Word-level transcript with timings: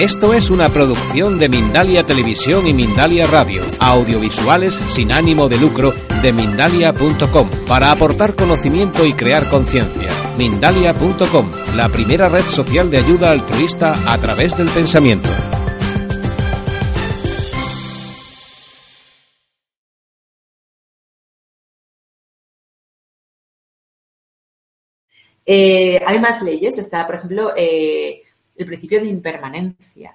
Esto 0.00 0.32
es 0.32 0.48
una 0.48 0.70
producción 0.70 1.38
de 1.38 1.50
Mindalia 1.50 2.06
Televisión 2.06 2.66
y 2.66 2.72
Mindalia 2.72 3.26
Radio, 3.26 3.62
audiovisuales 3.80 4.76
sin 4.76 5.12
ánimo 5.12 5.50
de 5.50 5.58
lucro 5.58 5.92
de 6.22 6.32
mindalia.com, 6.32 7.50
para 7.68 7.92
aportar 7.92 8.34
conocimiento 8.34 9.04
y 9.04 9.12
crear 9.12 9.50
conciencia. 9.50 10.08
Mindalia.com, 10.38 11.50
la 11.76 11.90
primera 11.90 12.30
red 12.30 12.44
social 12.44 12.90
de 12.90 12.96
ayuda 12.96 13.30
altruista 13.30 13.92
a 14.10 14.16
través 14.16 14.56
del 14.56 14.70
pensamiento. 14.70 15.28
Eh, 25.44 26.00
hay 26.06 26.18
más 26.20 26.40
leyes, 26.40 26.78
está, 26.78 27.06
por 27.06 27.16
ejemplo, 27.16 27.52
eh, 27.54 28.22
el 28.62 28.68
principio 28.68 29.00
de 29.00 29.06
impermanencia. 29.06 30.14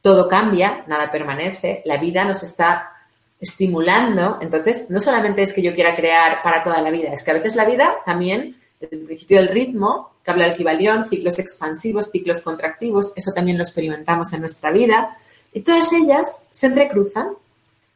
Todo 0.00 0.28
cambia, 0.28 0.84
nada 0.86 1.10
permanece, 1.10 1.82
la 1.84 1.96
vida 1.96 2.24
nos 2.24 2.42
está 2.42 2.92
estimulando, 3.40 4.38
entonces 4.40 4.88
no 4.88 5.00
solamente 5.00 5.42
es 5.42 5.52
que 5.52 5.62
yo 5.62 5.74
quiera 5.74 5.96
crear 5.96 6.42
para 6.42 6.62
toda 6.62 6.80
la 6.80 6.90
vida, 6.90 7.12
es 7.12 7.22
que 7.24 7.32
a 7.32 7.34
veces 7.34 7.56
la 7.56 7.64
vida 7.64 7.96
también, 8.06 8.56
el 8.80 8.88
principio 8.88 9.38
del 9.38 9.48
ritmo, 9.48 10.12
que 10.24 10.30
habla 10.30 10.44
del 10.44 10.54
equivalión, 10.54 11.08
ciclos 11.08 11.38
expansivos, 11.40 12.10
ciclos 12.10 12.40
contractivos, 12.40 13.12
eso 13.16 13.32
también 13.32 13.58
lo 13.58 13.64
experimentamos 13.64 14.32
en 14.32 14.40
nuestra 14.42 14.70
vida, 14.70 15.16
y 15.52 15.60
todas 15.60 15.92
ellas 15.92 16.44
se 16.50 16.68
entrecruzan. 16.68 17.30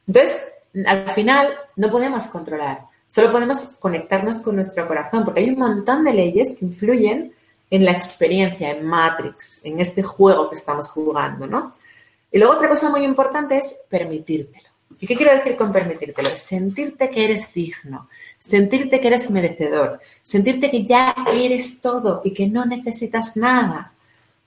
Entonces, 0.05 0.47
al 0.85 1.13
final, 1.13 1.53
no 1.77 1.89
podemos 1.89 2.25
controlar, 2.27 2.81
solo 3.07 3.31
podemos 3.31 3.59
conectarnos 3.79 4.41
con 4.41 4.55
nuestro 4.55 4.85
corazón, 4.85 5.23
porque 5.23 5.39
hay 5.39 5.49
un 5.49 5.59
montón 5.59 6.03
de 6.03 6.13
leyes 6.13 6.57
que 6.59 6.65
influyen 6.65 7.33
en 7.69 7.85
la 7.85 7.91
experiencia, 7.91 8.71
en 8.71 8.85
Matrix, 8.85 9.61
en 9.63 9.79
este 9.79 10.03
juego 10.03 10.49
que 10.49 10.55
estamos 10.55 10.89
jugando, 10.89 11.47
¿no? 11.47 11.73
Y 12.31 12.37
luego 12.37 12.53
otra 12.53 12.69
cosa 12.69 12.89
muy 12.89 13.03
importante 13.03 13.57
es 13.57 13.75
permitírtelo. 13.89 14.67
¿Y 14.99 15.05
qué 15.05 15.15
quiero 15.15 15.33
decir 15.33 15.55
con 15.55 15.71
permitírtelo? 15.71 16.29
sentirte 16.29 17.09
que 17.09 17.25
eres 17.25 17.53
digno, 17.53 18.09
sentirte 18.39 18.99
que 18.99 19.07
eres 19.07 19.29
merecedor, 19.29 19.99
sentirte 20.23 20.71
que 20.71 20.85
ya 20.85 21.15
eres 21.31 21.81
todo 21.81 22.21
y 22.23 22.31
que 22.31 22.47
no 22.47 22.65
necesitas 22.65 23.35
nada. 23.37 23.93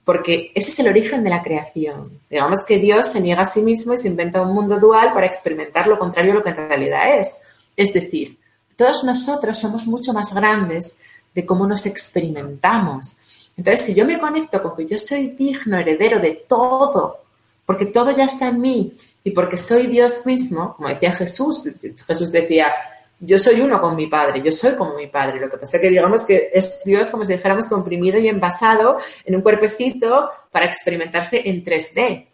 Porque 0.03 0.51
ese 0.55 0.71
es 0.71 0.79
el 0.79 0.87
origen 0.87 1.23
de 1.23 1.29
la 1.29 1.43
creación. 1.43 2.19
Digamos 2.29 2.65
que 2.65 2.79
Dios 2.79 3.05
se 3.07 3.21
niega 3.21 3.43
a 3.43 3.47
sí 3.47 3.61
mismo 3.61 3.93
y 3.93 3.97
se 3.97 4.07
inventa 4.07 4.41
un 4.41 4.53
mundo 4.53 4.79
dual 4.79 5.13
para 5.13 5.27
experimentar 5.27 5.85
lo 5.87 5.99
contrario 5.99 6.31
a 6.31 6.35
lo 6.35 6.43
que 6.43 6.49
en 6.49 6.55
realidad 6.55 7.19
es. 7.19 7.37
Es 7.77 7.93
decir, 7.93 8.39
todos 8.75 9.03
nosotros 9.03 9.59
somos 9.59 9.85
mucho 9.85 10.11
más 10.11 10.33
grandes 10.33 10.97
de 11.33 11.45
cómo 11.45 11.65
nos 11.67 11.85
experimentamos. 11.85 13.17
Entonces, 13.57 13.85
si 13.85 13.93
yo 13.93 14.05
me 14.05 14.19
conecto 14.19 14.61
con 14.61 14.75
que 14.75 14.85
yo 14.85 14.97
soy 14.97 15.29
digno, 15.29 15.77
heredero 15.77 16.19
de 16.19 16.45
todo, 16.47 17.19
porque 17.65 17.85
todo 17.85 18.15
ya 18.15 18.25
está 18.25 18.47
en 18.47 18.59
mí 18.61 18.97
y 19.23 19.31
porque 19.31 19.57
soy 19.57 19.87
Dios 19.87 20.25
mismo, 20.25 20.75
como 20.75 20.89
decía 20.89 21.11
Jesús, 21.13 21.63
Jesús 22.07 22.31
decía, 22.31 22.73
yo 23.19 23.37
soy 23.37 23.61
uno 23.61 23.79
con 23.79 23.95
mi 23.95 24.07
Padre, 24.07 24.41
yo 24.41 24.51
soy 24.51 24.73
como 24.73 24.95
mi 24.95 25.07
Padre. 25.07 25.39
Lo 25.39 25.49
que 25.49 25.57
pasa 25.57 25.77
es 25.77 25.81
que 25.81 25.89
digamos 25.89 26.25
que 26.25 26.49
es 26.53 26.83
Dios 26.83 27.09
como 27.11 27.25
si 27.25 27.33
dijéramos 27.33 27.67
comprimido 27.67 28.17
y 28.19 28.27
envasado 28.27 28.97
en 29.23 29.35
un 29.35 29.41
cuerpecito 29.41 30.31
para 30.51 30.65
experimentarse 30.65 31.47
en 31.47 31.63
3D. 31.63 32.27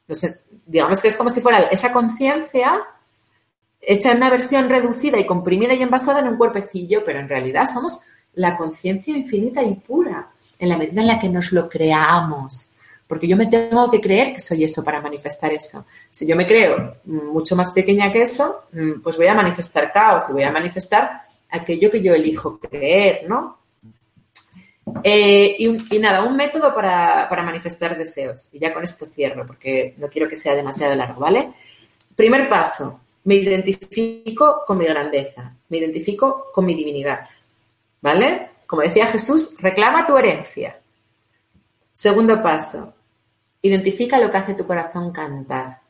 Entonces, 0.00 0.40
digamos 0.66 1.00
que 1.00 1.08
es 1.08 1.16
como 1.16 1.30
si 1.30 1.40
fuera 1.40 1.60
esa 1.64 1.92
conciencia 1.92 2.82
hecha 3.82 4.12
en 4.12 4.18
una 4.18 4.30
versión 4.30 4.68
reducida 4.68 5.18
y 5.18 5.26
comprimida 5.26 5.74
y 5.74 5.82
envasada 5.82 6.20
en 6.20 6.28
un 6.28 6.36
cuerpecillo, 6.36 7.02
pero 7.04 7.18
en 7.18 7.28
realidad 7.28 7.66
somos 7.66 8.04
la 8.34 8.56
conciencia 8.56 9.14
infinita 9.14 9.62
y 9.62 9.74
pura, 9.74 10.28
en 10.58 10.68
la 10.68 10.78
medida 10.78 11.00
en 11.00 11.08
la 11.08 11.20
que 11.20 11.28
nos 11.28 11.52
lo 11.52 11.68
creamos. 11.68 12.72
Porque 13.06 13.26
yo 13.26 13.36
me 13.36 13.46
tengo 13.46 13.90
que 13.90 14.00
creer 14.00 14.32
que 14.32 14.40
soy 14.40 14.64
eso 14.64 14.82
para 14.82 15.00
manifestar 15.00 15.52
eso. 15.52 15.84
Si 16.10 16.24
yo 16.24 16.36
me 16.36 16.46
creo 16.46 16.96
mucho 17.04 17.56
más 17.56 17.72
pequeña 17.72 18.10
que 18.10 18.22
eso, 18.22 18.64
mm, 18.72 19.00
pues 19.02 19.16
voy 19.16 19.26
a 19.26 19.34
manifestar 19.34 19.90
caos 19.92 20.24
y 20.30 20.32
voy 20.32 20.44
a 20.44 20.52
manifestar 20.52 21.22
aquello 21.50 21.90
que 21.90 22.00
yo 22.00 22.14
elijo 22.14 22.58
creer, 22.58 23.28
¿no? 23.28 23.58
Eh, 25.02 25.56
y, 25.58 25.98
nada, 25.98 26.22
un 26.22 26.36
método 26.36 26.74
para, 26.74 27.28
para 27.28 27.42
manifestar 27.42 27.98
deseos. 27.98 28.48
Y 28.52 28.58
ya 28.58 28.72
con 28.72 28.82
esto 28.82 29.06
cierro, 29.06 29.46
porque 29.46 29.94
no 29.98 30.08
quiero 30.08 30.28
que 30.28 30.36
sea 30.36 30.54
demasiado 30.54 30.94
largo, 30.94 31.20
¿vale? 31.20 31.52
Primer 32.16 32.48
paso, 32.48 33.00
me 33.24 33.36
identifico 33.36 34.62
con 34.66 34.78
mi 34.78 34.86
grandeza, 34.86 35.54
me 35.68 35.78
identifico 35.78 36.50
con 36.52 36.64
mi 36.64 36.74
divinidad. 36.74 37.28
¿Vale? 38.00 38.50
Como 38.66 38.82
decía 38.82 39.06
Jesús, 39.06 39.56
reclama 39.60 40.06
tu 40.06 40.16
herencia. 40.16 40.80
Segundo 41.92 42.42
paso, 42.42 42.94
identifica 43.60 44.18
lo 44.18 44.30
que 44.30 44.38
hace 44.38 44.54
tu 44.54 44.66
corazón 44.66 45.12
cantar, 45.12 45.80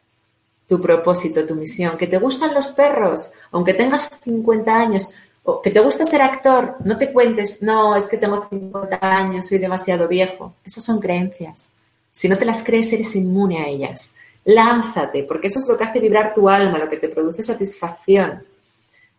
tu 0.69 0.81
propósito, 0.81 1.47
tu 1.47 1.55
misión, 1.55 1.97
que 1.97 2.07
te 2.07 2.19
gustan 2.19 2.55
los 2.55 2.69
perros, 2.73 3.33
aunque 3.51 3.75
tengas 3.75 4.11
50 4.23 4.75
años, 4.75 5.15
o 5.45 5.61
que 5.61 5.71
te 5.71 5.81
gusta 5.81 6.05
ser 6.05 6.23
actor, 6.23 6.77
no 6.85 6.97
te 6.97 7.13
cuentes, 7.13 7.63
no, 7.63 7.97
es 7.97 8.07
que 8.07 8.17
tengo 8.17 8.47
50 8.49 8.99
años, 9.01 9.49
soy 9.49 9.59
demasiado 9.59 10.07
viejo. 10.07 10.55
Esas 10.65 10.85
son 10.85 11.01
creencias. 11.01 11.71
Si 12.13 12.29
no 12.29 12.37
te 12.37 12.45
las 12.45 12.63
crees, 12.63 12.93
eres 12.93 13.17
inmune 13.17 13.59
a 13.59 13.67
ellas. 13.67 14.13
Lánzate, 14.45 15.25
porque 15.25 15.49
eso 15.49 15.61
es 15.61 15.69
lo 15.69 15.77
que 15.77 15.85
hace 15.85 16.01
vibrar 16.01 16.35
tu 16.35 16.49
alma, 16.49 16.79
lo 16.79 16.89
que 16.89 16.97
te 16.97 17.09
produce 17.09 17.43
satisfacción. 17.43 18.43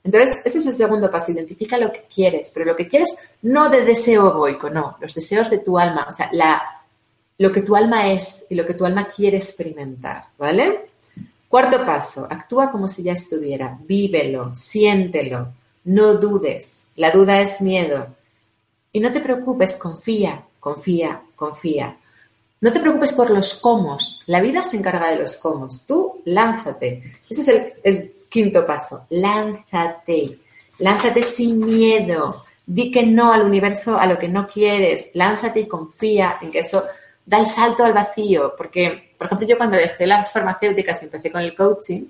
Entonces, 0.04 0.40
ese 0.44 0.58
es 0.58 0.66
el 0.66 0.76
segundo 0.76 1.10
paso, 1.10 1.32
identifica 1.32 1.78
lo 1.78 1.92
que 1.92 2.06
quieres, 2.14 2.52
pero 2.54 2.66
lo 2.66 2.76
que 2.76 2.88
quieres 2.88 3.16
no 3.44 3.70
de 3.70 3.86
deseo 3.86 4.30
egoico, 4.30 4.70
no, 4.70 4.98
los 5.00 5.14
deseos 5.14 5.50
de 5.50 5.60
tu 5.60 5.80
alma, 5.80 6.08
o 6.10 6.14
sea, 6.14 6.30
la, 6.34 6.62
lo 7.38 7.52
que 7.52 7.62
tu 7.62 7.76
alma 7.76 8.12
es 8.12 8.48
y 8.50 8.56
lo 8.56 8.66
que 8.66 8.74
tu 8.74 8.86
alma 8.86 9.06
quiere 9.06 9.38
experimentar, 9.38 10.26
¿vale? 10.38 10.88
Cuarto 11.48 11.86
paso, 11.86 12.28
actúa 12.30 12.72
como 12.72 12.88
si 12.88 13.04
ya 13.04 13.14
estuviera, 13.14 13.78
vívelo, 13.82 14.54
siéntelo, 14.56 15.54
no 15.86 16.16
dudes, 16.16 16.90
la 16.96 17.12
duda 17.12 17.40
es 17.42 17.62
miedo. 17.62 18.08
Y 18.92 19.00
no 19.00 19.12
te 19.14 19.22
preocupes, 19.22 19.76
confía, 19.76 20.44
confía, 20.60 21.22
confía. 21.36 21.98
No 22.64 22.72
te 22.72 22.80
preocupes 22.80 23.12
por 23.12 23.30
los 23.30 23.56
cómo. 23.56 23.98
La 24.28 24.40
vida 24.40 24.64
se 24.64 24.78
encarga 24.78 25.10
de 25.10 25.18
los 25.18 25.36
cómo. 25.36 25.68
Tú 25.86 26.22
lánzate. 26.24 27.04
Ese 27.30 27.42
es 27.42 27.74
el, 27.84 28.14
quinto 28.30 28.66
paso. 28.66 29.06
Lánzate. 29.10 30.40
Lánzate 30.80 31.24
sin 31.24 31.60
miedo. 31.60 32.46
Di 32.66 32.90
que 32.90 33.06
no 33.06 33.34
al 33.34 33.42
universo, 33.42 34.00
a 34.00 34.06
lo 34.06 34.18
que 34.18 34.30
no 34.30 34.48
quieres. 34.48 35.12
Lánzate 35.14 35.60
y 35.60 35.68
confía 35.68 36.38
en 36.42 36.52
que 36.52 36.60
eso 36.60 36.82
da 37.26 37.40
el 37.42 37.48
salto 37.48 37.84
al 37.84 37.92
vacío. 37.92 38.54
Porque, 38.58 39.14
por 39.18 39.28
ejemplo, 39.28 39.46
yo 39.46 39.58
cuando 39.58 39.76
dejé 39.76 40.08
las 40.08 40.32
farmacéuticas 40.32 41.02
y 41.02 41.06
empecé 41.08 41.34
con 41.34 41.42
el 41.42 41.54
coaching, 41.54 42.06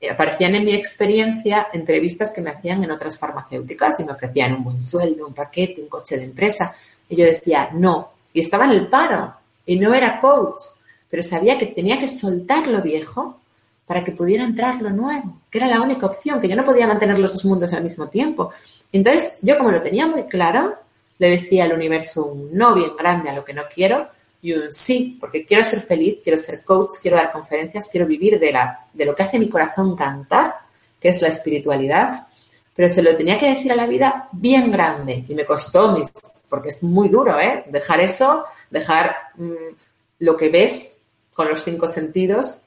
eh, 0.00 0.08
aparecían 0.08 0.54
en 0.54 0.66
mi 0.66 0.74
experiencia 0.74 1.66
entrevistas 1.72 2.32
que 2.32 2.42
me 2.42 2.50
hacían 2.50 2.84
en 2.84 2.92
otras 2.92 3.18
farmacéuticas 3.18 3.98
y 3.98 4.04
me 4.04 4.12
ofrecían 4.12 4.54
un 4.54 4.62
buen 4.62 4.80
sueldo, 4.80 5.26
un 5.26 5.34
paquete, 5.34 5.82
un 5.82 5.88
coche 5.88 6.16
de 6.16 6.26
empresa. 6.26 6.76
Y 7.08 7.16
yo 7.16 7.24
decía, 7.24 7.70
no. 7.72 8.12
Y 8.32 8.38
estaba 8.38 8.66
en 8.66 8.70
el 8.70 8.86
paro 8.86 9.42
y 9.66 9.76
no 9.76 9.94
era 9.94 10.20
coach, 10.20 10.62
pero 11.10 11.22
sabía 11.22 11.58
que 11.58 11.66
tenía 11.66 11.98
que 11.98 12.08
soltar 12.08 12.66
lo 12.68 12.82
viejo 12.82 13.38
para 13.86 14.02
que 14.02 14.12
pudiera 14.12 14.44
entrar 14.44 14.80
lo 14.80 14.90
nuevo, 14.90 15.40
que 15.50 15.58
era 15.58 15.66
la 15.66 15.80
única 15.80 16.06
opción, 16.06 16.40
que 16.40 16.48
yo 16.48 16.56
no 16.56 16.64
podía 16.64 16.86
mantener 16.86 17.18
los 17.18 17.32
dos 17.32 17.44
mundos 17.44 17.72
al 17.72 17.84
mismo 17.84 18.08
tiempo. 18.08 18.50
Entonces, 18.92 19.34
yo 19.42 19.58
como 19.58 19.70
lo 19.70 19.82
tenía 19.82 20.06
muy 20.06 20.24
claro, 20.24 20.74
le 21.18 21.30
decía 21.30 21.64
al 21.64 21.72
universo 21.72 22.24
un 22.24 22.56
no 22.56 22.74
bien 22.74 22.96
grande 22.98 23.30
a 23.30 23.34
lo 23.34 23.44
que 23.44 23.54
no 23.54 23.62
quiero 23.72 24.08
y 24.42 24.52
un 24.52 24.72
sí, 24.72 25.16
porque 25.20 25.44
quiero 25.46 25.64
ser 25.64 25.80
feliz, 25.80 26.18
quiero 26.22 26.38
ser 26.38 26.64
coach, 26.64 26.96
quiero 27.00 27.16
dar 27.16 27.32
conferencias, 27.32 27.88
quiero 27.90 28.06
vivir 28.06 28.38
de, 28.38 28.52
la, 28.52 28.86
de 28.92 29.04
lo 29.04 29.14
que 29.14 29.22
hace 29.22 29.38
mi 29.38 29.48
corazón 29.48 29.96
cantar, 29.96 30.54
que 31.00 31.10
es 31.10 31.22
la 31.22 31.28
espiritualidad, 31.28 32.26
pero 32.74 32.90
se 32.90 33.02
lo 33.02 33.16
tenía 33.16 33.38
que 33.38 33.54
decir 33.54 33.72
a 33.72 33.76
la 33.76 33.86
vida 33.86 34.28
bien 34.32 34.70
grande 34.70 35.24
y 35.28 35.34
me 35.34 35.44
costó 35.44 35.92
mis 35.92 36.10
porque 36.54 36.68
es 36.68 36.84
muy 36.84 37.08
duro, 37.08 37.40
¿eh? 37.40 37.64
Dejar 37.66 37.98
eso, 37.98 38.44
dejar 38.70 39.16
mm, 39.34 39.74
lo 40.20 40.36
que 40.36 40.50
ves 40.50 41.02
con 41.32 41.48
los 41.48 41.64
cinco 41.64 41.88
sentidos 41.88 42.62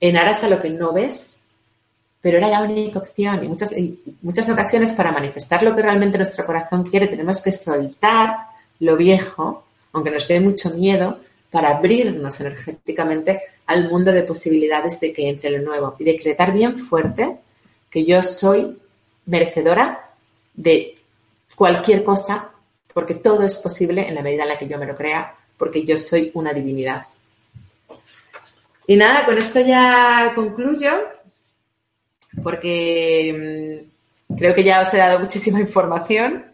en 0.00 0.18
aras 0.18 0.44
a 0.44 0.50
lo 0.50 0.60
que 0.60 0.68
no 0.68 0.92
ves, 0.92 1.40
pero 2.20 2.36
era 2.36 2.48
la 2.48 2.60
única 2.60 2.98
opción 2.98 3.42
y 3.42 3.48
muchas, 3.48 3.74
muchas 4.20 4.50
ocasiones 4.50 4.92
para 4.92 5.12
manifestar 5.12 5.62
lo 5.62 5.74
que 5.74 5.80
realmente 5.80 6.18
nuestro 6.18 6.44
corazón 6.44 6.82
quiere 6.82 7.06
tenemos 7.08 7.40
que 7.40 7.52
soltar 7.52 8.36
lo 8.80 8.98
viejo, 8.98 9.64
aunque 9.94 10.10
nos 10.10 10.28
dé 10.28 10.38
mucho 10.38 10.68
miedo, 10.74 11.18
para 11.50 11.70
abrirnos 11.70 12.38
energéticamente 12.38 13.40
al 13.64 13.88
mundo 13.88 14.12
de 14.12 14.24
posibilidades 14.24 15.00
de 15.00 15.14
que 15.14 15.30
entre 15.30 15.48
lo 15.48 15.64
nuevo 15.64 15.96
y 15.98 16.04
decretar 16.04 16.52
bien 16.52 16.76
fuerte 16.76 17.38
que 17.88 18.04
yo 18.04 18.22
soy 18.22 18.76
merecedora 19.24 20.10
de 20.52 20.98
cualquier 21.54 22.04
cosa, 22.04 22.50
porque 22.96 23.14
todo 23.14 23.42
es 23.42 23.58
posible 23.58 24.08
en 24.08 24.14
la 24.14 24.22
medida 24.22 24.44
en 24.44 24.48
la 24.48 24.58
que 24.58 24.66
yo 24.66 24.78
me 24.78 24.86
lo 24.86 24.96
crea, 24.96 25.34
porque 25.58 25.84
yo 25.84 25.98
soy 25.98 26.30
una 26.32 26.54
divinidad. 26.54 27.04
Y 28.86 28.96
nada, 28.96 29.26
con 29.26 29.36
esto 29.36 29.60
ya 29.60 30.32
concluyo, 30.34 30.92
porque 32.42 33.84
mm, 34.30 34.34
creo 34.36 34.54
que 34.54 34.64
ya 34.64 34.80
os 34.80 34.94
he 34.94 34.96
dado 34.96 35.18
muchísima 35.18 35.60
información. 35.68 36.46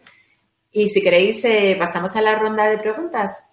Y 0.73 0.89
si 0.89 1.01
queréis, 1.01 1.45
eh, 1.45 1.77
pasamos 1.79 2.13
a 2.17 2.21
la 2.21 2.35
ronda 2.35 2.67
de 2.67 2.77
preguntas. 2.77 3.45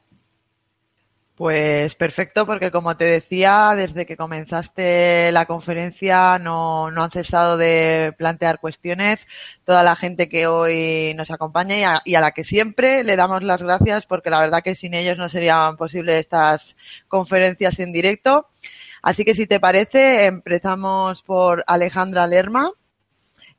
Pues 1.40 1.94
perfecto, 1.94 2.44
porque 2.44 2.70
como 2.70 2.98
te 2.98 3.04
decía, 3.04 3.72
desde 3.74 4.04
que 4.04 4.14
comenzaste 4.14 5.32
la 5.32 5.46
conferencia 5.46 6.38
no, 6.38 6.90
no 6.90 7.02
han 7.02 7.10
cesado 7.10 7.56
de 7.56 8.14
plantear 8.18 8.60
cuestiones 8.60 9.26
toda 9.64 9.82
la 9.82 9.96
gente 9.96 10.28
que 10.28 10.46
hoy 10.46 11.14
nos 11.14 11.30
acompaña 11.30 12.02
y 12.04 12.14
a, 12.14 12.20
la 12.20 12.32
que 12.32 12.44
siempre 12.44 13.04
le 13.04 13.16
damos 13.16 13.42
las 13.42 13.62
gracias 13.62 14.04
porque 14.04 14.28
la 14.28 14.38
verdad 14.38 14.62
que 14.62 14.74
sin 14.74 14.92
ellos 14.92 15.16
no 15.16 15.30
serían 15.30 15.78
posibles 15.78 16.20
estas 16.20 16.76
conferencias 17.08 17.78
en 17.78 17.92
directo. 17.92 18.48
Así 19.00 19.24
que 19.24 19.34
si 19.34 19.46
te 19.46 19.60
parece, 19.60 20.26
empezamos 20.26 21.22
por 21.22 21.64
Alejandra 21.66 22.26
Lerma, 22.26 22.70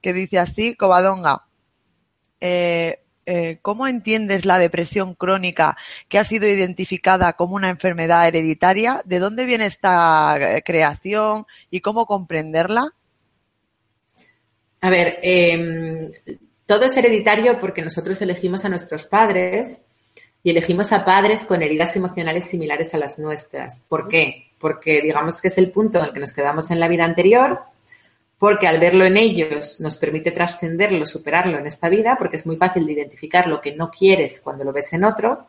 que 0.02 0.14
dice 0.14 0.38
así, 0.38 0.76
Covadonga. 0.76 1.46
Eh, 2.40 3.02
eh, 3.26 3.60
¿cómo 3.62 3.88
entiendes 3.88 4.46
la 4.46 4.58
depresión 4.58 5.14
crónica 5.14 5.78
que 6.10 6.18
ha 6.18 6.26
sido 6.26 6.48
identificada 6.48 7.34
como 7.34 7.56
una 7.56 7.70
enfermedad 7.70 8.28
hereditaria? 8.28 9.02
¿De 9.06 9.20
dónde 9.20 9.46
viene 9.46 9.68
esta 9.68 10.38
eh, 10.40 10.64
creación 10.64 11.46
y 11.70 11.82
cómo 11.82 12.06
comprenderla? 12.06 12.94
A 14.82 14.90
ver, 14.90 15.20
em, 15.22 16.12
todo 16.66 16.86
es 16.86 16.98
hereditario 16.98 17.60
porque 17.60 17.84
nosotros 17.84 18.20
elegimos 18.22 18.66
a 18.66 18.70
nuestros 18.70 19.06
padres 19.06 19.82
y 20.44 20.50
elegimos 20.50 20.92
a 20.92 21.06
padres 21.06 21.44
con 21.44 21.62
heridas 21.62 21.96
emocionales 21.96 22.46
similares 22.46 22.94
a 22.96 22.98
las 22.98 23.20
nuestras. 23.20 23.86
¿Por 23.88 24.08
qué? 24.08 24.52
Porque 24.60 25.02
digamos 25.02 25.40
que 25.40 25.50
es 25.50 25.58
el 25.60 25.72
punto 25.72 26.00
en 26.00 26.06
el 26.06 26.14
que 26.14 26.20
nos 26.20 26.34
quedamos 26.34 26.72
en 26.72 26.80
la 26.80 26.88
vida 26.88 27.06
anterior 27.06 27.62
porque 28.42 28.68
al 28.68 28.80
verlo 28.80 29.06
en 29.06 29.18
ellos 29.18 29.80
nos 29.82 29.98
permite 29.98 30.32
trascenderlo, 30.32 31.06
superarlo 31.06 31.60
en 31.60 31.68
esta 31.68 31.90
vida, 31.90 32.16
porque 32.18 32.38
es 32.38 32.48
muy 32.48 32.56
fácil 32.56 32.88
de 32.88 32.94
identificar 32.94 33.46
lo 33.46 33.62
que 33.62 33.76
no 33.76 33.92
quieres 33.92 34.40
cuando 34.40 34.64
lo 34.64 34.74
ves 34.74 34.94
en 34.94 35.04
otro, 35.04 35.46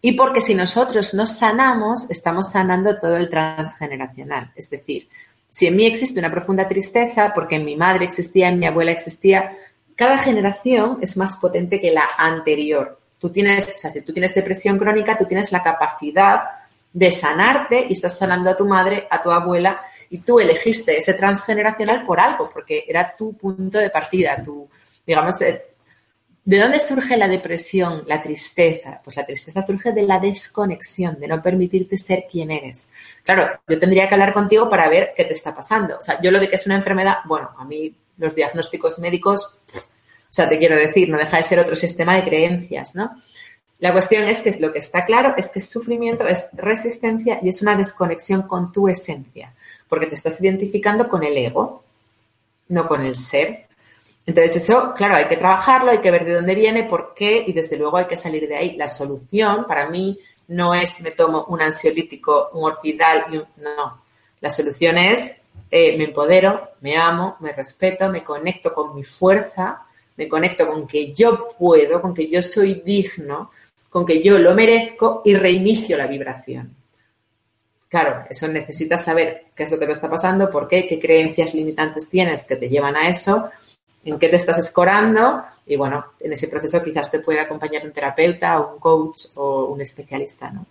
y 0.00 0.12
porque 0.12 0.40
si 0.40 0.54
nosotros 0.54 1.14
nos 1.14 1.36
sanamos, 1.36 2.08
estamos 2.12 2.52
sanando 2.52 3.00
todo 3.00 3.16
el 3.16 3.28
transgeneracional. 3.28 4.52
Es 4.54 4.70
decir, 4.70 5.08
si 5.50 5.66
en 5.66 5.74
mí 5.74 5.84
existe 5.84 6.20
una 6.20 6.30
profunda 6.30 6.68
tristeza, 6.68 7.32
porque 7.34 7.56
en 7.56 7.64
mi 7.64 7.74
madre 7.74 8.04
existía, 8.04 8.50
en 8.50 8.60
mi 8.60 8.66
abuela 8.66 8.92
existía, 8.92 9.58
cada 9.96 10.18
generación 10.18 10.98
es 11.00 11.16
más 11.16 11.38
potente 11.38 11.80
que 11.80 11.90
la 11.90 12.08
anterior. 12.18 13.00
Tú 13.18 13.30
tienes, 13.30 13.74
o 13.74 13.78
sea, 13.80 13.90
si 13.90 14.02
tú 14.02 14.12
tienes 14.12 14.32
depresión 14.32 14.78
crónica, 14.78 15.18
tú 15.18 15.24
tienes 15.24 15.50
la 15.50 15.64
capacidad 15.64 16.42
de 16.92 17.10
sanarte 17.10 17.86
y 17.88 17.94
estás 17.94 18.16
sanando 18.16 18.50
a 18.50 18.56
tu 18.56 18.64
madre, 18.64 19.08
a 19.10 19.20
tu 19.20 19.32
abuela 19.32 19.80
y 20.10 20.18
tú 20.18 20.40
elegiste 20.40 20.96
ese 20.96 21.14
transgeneracional 21.14 22.04
por 22.04 22.20
algo, 22.20 22.48
porque 22.50 22.84
era 22.88 23.14
tu 23.16 23.34
punto 23.34 23.78
de 23.78 23.90
partida, 23.90 24.42
tu, 24.42 24.68
digamos, 25.06 25.40
eh, 25.42 25.66
¿de 26.44 26.58
dónde 26.58 26.80
surge 26.80 27.16
la 27.16 27.28
depresión, 27.28 28.04
la 28.06 28.22
tristeza? 28.22 29.00
Pues 29.04 29.16
la 29.16 29.26
tristeza 29.26 29.66
surge 29.66 29.92
de 29.92 30.02
la 30.02 30.18
desconexión, 30.18 31.20
de 31.20 31.28
no 31.28 31.42
permitirte 31.42 31.98
ser 31.98 32.24
quien 32.30 32.50
eres. 32.50 32.90
Claro, 33.22 33.60
yo 33.68 33.78
tendría 33.78 34.08
que 34.08 34.14
hablar 34.14 34.32
contigo 34.32 34.68
para 34.70 34.88
ver 34.88 35.12
qué 35.14 35.24
te 35.24 35.34
está 35.34 35.54
pasando. 35.54 35.98
O 35.98 36.02
sea, 36.02 36.20
yo 36.22 36.30
lo 36.30 36.40
de 36.40 36.48
que 36.48 36.56
es 36.56 36.66
una 36.66 36.76
enfermedad, 36.76 37.18
bueno, 37.26 37.50
a 37.58 37.64
mí 37.64 37.94
los 38.16 38.34
diagnósticos 38.34 38.98
médicos, 38.98 39.58
o 39.74 39.80
sea, 40.30 40.48
te 40.48 40.58
quiero 40.58 40.76
decir, 40.76 41.10
no 41.10 41.18
deja 41.18 41.36
de 41.36 41.42
ser 41.42 41.58
otro 41.58 41.76
sistema 41.76 42.16
de 42.16 42.24
creencias, 42.24 42.94
¿no? 42.94 43.20
La 43.80 43.92
cuestión 43.92 44.24
es 44.24 44.42
que 44.42 44.58
lo 44.58 44.72
que 44.72 44.80
está 44.80 45.04
claro 45.04 45.34
es 45.36 45.50
que 45.50 45.60
es 45.60 45.70
sufrimiento, 45.70 46.26
es 46.26 46.48
resistencia 46.54 47.38
y 47.42 47.50
es 47.50 47.62
una 47.62 47.76
desconexión 47.76 48.42
con 48.42 48.72
tu 48.72 48.88
esencia 48.88 49.52
porque 49.88 50.06
te 50.06 50.14
estás 50.14 50.40
identificando 50.40 51.08
con 51.08 51.22
el 51.24 51.36
ego, 51.36 51.82
no 52.68 52.86
con 52.86 53.02
el 53.02 53.18
ser. 53.18 53.66
Entonces 54.26 54.56
eso, 54.56 54.92
claro, 54.94 55.16
hay 55.16 55.24
que 55.24 55.36
trabajarlo, 55.36 55.90
hay 55.90 55.98
que 55.98 56.10
ver 56.10 56.24
de 56.24 56.34
dónde 56.34 56.54
viene, 56.54 56.84
por 56.84 57.14
qué 57.14 57.44
y 57.46 57.52
desde 57.52 57.76
luego 57.78 57.96
hay 57.96 58.06
que 58.06 58.18
salir 58.18 58.46
de 58.46 58.56
ahí. 58.56 58.76
La 58.76 58.88
solución 58.88 59.66
para 59.66 59.88
mí 59.88 60.18
no 60.48 60.74
es 60.74 61.00
me 61.02 61.12
tomo 61.12 61.46
un 61.48 61.62
ansiolítico, 61.62 62.50
un 62.52 62.64
orfidal 62.64 63.26
y 63.30 63.36
un... 63.38 63.44
No, 63.56 64.02
la 64.40 64.50
solución 64.50 64.98
es 64.98 65.38
eh, 65.70 65.98
me 65.98 66.04
empodero, 66.04 66.70
me 66.80 66.96
amo, 66.96 67.36
me 67.40 67.52
respeto, 67.52 68.08
me 68.08 68.24
conecto 68.24 68.72
con 68.72 68.94
mi 68.94 69.04
fuerza, 69.04 69.82
me 70.16 70.26
conecto 70.26 70.66
con 70.66 70.86
que 70.86 71.12
yo 71.12 71.50
puedo, 71.58 72.00
con 72.00 72.14
que 72.14 72.28
yo 72.28 72.40
soy 72.40 72.82
digno, 72.84 73.50
con 73.90 74.06
que 74.06 74.22
yo 74.22 74.38
lo 74.38 74.54
merezco 74.54 75.22
y 75.24 75.34
reinicio 75.34 75.96
la 75.98 76.06
vibración. 76.06 76.74
Claro, 77.88 78.24
eso 78.28 78.46
necesitas 78.48 79.04
saber 79.04 79.46
qué 79.54 79.62
es 79.62 79.70
lo 79.70 79.78
que 79.78 79.86
te 79.86 79.92
está 79.92 80.10
pasando, 80.10 80.50
por 80.50 80.68
qué, 80.68 80.86
qué 80.86 81.00
creencias 81.00 81.54
limitantes 81.54 82.08
tienes 82.10 82.44
que 82.44 82.56
te 82.56 82.68
llevan 82.68 82.96
a 82.96 83.08
eso, 83.08 83.50
en 84.04 84.18
qué 84.18 84.28
te 84.28 84.36
estás 84.36 84.58
escorando 84.58 85.42
y 85.66 85.76
bueno, 85.76 86.04
en 86.20 86.32
ese 86.32 86.48
proceso 86.48 86.82
quizás 86.82 87.10
te 87.10 87.20
puede 87.20 87.40
acompañar 87.40 87.84
un 87.84 87.92
terapeuta 87.92 88.60
un 88.60 88.78
coach 88.78 89.26
o 89.34 89.66
un 89.66 89.80
especialista, 89.80 90.50
¿no? 90.50 90.66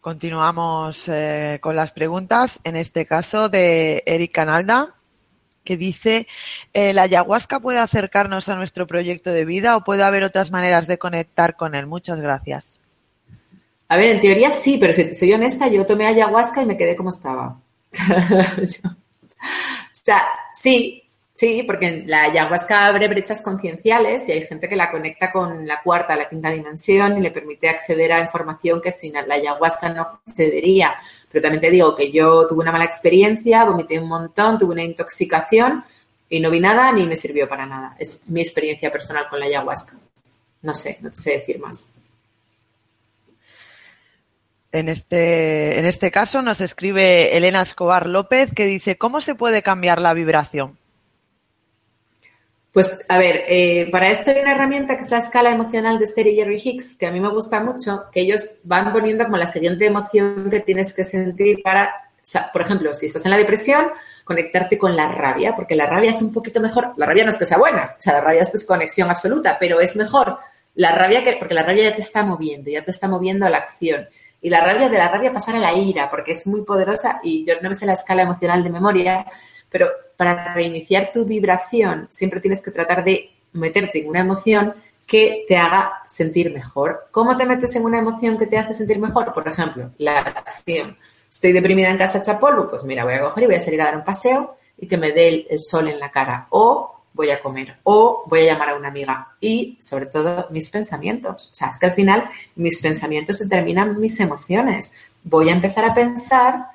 Continuamos 0.00 1.08
eh, 1.08 1.58
con 1.60 1.74
las 1.74 1.90
preguntas, 1.90 2.60
en 2.62 2.76
este 2.76 3.06
caso 3.06 3.48
de 3.48 4.04
Eric 4.06 4.30
Canalda, 4.30 4.94
que 5.64 5.76
dice, 5.76 6.28
eh, 6.72 6.92
¿la 6.92 7.02
ayahuasca 7.02 7.58
puede 7.58 7.80
acercarnos 7.80 8.48
a 8.48 8.54
nuestro 8.54 8.86
proyecto 8.86 9.30
de 9.30 9.44
vida 9.44 9.76
o 9.76 9.82
puede 9.82 10.04
haber 10.04 10.22
otras 10.22 10.52
maneras 10.52 10.86
de 10.86 10.98
conectar 10.98 11.56
con 11.56 11.74
él? 11.74 11.86
Muchas 11.86 12.20
gracias. 12.20 12.78
A 13.88 13.96
ver, 13.96 14.08
en 14.08 14.20
teoría 14.20 14.50
sí, 14.50 14.78
pero 14.78 14.92
si 14.92 15.14
soy 15.14 15.32
honesta, 15.32 15.68
yo 15.68 15.86
tomé 15.86 16.06
ayahuasca 16.06 16.62
y 16.62 16.66
me 16.66 16.76
quedé 16.76 16.96
como 16.96 17.10
estaba. 17.10 17.60
o 17.96 18.66
sea, 19.92 20.22
sí, 20.54 21.04
sí, 21.34 21.62
porque 21.62 22.02
la 22.04 22.24
ayahuasca 22.24 22.86
abre 22.86 23.06
brechas 23.06 23.42
concienciales 23.42 24.28
y 24.28 24.32
hay 24.32 24.46
gente 24.46 24.68
que 24.68 24.74
la 24.74 24.90
conecta 24.90 25.30
con 25.30 25.66
la 25.66 25.82
cuarta, 25.82 26.16
la 26.16 26.28
quinta 26.28 26.50
dimensión 26.50 27.16
y 27.16 27.20
le 27.20 27.30
permite 27.30 27.68
acceder 27.68 28.12
a 28.12 28.20
información 28.20 28.80
que 28.80 28.90
sin 28.90 29.12
la 29.12 29.34
ayahuasca 29.34 29.88
no 29.90 30.02
accedería. 30.26 30.96
Pero 31.30 31.42
también 31.42 31.60
te 31.60 31.70
digo 31.70 31.94
que 31.94 32.10
yo 32.10 32.48
tuve 32.48 32.62
una 32.62 32.72
mala 32.72 32.86
experiencia, 32.86 33.64
vomité 33.64 34.00
un 34.00 34.08
montón, 34.08 34.58
tuve 34.58 34.72
una 34.72 34.82
intoxicación 34.82 35.84
y 36.28 36.40
no 36.40 36.50
vi 36.50 36.58
nada 36.58 36.90
ni 36.90 37.06
me 37.06 37.16
sirvió 37.16 37.48
para 37.48 37.66
nada. 37.66 37.94
Es 38.00 38.28
mi 38.28 38.40
experiencia 38.40 38.90
personal 38.90 39.28
con 39.28 39.38
la 39.38 39.46
ayahuasca. 39.46 39.96
No 40.62 40.74
sé, 40.74 40.98
no 41.00 41.12
sé 41.12 41.32
decir 41.32 41.60
más. 41.60 41.92
En 44.76 44.90
este, 44.90 45.78
en 45.78 45.86
este 45.86 46.10
caso 46.10 46.42
nos 46.42 46.60
escribe 46.60 47.34
Elena 47.34 47.62
Escobar 47.62 48.06
López 48.06 48.50
que 48.54 48.66
dice, 48.66 48.98
¿cómo 48.98 49.22
se 49.22 49.34
puede 49.34 49.62
cambiar 49.62 50.02
la 50.02 50.12
vibración? 50.12 50.76
Pues 52.72 53.00
a 53.08 53.16
ver, 53.16 53.44
eh, 53.48 53.88
para 53.90 54.10
esto 54.10 54.32
hay 54.32 54.42
una 54.42 54.52
herramienta 54.52 54.98
que 54.98 55.04
es 55.04 55.10
la 55.10 55.20
escala 55.20 55.50
emocional 55.50 55.98
de 55.98 56.06
Steri 56.06 56.30
y 56.30 56.36
Jerry 56.36 56.60
Hicks, 56.62 56.94
que 56.94 57.06
a 57.06 57.10
mí 57.10 57.20
me 57.20 57.30
gusta 57.30 57.64
mucho, 57.64 58.04
que 58.12 58.20
ellos 58.20 58.56
van 58.64 58.92
poniendo 58.92 59.24
como 59.24 59.38
la 59.38 59.46
siguiente 59.46 59.86
emoción 59.86 60.50
que 60.50 60.60
tienes 60.60 60.92
que 60.92 61.06
sentir 61.06 61.62
para, 61.62 62.10
por 62.52 62.60
ejemplo, 62.60 62.92
si 62.92 63.06
estás 63.06 63.24
en 63.24 63.30
la 63.30 63.38
depresión, 63.38 63.86
conectarte 64.24 64.76
con 64.76 64.94
la 64.94 65.08
rabia, 65.08 65.54
porque 65.54 65.74
la 65.74 65.86
rabia 65.86 66.10
es 66.10 66.20
un 66.20 66.34
poquito 66.34 66.60
mejor, 66.60 66.92
la 66.98 67.06
rabia 67.06 67.24
no 67.24 67.30
es 67.30 67.38
que 67.38 67.46
sea 67.46 67.56
buena, 67.56 67.96
o 67.98 68.02
sea, 68.02 68.12
la 68.12 68.20
rabia 68.20 68.42
es 68.42 68.52
desconexión 68.52 69.08
absoluta, 69.08 69.56
pero 69.58 69.80
es 69.80 69.96
mejor 69.96 70.36
la 70.74 70.92
rabia 70.92 71.24
que, 71.24 71.32
porque 71.38 71.54
la 71.54 71.62
rabia 71.62 71.84
ya 71.84 71.96
te 71.96 72.02
está 72.02 72.24
moviendo, 72.24 72.70
ya 72.70 72.84
te 72.84 72.90
está 72.90 73.08
moviendo 73.08 73.46
a 73.46 73.48
la 73.50 73.56
acción 73.56 74.06
y 74.46 74.48
la 74.48 74.60
rabia 74.60 74.88
de 74.88 74.96
la 74.96 75.08
rabia 75.08 75.32
pasar 75.32 75.56
a 75.56 75.58
la 75.58 75.72
ira, 75.72 76.08
porque 76.08 76.30
es 76.30 76.46
muy 76.46 76.62
poderosa 76.62 77.18
y 77.20 77.44
yo 77.44 77.54
no 77.60 77.68
me 77.68 77.74
sé 77.74 77.84
la 77.84 77.94
escala 77.94 78.22
emocional 78.22 78.62
de 78.62 78.70
memoria, 78.70 79.26
pero 79.68 79.88
para 80.16 80.54
reiniciar 80.54 81.10
tu 81.12 81.24
vibración 81.24 82.06
siempre 82.12 82.40
tienes 82.40 82.62
que 82.62 82.70
tratar 82.70 83.02
de 83.02 83.28
meterte 83.54 83.98
en 83.98 84.08
una 84.08 84.20
emoción 84.20 84.72
que 85.04 85.46
te 85.48 85.56
haga 85.56 86.04
sentir 86.08 86.52
mejor. 86.52 87.08
¿Cómo 87.10 87.36
te 87.36 87.44
metes 87.44 87.74
en 87.74 87.84
una 87.84 87.98
emoción 87.98 88.38
que 88.38 88.46
te 88.46 88.56
hace 88.56 88.72
sentir 88.72 89.00
mejor? 89.00 89.34
Por 89.34 89.48
ejemplo, 89.48 89.90
la 89.98 90.20
acción. 90.20 90.96
Estoy 91.28 91.50
deprimida 91.50 91.90
en 91.90 91.98
casa 91.98 92.18
hecha 92.18 92.38
pues 92.38 92.84
mira, 92.84 93.02
voy 93.02 93.14
a 93.14 93.22
coger 93.22 93.42
y 93.42 93.46
voy 93.46 93.56
a 93.56 93.60
salir 93.60 93.82
a 93.82 93.86
dar 93.86 93.96
un 93.96 94.04
paseo 94.04 94.58
y 94.78 94.86
que 94.86 94.96
me 94.96 95.10
dé 95.10 95.44
el 95.50 95.58
sol 95.60 95.88
en 95.88 95.98
la 95.98 96.12
cara. 96.12 96.46
O 96.50 96.95
voy 97.16 97.30
a 97.30 97.40
comer 97.40 97.78
o 97.84 98.24
voy 98.26 98.42
a 98.42 98.52
llamar 98.52 98.68
a 98.68 98.76
una 98.76 98.88
amiga 98.88 99.34
y 99.40 99.78
sobre 99.80 100.06
todo 100.06 100.46
mis 100.50 100.70
pensamientos. 100.70 101.50
O 101.52 101.54
sea, 101.54 101.70
es 101.70 101.78
que 101.78 101.86
al 101.86 101.94
final 101.94 102.28
mis 102.54 102.80
pensamientos 102.80 103.38
determinan 103.38 103.98
mis 103.98 104.20
emociones. 104.20 104.92
Voy 105.24 105.48
a 105.48 105.54
empezar 105.54 105.84
a 105.86 105.94
pensar, 105.94 106.66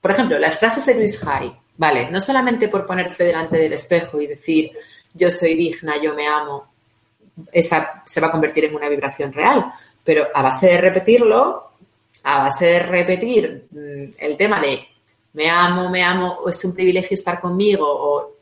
por 0.00 0.10
ejemplo, 0.10 0.38
las 0.38 0.58
frases 0.58 0.84
de 0.84 0.96
Luis 0.96 1.24
Hay, 1.24 1.52
vale, 1.78 2.10
no 2.10 2.20
solamente 2.20 2.68
por 2.68 2.84
ponerte 2.84 3.24
delante 3.24 3.56
del 3.56 3.72
espejo 3.72 4.20
y 4.20 4.26
decir 4.26 4.72
yo 5.14 5.30
soy 5.30 5.54
digna, 5.54 5.94
yo 6.02 6.14
me 6.14 6.26
amo, 6.26 6.66
esa 7.52 8.02
se 8.04 8.20
va 8.20 8.26
a 8.26 8.32
convertir 8.32 8.64
en 8.64 8.74
una 8.74 8.88
vibración 8.88 9.32
real, 9.32 9.72
pero 10.04 10.28
a 10.34 10.42
base 10.42 10.66
de 10.66 10.80
repetirlo, 10.80 11.70
a 12.24 12.42
base 12.44 12.66
de 12.66 12.78
repetir 12.80 13.66
mm, 13.70 14.14
el 14.18 14.36
tema 14.36 14.60
de 14.60 14.86
me 15.32 15.48
amo, 15.48 15.88
me 15.90 16.02
amo, 16.02 16.48
es 16.48 16.64
un 16.64 16.74
privilegio 16.74 17.14
estar 17.14 17.40
conmigo, 17.40 17.86
o 17.86 18.39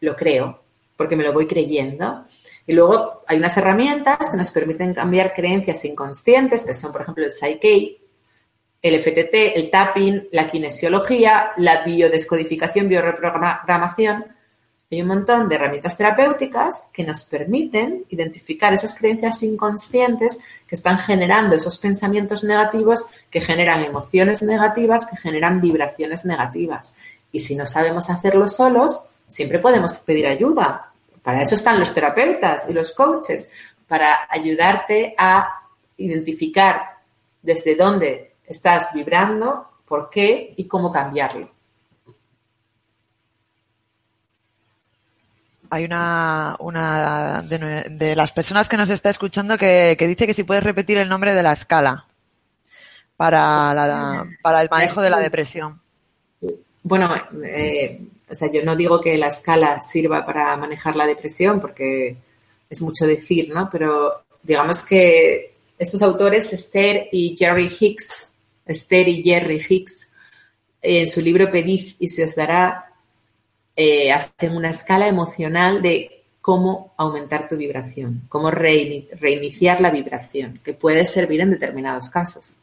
lo 0.00 0.16
creo, 0.16 0.62
porque 0.96 1.16
me 1.16 1.24
lo 1.24 1.32
voy 1.32 1.46
creyendo. 1.46 2.26
Y 2.66 2.72
luego 2.72 3.22
hay 3.26 3.38
unas 3.38 3.56
herramientas 3.56 4.30
que 4.30 4.36
nos 4.36 4.50
permiten 4.50 4.94
cambiar 4.94 5.32
creencias 5.32 5.84
inconscientes, 5.84 6.64
que 6.64 6.74
son, 6.74 6.92
por 6.92 7.02
ejemplo, 7.02 7.24
el 7.24 7.32
Psyche, 7.32 8.00
el 8.82 9.00
FTT, 9.00 9.56
el 9.56 9.70
tapping, 9.70 10.28
la 10.32 10.48
kinesiología, 10.50 11.52
la 11.58 11.84
biodescodificación, 11.84 12.88
bioreprogramación. 12.88 14.24
Hay 14.90 15.02
un 15.02 15.08
montón 15.08 15.48
de 15.48 15.54
herramientas 15.54 15.96
terapéuticas 15.96 16.84
que 16.92 17.04
nos 17.04 17.24
permiten 17.24 18.06
identificar 18.08 18.72
esas 18.72 18.94
creencias 18.94 19.42
inconscientes 19.42 20.38
que 20.66 20.74
están 20.74 20.98
generando 20.98 21.54
esos 21.56 21.78
pensamientos 21.78 22.42
negativos, 22.42 23.06
que 23.30 23.40
generan 23.40 23.84
emociones 23.84 24.42
negativas, 24.42 25.06
que 25.06 25.16
generan 25.16 25.60
vibraciones 25.60 26.24
negativas. 26.24 26.94
Y 27.30 27.40
si 27.40 27.54
no 27.54 27.66
sabemos 27.66 28.10
hacerlo 28.10 28.48
solos, 28.48 29.09
siempre 29.30 29.58
podemos 29.58 29.96
pedir 29.98 30.26
ayuda. 30.26 30.92
Para 31.22 31.42
eso 31.42 31.54
están 31.54 31.78
los 31.78 31.94
terapeutas 31.94 32.68
y 32.68 32.74
los 32.74 32.92
coaches, 32.92 33.48
para 33.88 34.28
ayudarte 34.28 35.14
a 35.16 35.62
identificar 35.96 36.98
desde 37.40 37.76
dónde 37.76 38.34
estás 38.46 38.88
vibrando, 38.92 39.68
por 39.86 40.10
qué 40.10 40.54
y 40.56 40.66
cómo 40.66 40.92
cambiarlo. 40.92 41.50
Hay 45.70 45.84
una, 45.84 46.56
una 46.58 47.42
de, 47.42 48.16
las 48.16 48.32
personas 48.32 48.68
que 48.68 48.76
nos 48.76 48.90
está 48.90 49.10
escuchando 49.10 49.56
que, 49.56 49.96
dice 49.98 50.26
que 50.26 50.34
si 50.34 50.42
puedes 50.42 50.64
repetir 50.64 50.98
el 50.98 51.08
nombre 51.08 51.32
de 51.32 51.44
la 51.44 51.52
escala 51.52 52.06
para, 53.16 54.26
para 54.42 54.62
el 54.62 54.68
manejo 54.68 55.00
de 55.00 55.10
la 55.10 55.18
depresión. 55.18 55.80
Bueno, 56.82 57.14
eh, 57.44 58.00
o 58.28 58.34
sea, 58.34 58.50
yo 58.52 58.64
no 58.64 58.76
digo 58.76 59.00
que 59.00 59.18
la 59.18 59.28
escala 59.28 59.80
sirva 59.82 60.24
para 60.24 60.56
manejar 60.56 60.96
la 60.96 61.06
depresión 61.06 61.60
porque 61.60 62.16
es 62.68 62.80
mucho 62.80 63.06
decir, 63.06 63.52
¿no? 63.52 63.68
Pero 63.70 64.22
digamos 64.42 64.82
que 64.82 65.54
estos 65.78 66.02
autores, 66.02 66.52
Esther 66.52 67.08
y 67.12 67.36
Jerry 67.36 67.70
Hicks, 67.78 68.28
Esther 68.64 69.08
y 69.08 69.22
Jerry 69.22 69.60
Hicks, 69.68 70.10
en 70.82 71.06
su 71.06 71.20
libro 71.20 71.50
Pedid 71.50 71.94
y 71.98 72.08
se 72.08 72.24
os 72.24 72.34
dará, 72.34 72.92
eh, 73.76 74.12
hacen 74.12 74.56
una 74.56 74.70
escala 74.70 75.08
emocional 75.08 75.82
de 75.82 76.24
cómo 76.40 76.94
aumentar 76.96 77.48
tu 77.48 77.56
vibración, 77.56 78.22
cómo 78.28 78.50
reiniciar 78.50 79.80
la 79.80 79.90
vibración, 79.90 80.60
que 80.64 80.72
puede 80.72 81.04
servir 81.04 81.40
en 81.42 81.50
determinados 81.50 82.08
casos. 82.08 82.54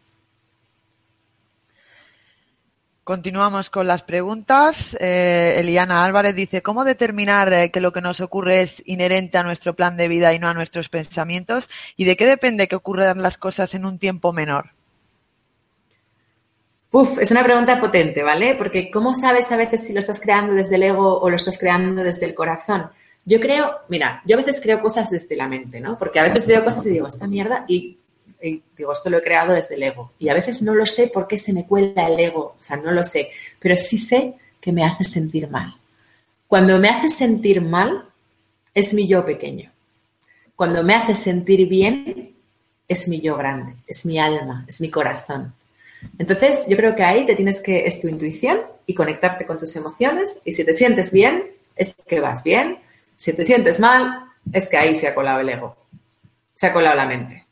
Continuamos 3.07 3.69
con 3.69 3.87
las 3.87 4.03
preguntas. 4.03 4.93
Eh, 4.99 5.55
Eliana 5.59 6.03
Álvarez 6.03 6.35
dice, 6.35 6.61
¿cómo 6.61 6.83
determinar 6.83 7.53
eh, 7.53 7.71
que 7.71 7.79
lo 7.79 7.93
que 7.93 8.01
nos 8.01 8.19
ocurre 8.19 8.61
es 8.61 8.83
inherente 8.85 9.37
a 9.37 9.43
nuestro 9.43 9.77
plan 9.77 9.95
de 9.95 10.09
vida 10.09 10.33
y 10.33 10.39
no 10.39 10.49
a 10.49 10.53
nuestros 10.53 10.89
pensamientos? 10.89 11.69
¿Y 11.95 12.03
de 12.03 12.17
qué 12.17 12.25
depende 12.25 12.67
que 12.67 12.75
ocurran 12.75 13.21
las 13.21 13.37
cosas 13.37 13.73
en 13.75 13.85
un 13.85 13.97
tiempo 13.97 14.33
menor? 14.33 14.71
Uf, 16.91 17.17
es 17.19 17.31
una 17.31 17.45
pregunta 17.45 17.79
potente, 17.79 18.23
¿vale? 18.23 18.55
Porque 18.55 18.91
¿cómo 18.91 19.15
sabes 19.15 19.53
a 19.53 19.55
veces 19.55 19.87
si 19.87 19.93
lo 19.93 20.01
estás 20.01 20.19
creando 20.19 20.53
desde 20.53 20.75
el 20.75 20.83
ego 20.83 21.17
o 21.21 21.29
lo 21.29 21.37
estás 21.37 21.57
creando 21.57 22.03
desde 22.03 22.25
el 22.25 22.35
corazón? 22.35 22.89
Yo 23.23 23.39
creo, 23.39 23.71
mira, 23.87 24.21
yo 24.25 24.35
a 24.35 24.39
veces 24.39 24.59
creo 24.61 24.81
cosas 24.81 25.09
desde 25.09 25.37
la 25.37 25.47
mente, 25.47 25.79
¿no? 25.79 25.97
Porque 25.97 26.19
a 26.19 26.23
veces 26.23 26.45
veo 26.45 26.61
cosas 26.61 26.85
y 26.85 26.89
digo, 26.89 27.07
esta 27.07 27.25
mierda, 27.25 27.63
y 27.69 27.99
y 28.41 28.61
digo, 28.77 28.93
esto 28.93 29.09
lo 29.09 29.17
he 29.17 29.23
creado 29.23 29.53
desde 29.53 29.75
el 29.75 29.83
ego. 29.83 30.11
Y 30.19 30.29
a 30.29 30.33
veces 30.33 30.61
no 30.61 30.75
lo 30.75 30.85
sé 30.85 31.07
por 31.07 31.27
qué 31.27 31.37
se 31.37 31.53
me 31.53 31.65
cuela 31.65 32.07
el 32.07 32.19
ego, 32.19 32.55
o 32.59 32.63
sea, 32.63 32.77
no 32.77 32.91
lo 32.91 33.03
sé, 33.03 33.31
pero 33.59 33.75
sí 33.77 33.97
sé 33.97 34.35
que 34.61 34.71
me 34.71 34.83
hace 34.83 35.03
sentir 35.03 35.49
mal. 35.49 35.75
Cuando 36.47 36.79
me 36.79 36.89
hace 36.89 37.09
sentir 37.09 37.61
mal, 37.61 38.05
es 38.73 38.93
mi 38.93 39.07
yo 39.07 39.25
pequeño. 39.25 39.71
Cuando 40.55 40.83
me 40.83 40.95
hace 40.95 41.15
sentir 41.15 41.67
bien, 41.67 42.35
es 42.87 43.07
mi 43.07 43.19
yo 43.19 43.35
grande, 43.35 43.75
es 43.85 44.05
mi 44.05 44.19
alma, 44.19 44.65
es 44.67 44.79
mi 44.79 44.89
corazón. 44.89 45.53
Entonces, 46.17 46.65
yo 46.67 46.77
creo 46.77 46.95
que 46.95 47.03
ahí 47.03 47.25
te 47.25 47.35
tienes 47.35 47.59
que, 47.59 47.85
es 47.85 47.99
tu 47.99 48.07
intuición 48.07 48.61
y 48.85 48.93
conectarte 48.93 49.45
con 49.45 49.57
tus 49.57 49.75
emociones. 49.75 50.39
Y 50.45 50.53
si 50.53 50.63
te 50.63 50.73
sientes 50.73 51.11
bien, 51.11 51.43
es 51.75 51.95
que 52.07 52.19
vas 52.19 52.43
bien. 52.43 52.77
Si 53.17 53.33
te 53.33 53.45
sientes 53.45 53.79
mal, 53.79 54.27
es 54.53 54.69
que 54.69 54.77
ahí 54.77 54.95
se 54.95 55.07
ha 55.07 55.15
colado 55.15 55.39
el 55.41 55.49
ego, 55.49 55.75
se 56.55 56.67
ha 56.67 56.73
colado 56.73 56.95
la 56.95 57.05
mente. 57.05 57.46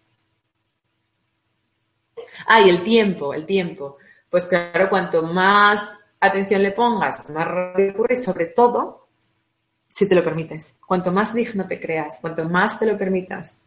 Ah, 2.46 2.62
y 2.62 2.70
el 2.70 2.84
tiempo, 2.84 3.34
el 3.34 3.46
tiempo. 3.46 3.98
Pues 4.30 4.48
claro, 4.48 4.90
cuanto 4.90 5.24
más 5.24 5.98
atención 6.20 6.62
le 6.62 6.72
pongas, 6.72 7.30
más 7.30 7.48
rápido 7.48 7.92
ocurre 7.92 8.16
y 8.16 8.18
sobre 8.18 8.48
todo, 8.48 9.08
si 9.88 10.08
te 10.08 10.16
lo 10.16 10.24
permites. 10.24 10.78
Cuanto 10.86 11.12
más 11.12 11.34
digno 11.34 11.66
te 11.66 11.80
creas, 11.80 12.20
cuanto 12.20 12.48
más 12.50 12.80
te 12.80 12.86
lo 12.86 12.98
permitas, 12.98 13.58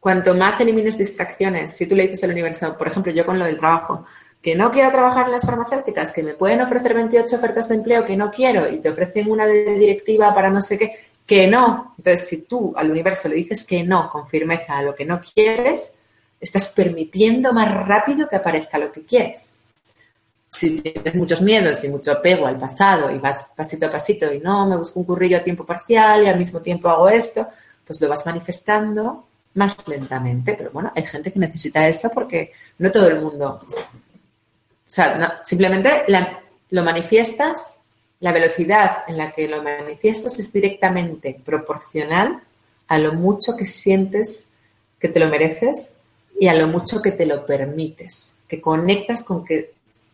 cuanto 0.00 0.34
más 0.34 0.60
elimines 0.60 0.98
distracciones. 0.98 1.76
Si 1.76 1.86
tú 1.86 1.94
le 1.94 2.04
dices 2.04 2.24
al 2.24 2.30
universo, 2.30 2.76
por 2.76 2.88
ejemplo, 2.88 3.12
yo 3.12 3.24
con 3.24 3.38
lo 3.38 3.44
del 3.44 3.58
trabajo, 3.58 4.04
que 4.40 4.54
no 4.54 4.70
quiero 4.70 4.90
trabajar 4.90 5.26
en 5.26 5.32
las 5.32 5.44
farmacéuticas, 5.44 6.12
que 6.12 6.22
me 6.22 6.34
pueden 6.34 6.60
ofrecer 6.60 6.94
28 6.94 7.36
ofertas 7.36 7.68
de 7.68 7.74
empleo 7.76 8.04
que 8.04 8.16
no 8.16 8.30
quiero 8.30 8.68
y 8.68 8.78
te 8.78 8.90
ofrecen 8.90 9.30
una 9.30 9.46
de 9.46 9.76
directiva 9.76 10.32
para 10.32 10.50
no 10.50 10.62
sé 10.62 10.78
qué, 10.78 10.92
que 11.26 11.46
no. 11.48 11.94
Entonces, 11.98 12.28
si 12.28 12.42
tú 12.42 12.72
al 12.76 12.90
universo 12.90 13.28
le 13.28 13.36
dices 13.36 13.64
que 13.64 13.82
no 13.82 14.08
con 14.08 14.28
firmeza 14.28 14.78
a 14.78 14.82
lo 14.82 14.94
que 14.94 15.04
no 15.04 15.20
quieres, 15.20 15.96
estás 16.46 16.68
permitiendo 16.68 17.52
más 17.52 17.70
rápido 17.86 18.28
que 18.28 18.36
aparezca 18.36 18.78
lo 18.78 18.90
que 18.90 19.04
quieres. 19.04 19.52
Si 20.48 20.80
tienes 20.80 21.14
muchos 21.14 21.42
miedos 21.42 21.82
y 21.84 21.88
mucho 21.88 22.12
apego 22.12 22.46
al 22.46 22.58
pasado 22.58 23.10
y 23.10 23.18
vas 23.18 23.50
pasito 23.54 23.86
a 23.86 23.92
pasito 23.92 24.32
y 24.32 24.38
no, 24.38 24.66
me 24.66 24.76
busco 24.76 25.00
un 25.00 25.06
currillo 25.06 25.36
a 25.36 25.44
tiempo 25.44 25.66
parcial 25.66 26.24
y 26.24 26.28
al 26.28 26.38
mismo 26.38 26.60
tiempo 26.60 26.88
hago 26.88 27.08
esto, 27.08 27.46
pues 27.86 28.00
lo 28.00 28.08
vas 28.08 28.24
manifestando 28.24 29.26
más 29.54 29.76
lentamente. 29.86 30.54
Pero 30.56 30.70
bueno, 30.70 30.92
hay 30.94 31.04
gente 31.04 31.32
que 31.32 31.38
necesita 31.38 31.86
eso 31.86 32.10
porque 32.10 32.52
no 32.78 32.90
todo 32.90 33.08
el 33.08 33.20
mundo. 33.20 33.60
O 33.68 34.88
sea, 34.88 35.42
simplemente 35.44 36.04
lo 36.70 36.84
manifiestas, 36.84 37.76
la 38.20 38.32
velocidad 38.32 39.04
en 39.08 39.18
la 39.18 39.32
que 39.32 39.48
lo 39.48 39.62
manifiestas 39.62 40.38
es 40.38 40.52
directamente 40.52 41.38
proporcional 41.44 42.40
a 42.88 42.98
lo 42.98 43.12
mucho 43.12 43.56
que 43.56 43.66
sientes 43.66 44.48
que 44.98 45.08
te 45.08 45.20
lo 45.20 45.28
mereces 45.28 45.96
y 46.38 46.48
a 46.48 46.54
lo 46.54 46.68
mucho 46.68 47.00
que 47.02 47.12
te 47.12 47.26
lo 47.26 47.46
permites, 47.46 48.40
que 48.48 48.60
conectas 48.60 49.22
con 49.22 49.44
que, 49.44 49.72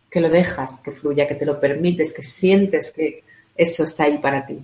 que 0.09 0.21
lo 0.21 0.29
dejas, 0.29 0.79
que 0.79 0.91
fluya, 0.91 1.27
que 1.27 1.35
te 1.35 1.45
lo 1.45 1.59
permites, 1.59 2.13
que 2.13 2.23
sientes 2.23 2.91
que 2.91 3.23
eso 3.55 3.83
está 3.83 4.05
ahí 4.05 4.17
para 4.17 4.45
ti. 4.45 4.59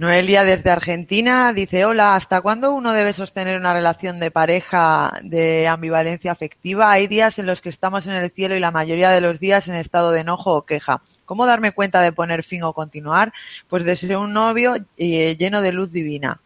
Noelia 0.00 0.44
desde 0.44 0.70
Argentina 0.70 1.52
dice, 1.52 1.84
hola, 1.84 2.14
¿hasta 2.14 2.40
cuándo 2.40 2.72
uno 2.72 2.94
debe 2.94 3.12
sostener 3.12 3.58
una 3.58 3.74
relación 3.74 4.18
de 4.18 4.30
pareja 4.30 5.12
de 5.22 5.68
ambivalencia 5.68 6.32
afectiva? 6.32 6.90
Hay 6.90 7.06
días 7.06 7.38
en 7.38 7.44
los 7.44 7.60
que 7.60 7.68
estamos 7.68 8.06
en 8.06 8.14
el 8.14 8.30
cielo 8.30 8.56
y 8.56 8.60
la 8.60 8.70
mayoría 8.70 9.10
de 9.10 9.20
los 9.20 9.38
días 9.38 9.68
en 9.68 9.74
estado 9.74 10.10
de 10.10 10.20
enojo 10.20 10.54
o 10.54 10.62
queja. 10.62 11.02
¿Cómo 11.26 11.44
darme 11.44 11.72
cuenta 11.72 12.00
de 12.00 12.12
poner 12.12 12.44
fin 12.44 12.62
o 12.62 12.72
continuar? 12.72 13.34
Pues 13.68 13.84
deseo 13.84 14.22
un 14.22 14.32
novio 14.32 14.76
eh, 14.96 15.36
lleno 15.36 15.60
de 15.60 15.72
luz 15.72 15.92
divina. 15.92 16.40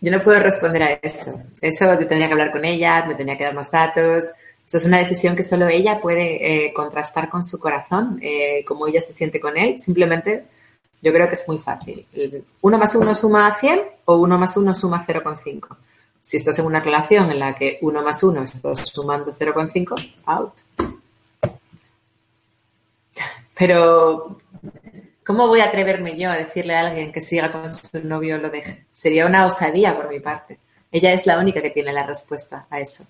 Yo 0.00 0.10
no 0.10 0.22
puedo 0.22 0.38
responder 0.38 0.82
a 0.82 0.92
eso. 1.00 1.40
Eso 1.60 1.86
te 1.96 2.04
tendría 2.04 2.26
que 2.26 2.34
hablar 2.34 2.52
con 2.52 2.64
ella, 2.64 3.06
me 3.06 3.14
tendría 3.14 3.38
que 3.38 3.44
dar 3.44 3.54
más 3.54 3.70
datos. 3.70 4.24
Eso 4.66 4.76
es 4.78 4.84
una 4.84 4.98
decisión 4.98 5.34
que 5.34 5.42
solo 5.42 5.66
ella 5.66 6.00
puede 6.00 6.66
eh, 6.66 6.74
contrastar 6.74 7.28
con 7.28 7.44
su 7.44 7.58
corazón, 7.58 8.18
eh, 8.22 8.64
cómo 8.66 8.86
ella 8.86 9.00
se 9.02 9.14
siente 9.14 9.40
con 9.40 9.56
él. 9.56 9.80
Simplemente, 9.80 10.44
yo 11.00 11.12
creo 11.12 11.28
que 11.28 11.34
es 11.34 11.48
muy 11.48 11.58
fácil. 11.58 12.06
¿Uno 12.60 12.78
más 12.78 12.94
uno 12.94 13.14
suma 13.14 13.46
a 13.46 13.54
100 13.54 13.80
o 14.06 14.16
uno 14.16 14.38
más 14.38 14.56
uno 14.56 14.74
suma 14.74 15.04
0,5? 15.06 15.76
Si 16.20 16.38
estás 16.38 16.58
en 16.58 16.66
una 16.66 16.80
relación 16.80 17.30
en 17.30 17.38
la 17.38 17.54
que 17.54 17.78
uno 17.82 18.02
más 18.02 18.22
uno 18.22 18.42
estás 18.42 18.80
sumando 18.88 19.34
0,5, 19.34 20.22
out. 20.26 20.52
Pero 23.54 24.38
¿Cómo 25.24 25.48
voy 25.48 25.60
a 25.60 25.66
atreverme 25.66 26.18
yo 26.18 26.30
a 26.30 26.36
decirle 26.36 26.74
a 26.74 26.86
alguien 26.86 27.10
que 27.10 27.22
siga 27.22 27.50
con 27.50 27.74
su 27.74 27.88
novio 28.06 28.36
o 28.36 28.38
lo 28.38 28.50
deje? 28.50 28.84
Sería 28.90 29.24
una 29.24 29.46
osadía 29.46 29.96
por 29.96 30.10
mi 30.10 30.20
parte. 30.20 30.58
Ella 30.92 31.14
es 31.14 31.24
la 31.24 31.38
única 31.38 31.62
que 31.62 31.70
tiene 31.70 31.94
la 31.94 32.06
respuesta 32.06 32.66
a 32.68 32.78
eso. 32.78 33.06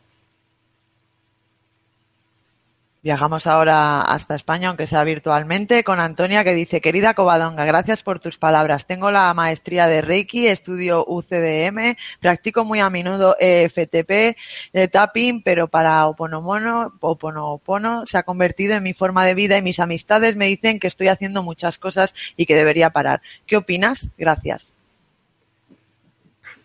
Viajamos 3.05 3.47
ahora 3.47 4.01
hasta 4.01 4.35
España, 4.35 4.69
aunque 4.69 4.87
sea 4.87 5.05
virtualmente, 5.05 5.85
con 5.85 6.01
Antonia 6.01 6.43
que 6.43 6.55
dice, 6.55 6.81
querida 6.81 7.13
Covadonga, 7.13 7.67
gracias 7.67 8.03
por 8.03 8.19
tus 8.19 8.39
palabras. 8.39 8.87
Tengo 8.87 9.11
la 9.11 9.35
maestría 9.35 9.89
de 9.89 10.01
Reiki, 10.01 10.47
estudio 10.47 11.05
UCDM, 11.07 11.97
practico 12.19 12.65
muy 12.65 12.81
a 12.81 12.89
menudo 12.89 13.37
EFTP, 13.39 14.39
de 14.73 14.89
tapping, 14.89 15.43
pero 15.43 15.69
para 15.69 16.07
Oponomono, 16.07 16.95
Oponopono 16.99 18.07
se 18.07 18.17
ha 18.17 18.23
convertido 18.23 18.75
en 18.75 18.83
mi 18.83 18.95
forma 18.95 19.27
de 19.27 19.35
vida 19.35 19.59
y 19.59 19.63
mis 19.63 19.81
amistades 19.81 20.35
me 20.35 20.47
dicen 20.47 20.81
que 20.81 20.89
estoy 20.89 21.09
haciendo 21.09 21.43
muchas 21.43 21.79
cosas 21.79 22.15
y 22.39 22.47
que 22.47 22.57
debería 22.57 22.89
parar. 22.89 23.21
¿Qué 23.47 23.59
opinas? 23.59 24.09
Gracias. 24.17 24.77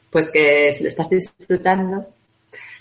Pues 0.09 0.31
que 0.31 0.71
si 0.73 0.85
lo 0.85 0.89
estás 0.89 1.09
disfrutando, 1.09 2.07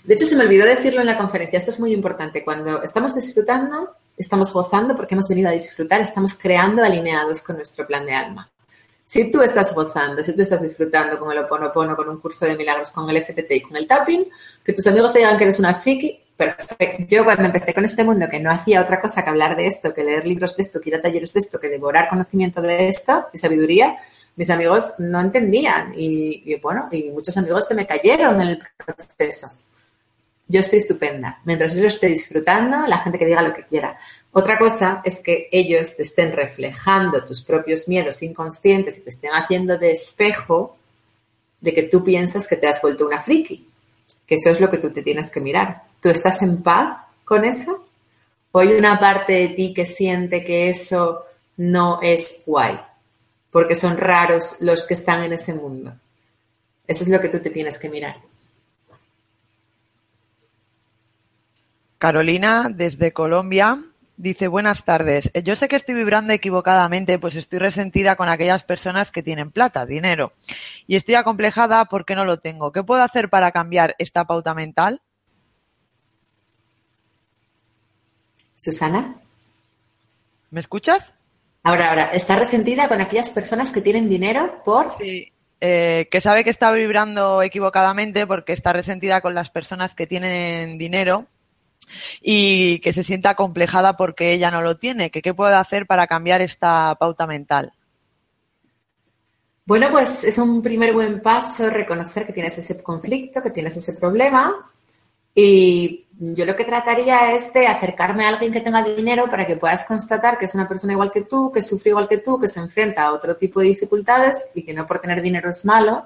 de 0.03 0.13
hecho, 0.13 0.25
se 0.25 0.35
me 0.35 0.43
olvidó 0.43 0.65
decirlo 0.65 1.01
en 1.01 1.07
la 1.07 1.17
conferencia. 1.17 1.59
Esto 1.59 1.71
es 1.71 1.79
muy 1.79 1.93
importante. 1.93 2.43
Cuando 2.43 2.81
estamos 2.81 3.13
disfrutando, 3.13 3.95
estamos 4.17 4.51
gozando 4.53 4.95
porque 4.95 5.15
hemos 5.15 5.27
venido 5.27 5.49
a 5.49 5.53
disfrutar, 5.53 6.01
estamos 6.01 6.33
creando 6.35 6.83
alineados 6.83 7.41
con 7.41 7.57
nuestro 7.57 7.85
plan 7.85 8.05
de 8.05 8.13
alma. 8.13 8.49
Si 9.03 9.31
tú 9.31 9.41
estás 9.41 9.73
gozando, 9.73 10.23
si 10.23 10.33
tú 10.33 10.41
estás 10.41 10.61
disfrutando 10.61 11.17
con 11.17 11.31
el 11.31 11.39
Oponopono, 11.39 11.95
con 11.95 12.09
un 12.09 12.19
curso 12.19 12.45
de 12.45 12.55
milagros, 12.55 12.91
con 12.91 13.09
el 13.09 13.23
FTT 13.23 13.51
y 13.51 13.61
con 13.61 13.75
el 13.75 13.87
tapping, 13.87 14.25
que 14.63 14.73
tus 14.73 14.85
amigos 14.85 15.11
te 15.13 15.19
digan 15.19 15.35
que 15.35 15.45
eres 15.45 15.57
una 15.57 15.73
friki, 15.73 16.19
perfecto. 16.37 17.05
Yo 17.07 17.23
cuando 17.25 17.45
empecé 17.45 17.73
con 17.73 17.83
este 17.83 18.03
mundo, 18.03 18.27
que 18.29 18.39
no 18.39 18.51
hacía 18.51 18.81
otra 18.81 19.01
cosa 19.01 19.23
que 19.23 19.31
hablar 19.31 19.57
de 19.57 19.65
esto, 19.65 19.93
que 19.93 20.03
leer 20.03 20.27
libros 20.27 20.55
de 20.55 20.63
esto, 20.63 20.79
que 20.79 20.89
ir 20.89 20.95
a 20.95 21.01
talleres 21.01 21.33
de 21.33 21.39
esto, 21.39 21.59
que 21.59 21.69
devorar 21.69 22.07
conocimiento 22.07 22.61
de 22.61 22.87
esto, 22.87 23.25
de 23.33 23.39
sabiduría, 23.39 23.97
mis 24.35 24.49
amigos 24.51 24.93
no 24.99 25.19
entendían 25.19 25.91
y, 25.97 26.43
y 26.45 26.55
bueno, 26.59 26.87
y 26.91 27.09
muchos 27.09 27.35
amigos 27.35 27.67
se 27.67 27.73
me 27.75 27.87
cayeron 27.87 28.39
en 28.41 28.47
el 28.49 28.59
proceso 28.77 29.49
yo 30.49 30.61
estoy 30.61 30.79
estupenda. 30.79 31.39
Mientras 31.45 31.75
yo 31.75 31.85
esté 31.85 32.07
disfrutando, 32.07 32.87
la 32.87 32.97
gente 32.97 33.19
que 33.19 33.27
diga 33.27 33.43
lo 33.43 33.53
que 33.53 33.65
quiera. 33.65 33.97
Otra 34.31 34.57
cosa 34.57 34.99
es 35.05 35.21
que 35.21 35.47
ellos 35.51 35.95
te 35.95 36.01
estén 36.01 36.31
reflejando 36.31 37.23
tus 37.23 37.43
propios 37.43 37.87
miedos 37.87 38.23
inconscientes 38.23 38.97
y 38.97 39.01
te 39.01 39.11
estén 39.11 39.29
haciendo 39.31 39.77
de 39.77 39.91
espejo 39.91 40.75
de 41.61 41.73
que 41.73 41.83
tú 41.83 42.03
piensas 42.03 42.47
que 42.47 42.55
te 42.55 42.67
has 42.67 42.81
vuelto 42.81 43.05
una 43.05 43.21
friki. 43.21 43.69
Que 44.25 44.35
eso 44.35 44.49
es 44.49 44.59
lo 44.59 44.69
que 44.69 44.79
tú 44.79 44.89
te 44.89 45.03
tienes 45.03 45.29
que 45.29 45.39
mirar. 45.39 45.83
¿Tú 46.01 46.09
estás 46.09 46.41
en 46.41 46.63
paz 46.63 46.97
con 47.23 47.45
eso? 47.45 47.87
¿O 48.51 48.59
hay 48.59 48.69
una 48.69 48.99
parte 48.99 49.33
de 49.33 49.47
ti 49.49 49.71
que 49.71 49.85
siente 49.85 50.43
que 50.43 50.69
eso 50.69 51.25
no 51.57 51.99
es 52.01 52.41
guay? 52.47 52.79
Porque 53.51 53.75
son 53.75 53.97
raros 53.97 54.57
los 54.61 54.87
que 54.87 54.95
están 54.95 55.23
en 55.23 55.33
ese 55.33 55.53
mundo. 55.53 55.93
Eso 56.87 57.03
es 57.03 57.09
lo 57.09 57.21
que 57.21 57.29
tú 57.29 57.39
te 57.39 57.51
tienes 57.51 57.77
que 57.77 57.87
mirar. 57.87 58.28
Carolina, 61.99 62.69
desde 62.73 63.11
Colombia, 63.11 63.83
dice 64.15 64.47
buenas 64.47 64.85
tardes. 64.85 65.29
Yo 65.43 65.57
sé 65.57 65.67
que 65.67 65.75
estoy 65.75 65.95
vibrando 65.95 66.31
equivocadamente, 66.31 67.19
pues 67.19 67.35
estoy 67.35 67.59
resentida 67.59 68.15
con 68.15 68.29
aquellas 68.29 68.63
personas 68.63 69.11
que 69.11 69.21
tienen 69.21 69.51
plata, 69.51 69.85
dinero, 69.85 70.31
y 70.87 70.95
estoy 70.95 71.15
acomplejada 71.15 71.83
porque 71.85 72.15
no 72.15 72.23
lo 72.23 72.39
tengo. 72.39 72.71
¿Qué 72.71 72.83
puedo 72.83 73.03
hacer 73.03 73.29
para 73.29 73.51
cambiar 73.51 73.95
esta 73.99 74.23
pauta 74.23 74.53
mental? 74.53 75.01
Susana. 78.55 79.15
¿Me 80.51 80.61
escuchas? 80.61 81.13
Ahora, 81.63 81.89
ahora, 81.89 82.05
¿está 82.13 82.37
resentida 82.37 82.87
con 82.87 83.01
aquellas 83.01 83.29
personas 83.29 83.73
que 83.73 83.81
tienen 83.81 84.07
dinero 84.07 84.61
por...? 84.63 84.97
Sí. 84.97 85.33
Eh, 85.61 86.07
que 86.09 86.21
sabe 86.21 86.45
que 86.45 86.49
está 86.49 86.71
vibrando 86.71 87.41
equivocadamente 87.41 88.25
porque 88.25 88.53
está 88.53 88.71
resentida 88.71 89.19
con 89.19 89.35
las 89.35 89.49
personas 89.49 89.93
que 89.93 90.07
tienen 90.07 90.77
dinero 90.77 91.27
y 92.21 92.79
que 92.79 92.93
se 92.93 93.03
sienta 93.03 93.35
complejada 93.35 93.97
porque 93.97 94.33
ella 94.33 94.51
no 94.51 94.61
lo 94.61 94.77
tiene. 94.77 95.09
¿Qué, 95.11 95.33
puede 95.33 95.55
hacer 95.55 95.85
para 95.85 96.07
cambiar 96.07 96.41
esta 96.41 96.95
pauta 96.99 97.27
mental? 97.27 97.73
Bueno, 99.65 99.89
pues 99.91 100.23
es 100.23 100.37
un 100.37 100.61
primer 100.61 100.93
buen 100.93 101.21
paso 101.21 101.69
reconocer 101.69 102.25
que 102.25 102.33
tienes 102.33 102.57
ese 102.57 102.81
conflicto, 102.81 103.41
que 103.41 103.51
tienes 103.51 103.77
ese 103.77 103.93
problema. 103.93 104.71
Y 105.35 106.05
yo 106.19 106.45
lo 106.45 106.55
que 106.55 106.65
trataría 106.65 107.33
es 107.33 107.53
de 107.53 107.67
acercarme 107.67 108.25
a 108.25 108.29
alguien 108.29 108.51
que 108.51 108.61
tenga 108.61 108.83
dinero 108.83 109.29
para 109.29 109.45
que 109.45 109.57
puedas 109.57 109.85
constatar 109.85 110.37
que 110.37 110.45
es 110.45 110.55
una 110.55 110.67
persona 110.67 110.93
igual 110.93 111.11
que 111.11 111.21
tú, 111.21 111.51
que 111.51 111.61
sufre 111.61 111.91
igual 111.91 112.07
que 112.07 112.17
tú, 112.17 112.39
que 112.39 112.47
se 112.47 112.59
enfrenta 112.59 113.03
a 113.03 113.13
otro 113.13 113.37
tipo 113.37 113.59
de 113.59 113.67
dificultades 113.67 114.49
y 114.55 114.63
que 114.63 114.73
no 114.73 114.85
por 114.87 114.99
tener 114.99 115.21
dinero 115.21 115.49
es 115.49 115.63
malo. 115.65 116.05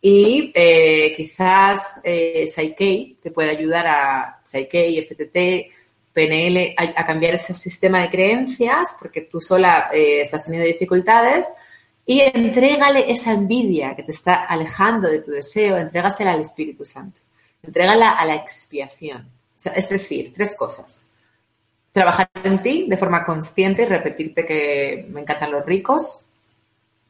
Y 0.00 0.52
eh, 0.54 1.14
quizás 1.16 2.00
eh, 2.02 2.48
te 3.22 3.30
puede 3.30 3.50
ayudar 3.50 3.86
a 3.86 4.40
Psyche, 4.46 5.02
FTT, 5.02 5.72
PNL, 6.12 6.74
a, 6.78 7.04
cambiar 7.04 7.34
ese 7.34 7.52
sistema 7.52 8.00
de 8.00 8.08
creencias, 8.08 8.96
porque 8.98 9.22
tú 9.22 9.40
sola 9.40 9.90
eh, 9.92 10.22
estás 10.22 10.44
teniendo 10.44 10.66
dificultades, 10.66 11.46
y 12.06 12.20
entrégale 12.20 13.10
esa 13.10 13.32
envidia 13.32 13.94
que 13.94 14.02
te 14.02 14.12
está 14.12 14.44
alejando 14.44 15.08
de 15.08 15.20
tu 15.20 15.30
deseo, 15.32 15.76
entrégasela 15.76 16.32
al 16.32 16.40
Espíritu 16.40 16.84
Santo, 16.84 17.20
entrégala 17.62 18.12
a 18.12 18.24
la 18.24 18.36
expiación. 18.36 19.28
es 19.74 19.88
decir, 19.88 20.32
tres 20.34 20.54
cosas. 20.54 21.06
Trabajar 21.92 22.30
en 22.44 22.62
ti 22.62 22.86
de 22.88 22.96
forma 22.96 23.24
consciente 23.24 23.82
y 23.82 23.86
repetirte 23.86 24.46
que 24.46 25.06
me 25.10 25.22
encantan 25.22 25.50
los 25.50 25.66
ricos, 25.66 26.25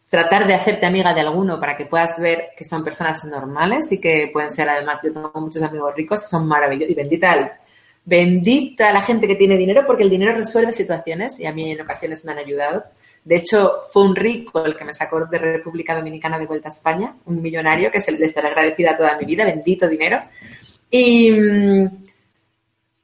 tratar 0.08 0.46
de 0.46 0.54
hacerte 0.54 0.86
amiga 0.86 1.12
de 1.12 1.20
alguno 1.20 1.58
para 1.58 1.76
que 1.76 1.86
puedas 1.86 2.18
ver 2.18 2.50
que 2.56 2.64
son 2.64 2.84
personas 2.84 3.24
normales 3.24 3.90
y 3.92 4.00
que 4.00 4.30
pueden 4.32 4.52
ser 4.52 4.68
además, 4.68 5.00
yo 5.02 5.12
tengo 5.12 5.32
muchos 5.34 5.62
amigos 5.62 5.94
ricos 5.94 6.28
son 6.28 6.46
maravillosos 6.46 6.90
y 6.90 6.94
bendita, 6.94 7.58
bendita 8.04 8.92
la 8.92 9.02
gente 9.02 9.26
que 9.26 9.34
tiene 9.34 9.56
dinero 9.56 9.84
porque 9.86 10.04
el 10.04 10.10
dinero 10.10 10.34
resuelve 10.34 10.72
situaciones 10.72 11.40
y 11.40 11.46
a 11.46 11.52
mí 11.52 11.72
en 11.72 11.80
ocasiones 11.80 12.24
me 12.24 12.32
han 12.32 12.38
ayudado. 12.38 12.84
De 13.24 13.36
hecho, 13.36 13.82
fue 13.92 14.04
un 14.04 14.14
rico 14.14 14.64
el 14.64 14.76
que 14.76 14.84
me 14.84 14.94
sacó 14.94 15.26
de 15.26 15.38
República 15.38 15.96
Dominicana 15.96 16.38
de 16.38 16.46
vuelta 16.46 16.68
a 16.68 16.72
España, 16.72 17.12
un 17.24 17.42
millonario 17.42 17.90
que 17.90 18.00
se 18.00 18.12
le 18.12 18.24
estaré 18.24 18.48
agradecida 18.48 18.96
toda 18.96 19.18
mi 19.18 19.24
vida, 19.24 19.44
bendito 19.44 19.88
dinero. 19.88 20.22
Y, 20.88 21.32
mm, 21.32 22.05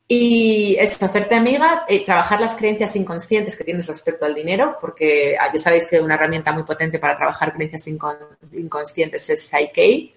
y 0.08 0.76
es 0.78 1.02
hacerte 1.02 1.34
amiga, 1.34 1.84
eh, 1.88 2.04
trabajar 2.04 2.40
las 2.40 2.56
creencias 2.56 2.94
inconscientes 2.96 3.56
que 3.56 3.64
tienes 3.64 3.86
respecto 3.86 4.24
al 4.24 4.34
dinero, 4.34 4.76
porque 4.80 5.36
ah, 5.40 5.50
ya 5.52 5.58
sabéis 5.58 5.86
que 5.86 6.00
una 6.00 6.16
herramienta 6.16 6.52
muy 6.52 6.64
potente 6.64 6.98
para 6.98 7.16
trabajar 7.16 7.54
creencias 7.54 7.86
inconscientes 7.86 9.30
es 9.30 9.46
Psyche. 9.46 10.12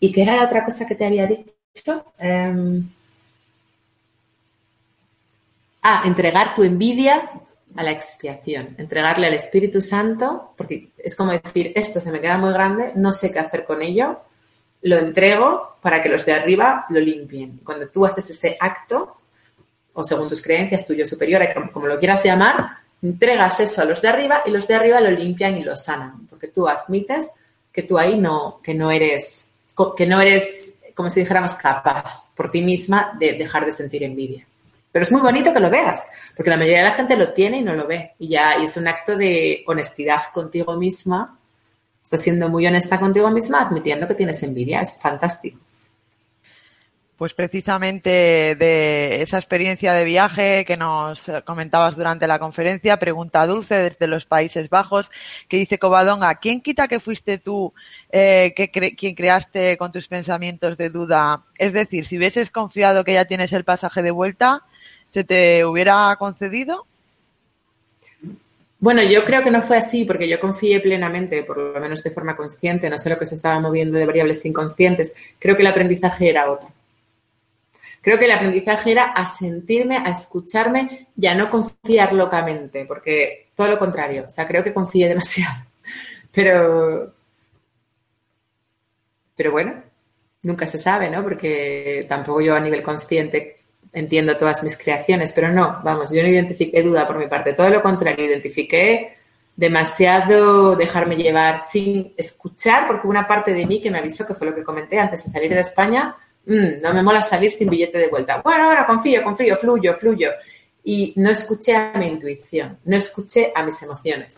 ¿Y 0.00 0.12
qué 0.12 0.22
era 0.22 0.36
la 0.36 0.44
otra 0.44 0.64
cosa 0.64 0.86
que 0.86 0.94
te 0.94 1.06
había 1.06 1.26
dicho? 1.26 2.12
Em, 2.18 2.88
ah, 5.82 6.02
entregar 6.04 6.54
tu 6.54 6.62
envidia 6.62 7.30
a 7.76 7.82
la 7.82 7.92
expiación, 7.92 8.74
entregarle 8.78 9.26
al 9.26 9.34
Espíritu 9.34 9.80
Santo, 9.80 10.52
porque 10.56 10.90
es 10.98 11.14
como 11.14 11.32
decir, 11.32 11.72
esto 11.74 12.00
se 12.00 12.10
me 12.10 12.20
queda 12.20 12.38
muy 12.38 12.52
grande, 12.52 12.92
no 12.94 13.12
sé 13.12 13.30
qué 13.30 13.38
hacer 13.38 13.64
con 13.64 13.82
ello, 13.82 14.20
lo 14.82 14.98
entrego 14.98 15.76
para 15.80 16.02
que 16.02 16.08
los 16.08 16.24
de 16.24 16.34
arriba 16.34 16.84
lo 16.90 17.00
limpien. 17.00 17.60
Cuando 17.64 17.88
tú 17.88 18.06
haces 18.06 18.30
ese 18.30 18.56
acto, 18.58 19.16
o 19.94 20.04
según 20.04 20.28
tus 20.28 20.42
creencias, 20.42 20.86
tuyo 20.86 21.06
superior, 21.06 21.42
como 21.72 21.86
lo 21.86 21.98
quieras 21.98 22.22
llamar, 22.24 22.68
entregas 23.02 23.60
eso 23.60 23.82
a 23.82 23.84
los 23.84 24.02
de 24.02 24.08
arriba 24.08 24.42
y 24.46 24.50
los 24.50 24.66
de 24.68 24.74
arriba 24.74 25.00
lo 25.00 25.10
limpian 25.10 25.56
y 25.56 25.62
lo 25.62 25.76
sanan, 25.76 26.26
porque 26.28 26.48
tú 26.48 26.68
admites 26.68 27.30
que 27.72 27.82
tú 27.82 27.98
ahí 27.98 28.18
no, 28.18 28.60
que 28.62 28.74
no 28.74 28.90
eres, 28.90 29.50
que 29.96 30.06
no 30.06 30.20
eres, 30.20 30.78
como 30.94 31.10
si 31.10 31.20
dijéramos, 31.20 31.54
capaz 31.54 32.24
por 32.34 32.50
ti 32.50 32.62
misma 32.62 33.16
de 33.18 33.34
dejar 33.34 33.66
de 33.66 33.72
sentir 33.72 34.02
envidia. 34.02 34.46
Pero 34.90 35.02
es 35.02 35.12
muy 35.12 35.20
bonito 35.20 35.52
que 35.52 35.60
lo 35.60 35.68
veas, 35.68 36.04
porque 36.34 36.48
la 36.48 36.56
mayoría 36.56 36.78
de 36.78 36.84
la 36.84 36.94
gente 36.94 37.16
lo 37.16 37.32
tiene 37.34 37.58
y 37.58 37.62
no 37.62 37.74
lo 37.74 37.86
ve. 37.86 38.12
Y 38.18 38.28
ya 38.28 38.58
y 38.58 38.64
es 38.64 38.76
un 38.78 38.88
acto 38.88 39.14
de 39.14 39.62
honestidad 39.66 40.22
contigo 40.32 40.74
misma 40.76 41.38
Estás 42.06 42.22
siendo 42.22 42.48
muy 42.48 42.64
honesta 42.64 43.00
contigo 43.00 43.28
misma, 43.32 43.62
admitiendo 43.62 44.06
que 44.06 44.14
tienes 44.14 44.40
envidia. 44.44 44.80
Es 44.80 44.96
fantástico. 44.96 45.58
Pues 47.16 47.34
precisamente 47.34 48.54
de 48.54 49.22
esa 49.22 49.38
experiencia 49.38 49.92
de 49.92 50.04
viaje 50.04 50.64
que 50.64 50.76
nos 50.76 51.28
comentabas 51.44 51.96
durante 51.96 52.28
la 52.28 52.38
conferencia, 52.38 53.00
pregunta 53.00 53.44
Dulce 53.48 53.74
desde 53.74 54.06
los 54.06 54.24
Países 54.24 54.70
Bajos, 54.70 55.10
que 55.48 55.56
dice 55.56 55.80
Covadonga, 55.80 56.36
¿quién 56.36 56.60
quita 56.60 56.86
que 56.86 57.00
fuiste 57.00 57.38
tú 57.38 57.74
eh, 58.12 58.54
que 58.54 58.70
quien 58.70 59.16
creaste 59.16 59.76
con 59.76 59.90
tus 59.90 60.06
pensamientos 60.06 60.76
de 60.76 60.90
duda? 60.90 61.42
Es 61.58 61.72
decir, 61.72 62.06
si 62.06 62.18
hubieses 62.18 62.52
confiado 62.52 63.02
que 63.02 63.14
ya 63.14 63.24
tienes 63.24 63.52
el 63.52 63.64
pasaje 63.64 64.00
de 64.02 64.12
vuelta, 64.12 64.62
¿se 65.08 65.24
te 65.24 65.64
hubiera 65.64 66.14
concedido? 66.20 66.86
Bueno, 68.78 69.02
yo 69.02 69.24
creo 69.24 69.42
que 69.42 69.50
no 69.50 69.62
fue 69.62 69.78
así 69.78 70.04
porque 70.04 70.28
yo 70.28 70.38
confié 70.38 70.80
plenamente, 70.80 71.42
por 71.42 71.56
lo 71.56 71.80
menos 71.80 72.02
de 72.02 72.10
forma 72.10 72.36
consciente, 72.36 72.90
no 72.90 72.98
sé 72.98 73.08
lo 73.08 73.18
que 73.18 73.26
se 73.26 73.34
estaba 73.34 73.58
moviendo 73.60 73.98
de 73.98 74.06
variables 74.06 74.44
inconscientes. 74.44 75.14
Creo 75.38 75.56
que 75.56 75.62
el 75.62 75.68
aprendizaje 75.68 76.28
era 76.28 76.50
otro. 76.50 76.68
Creo 78.02 78.18
que 78.18 78.26
el 78.26 78.32
aprendizaje 78.32 78.92
era 78.92 79.06
a 79.06 79.28
sentirme, 79.28 79.96
a 79.96 80.10
escucharme 80.10 81.08
y 81.16 81.26
a 81.26 81.34
no 81.34 81.50
confiar 81.50 82.12
locamente, 82.12 82.84
porque 82.86 83.48
todo 83.56 83.68
lo 83.68 83.78
contrario, 83.78 84.26
o 84.28 84.30
sea, 84.30 84.46
creo 84.46 84.62
que 84.62 84.72
confié 84.72 85.08
demasiado. 85.08 85.54
Pero, 86.32 87.14
pero 89.34 89.52
bueno, 89.52 89.82
nunca 90.42 90.66
se 90.66 90.78
sabe, 90.78 91.08
¿no? 91.08 91.22
Porque 91.22 92.04
tampoco 92.06 92.42
yo 92.42 92.54
a 92.54 92.60
nivel 92.60 92.82
consciente 92.82 93.55
entiendo 93.92 94.36
todas 94.36 94.62
mis 94.62 94.76
creaciones, 94.76 95.32
pero 95.32 95.52
no, 95.52 95.80
vamos, 95.82 96.10
yo 96.12 96.22
no 96.22 96.28
identifiqué 96.28 96.82
duda 96.82 97.06
por 97.06 97.18
mi 97.18 97.28
parte, 97.28 97.52
todo 97.52 97.70
lo 97.70 97.82
contrario, 97.82 98.24
identifiqué 98.24 99.16
demasiado 99.56 100.76
dejarme 100.76 101.16
llevar 101.16 101.62
sin 101.68 102.12
escuchar, 102.16 102.86
porque 102.86 103.08
una 103.08 103.26
parte 103.26 103.54
de 103.54 103.66
mí 103.66 103.80
que 103.80 103.90
me 103.90 103.98
avisó, 103.98 104.26
que 104.26 104.34
fue 104.34 104.48
lo 104.48 104.54
que 104.54 104.62
comenté 104.62 104.98
antes 104.98 105.24
de 105.24 105.30
salir 105.30 105.52
de 105.52 105.60
España, 105.60 106.14
mm, 106.44 106.82
no 106.82 106.92
me 106.92 107.02
mola 107.02 107.22
salir 107.22 107.50
sin 107.50 107.70
billete 107.70 107.98
de 107.98 108.08
vuelta. 108.08 108.42
Bueno, 108.44 108.64
ahora 108.64 108.86
confío, 108.86 109.22
confío, 109.22 109.56
fluyo, 109.56 109.94
fluyo. 109.94 110.30
Y 110.84 111.14
no 111.16 111.30
escuché 111.30 111.74
a 111.74 111.92
mi 111.96 112.06
intuición, 112.06 112.78
no 112.84 112.96
escuché 112.96 113.50
a 113.54 113.64
mis 113.64 113.82
emociones. 113.82 114.36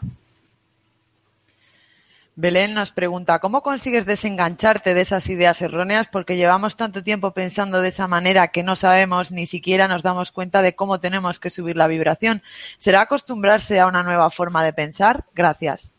Belén 2.40 2.72
nos 2.72 2.92
pregunta, 2.92 3.40
¿cómo 3.40 3.64
consigues 3.64 4.06
desengancharte 4.06 4.94
de 4.94 5.00
esas 5.00 5.28
ideas 5.28 5.60
erróneas? 5.60 6.06
Porque 6.06 6.36
llevamos 6.36 6.76
tanto 6.76 7.02
tiempo 7.02 7.32
pensando 7.32 7.82
de 7.82 7.88
esa 7.88 8.06
manera 8.06 8.46
que 8.52 8.62
no 8.62 8.76
sabemos, 8.76 9.32
ni 9.32 9.46
siquiera 9.46 9.88
nos 9.88 10.04
damos 10.04 10.30
cuenta 10.30 10.62
de 10.62 10.76
cómo 10.76 11.00
tenemos 11.00 11.40
que 11.40 11.50
subir 11.50 11.76
la 11.76 11.88
vibración. 11.88 12.44
¿Será 12.78 13.00
acostumbrarse 13.00 13.80
a 13.80 13.88
una 13.88 14.04
nueva 14.04 14.30
forma 14.30 14.62
de 14.62 14.72
pensar? 14.72 15.24
Gracias. 15.34 15.92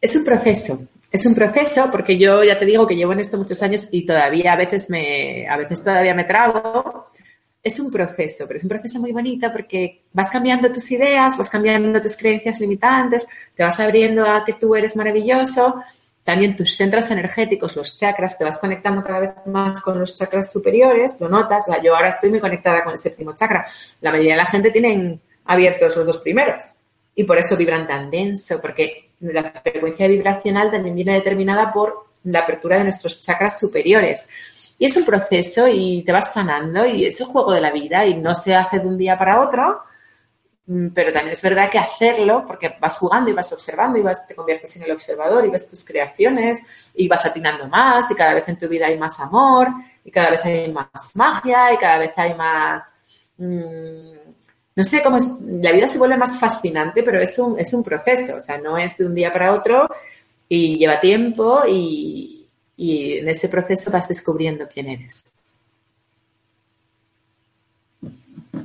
Es 0.00 0.14
un 0.14 0.24
proceso, 0.24 0.86
es 1.10 1.26
un 1.26 1.34
proceso 1.34 1.88
porque 1.90 2.16
yo 2.18 2.44
ya 2.44 2.56
te 2.56 2.64
digo 2.64 2.86
que 2.86 2.94
llevo 2.94 3.12
en 3.12 3.18
esto 3.18 3.36
muchos 3.36 3.60
años 3.64 3.88
y 3.90 4.06
todavía 4.06 4.52
a 4.52 4.56
veces 4.56 4.88
me, 4.90 5.48
a 5.48 5.56
veces 5.56 5.82
todavía 5.82 6.14
me 6.14 6.22
trago 6.22 7.10
es 7.66 7.80
un 7.80 7.90
proceso, 7.90 8.44
pero 8.46 8.58
es 8.58 8.64
un 8.64 8.68
proceso 8.68 9.00
muy 9.00 9.10
bonito 9.10 9.50
porque 9.50 10.02
vas 10.12 10.30
cambiando 10.30 10.70
tus 10.70 10.88
ideas, 10.92 11.36
vas 11.36 11.50
cambiando 11.50 12.00
tus 12.00 12.16
creencias 12.16 12.60
limitantes, 12.60 13.26
te 13.56 13.64
vas 13.64 13.80
abriendo 13.80 14.24
a 14.24 14.44
que 14.44 14.52
tú 14.52 14.76
eres 14.76 14.94
maravilloso, 14.94 15.82
también 16.22 16.54
tus 16.54 16.76
centros 16.76 17.10
energéticos, 17.10 17.74
los 17.74 17.96
chakras, 17.96 18.38
te 18.38 18.44
vas 18.44 18.60
conectando 18.60 19.02
cada 19.02 19.18
vez 19.18 19.32
más 19.46 19.80
con 19.80 19.98
los 19.98 20.14
chakras 20.14 20.52
superiores, 20.52 21.20
lo 21.20 21.28
notas, 21.28 21.64
yo 21.82 21.96
ahora 21.96 22.10
estoy 22.10 22.30
muy 22.30 22.38
conectada 22.38 22.84
con 22.84 22.92
el 22.92 23.00
séptimo 23.00 23.34
chakra, 23.34 23.66
la 24.00 24.12
mayoría 24.12 24.34
de 24.34 24.38
la 24.38 24.46
gente 24.46 24.70
tienen 24.70 25.20
abiertos 25.46 25.96
los 25.96 26.06
dos 26.06 26.18
primeros 26.18 26.62
y 27.16 27.24
por 27.24 27.36
eso 27.36 27.56
vibran 27.56 27.84
tan 27.84 28.08
denso, 28.12 28.60
porque 28.60 29.10
la 29.18 29.42
frecuencia 29.42 30.06
vibracional 30.06 30.70
también 30.70 30.94
viene 30.94 31.14
determinada 31.14 31.72
por 31.72 32.06
la 32.22 32.40
apertura 32.40 32.78
de 32.78 32.84
nuestros 32.84 33.20
chakras 33.22 33.58
superiores. 33.58 34.28
Y 34.78 34.86
es 34.86 34.96
un 34.96 35.04
proceso 35.04 35.66
y 35.68 36.02
te 36.02 36.12
vas 36.12 36.32
sanando 36.32 36.84
y 36.84 37.06
es 37.06 37.20
un 37.20 37.28
juego 37.28 37.52
de 37.52 37.60
la 37.60 37.70
vida 37.70 38.04
y 38.06 38.14
no 38.14 38.34
se 38.34 38.54
hace 38.54 38.78
de 38.78 38.86
un 38.86 38.98
día 38.98 39.16
para 39.16 39.40
otro, 39.40 39.82
mm, 40.66 40.88
pero 40.88 41.12
también 41.12 41.32
es 41.32 41.42
verdad 41.42 41.70
que 41.70 41.78
hacerlo, 41.78 42.44
porque 42.46 42.76
vas 42.78 42.98
jugando 42.98 43.30
y 43.30 43.32
vas 43.32 43.52
observando 43.52 43.98
y 43.98 44.02
vas, 44.02 44.26
te 44.26 44.34
conviertes 44.34 44.76
en 44.76 44.82
el 44.82 44.92
observador 44.92 45.46
y 45.46 45.50
ves 45.50 45.68
tus 45.68 45.84
creaciones 45.84 46.60
y 46.94 47.08
vas 47.08 47.24
atinando 47.24 47.68
más 47.68 48.10
y 48.10 48.14
cada 48.14 48.34
vez 48.34 48.46
en 48.48 48.58
tu 48.58 48.68
vida 48.68 48.86
hay 48.86 48.98
más 48.98 49.18
amor 49.18 49.68
y 50.04 50.10
cada 50.10 50.30
vez 50.30 50.44
hay 50.44 50.70
más 50.72 50.86
magia 51.14 51.72
y 51.72 51.76
cada 51.78 51.98
vez 51.98 52.12
hay 52.16 52.34
más... 52.34 52.82
Mm, 53.38 54.16
no 54.76 54.84
sé 54.84 55.02
cómo 55.02 55.16
es, 55.16 55.40
la 55.40 55.72
vida 55.72 55.88
se 55.88 55.96
vuelve 55.96 56.18
más 56.18 56.38
fascinante, 56.38 57.02
pero 57.02 57.18
es 57.18 57.38
un, 57.38 57.58
es 57.58 57.72
un 57.72 57.82
proceso, 57.82 58.36
o 58.36 58.40
sea, 58.42 58.58
no 58.58 58.76
es 58.76 58.98
de 58.98 59.06
un 59.06 59.14
día 59.14 59.32
para 59.32 59.54
otro 59.54 59.88
y 60.48 60.76
lleva 60.76 61.00
tiempo 61.00 61.62
y, 61.66 62.35
y 62.76 63.18
en 63.18 63.28
ese 63.28 63.48
proceso 63.48 63.90
vas 63.90 64.08
descubriendo 64.08 64.68
quién 64.68 64.88
eres. 64.88 65.24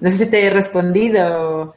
No 0.02 0.10
sé 0.10 0.18
si 0.18 0.30
te 0.30 0.46
he 0.46 0.50
respondido. 0.50 1.76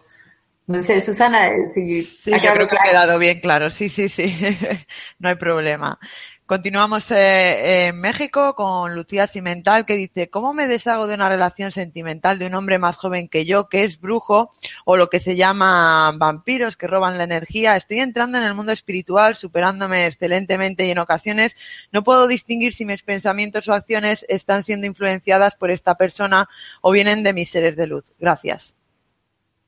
No 0.66 0.80
sé, 0.80 1.02
Susana, 1.02 1.50
si 1.72 2.02
sí, 2.04 2.30
yo 2.30 2.52
creo 2.52 2.66
que 2.66 2.76
ha 2.76 2.90
quedado 2.90 3.18
bien 3.18 3.40
claro. 3.40 3.70
Sí, 3.70 3.88
sí, 3.88 4.08
sí. 4.08 4.34
no 5.18 5.28
hay 5.28 5.34
problema. 5.34 5.98
Continuamos 6.46 7.10
eh, 7.10 7.86
en 7.86 7.98
México 7.98 8.54
con 8.54 8.94
Lucía 8.94 9.26
Cimental 9.26 9.86
que 9.86 9.96
dice, 9.96 10.28
¿cómo 10.28 10.52
me 10.52 10.66
deshago 10.66 11.06
de 11.06 11.14
una 11.14 11.30
relación 11.30 11.72
sentimental 11.72 12.38
de 12.38 12.46
un 12.46 12.54
hombre 12.54 12.78
más 12.78 12.98
joven 12.98 13.28
que 13.28 13.46
yo 13.46 13.70
que 13.70 13.82
es 13.84 13.98
brujo 13.98 14.50
o 14.84 14.98
lo 14.98 15.08
que 15.08 15.20
se 15.20 15.36
llama 15.36 16.12
vampiros 16.18 16.76
que 16.76 16.86
roban 16.86 17.16
la 17.16 17.24
energía? 17.24 17.76
Estoy 17.76 18.00
entrando 18.00 18.36
en 18.36 18.44
el 18.44 18.52
mundo 18.52 18.72
espiritual, 18.72 19.36
superándome 19.36 20.04
excelentemente 20.04 20.86
y 20.86 20.90
en 20.90 20.98
ocasiones 20.98 21.56
no 21.92 22.04
puedo 22.04 22.26
distinguir 22.26 22.74
si 22.74 22.84
mis 22.84 23.02
pensamientos 23.02 23.66
o 23.68 23.72
acciones 23.72 24.26
están 24.28 24.64
siendo 24.64 24.86
influenciadas 24.86 25.54
por 25.54 25.70
esta 25.70 25.94
persona 25.94 26.50
o 26.82 26.90
vienen 26.90 27.22
de 27.22 27.32
mis 27.32 27.48
seres 27.48 27.74
de 27.74 27.86
luz. 27.86 28.04
Gracias. 28.18 28.76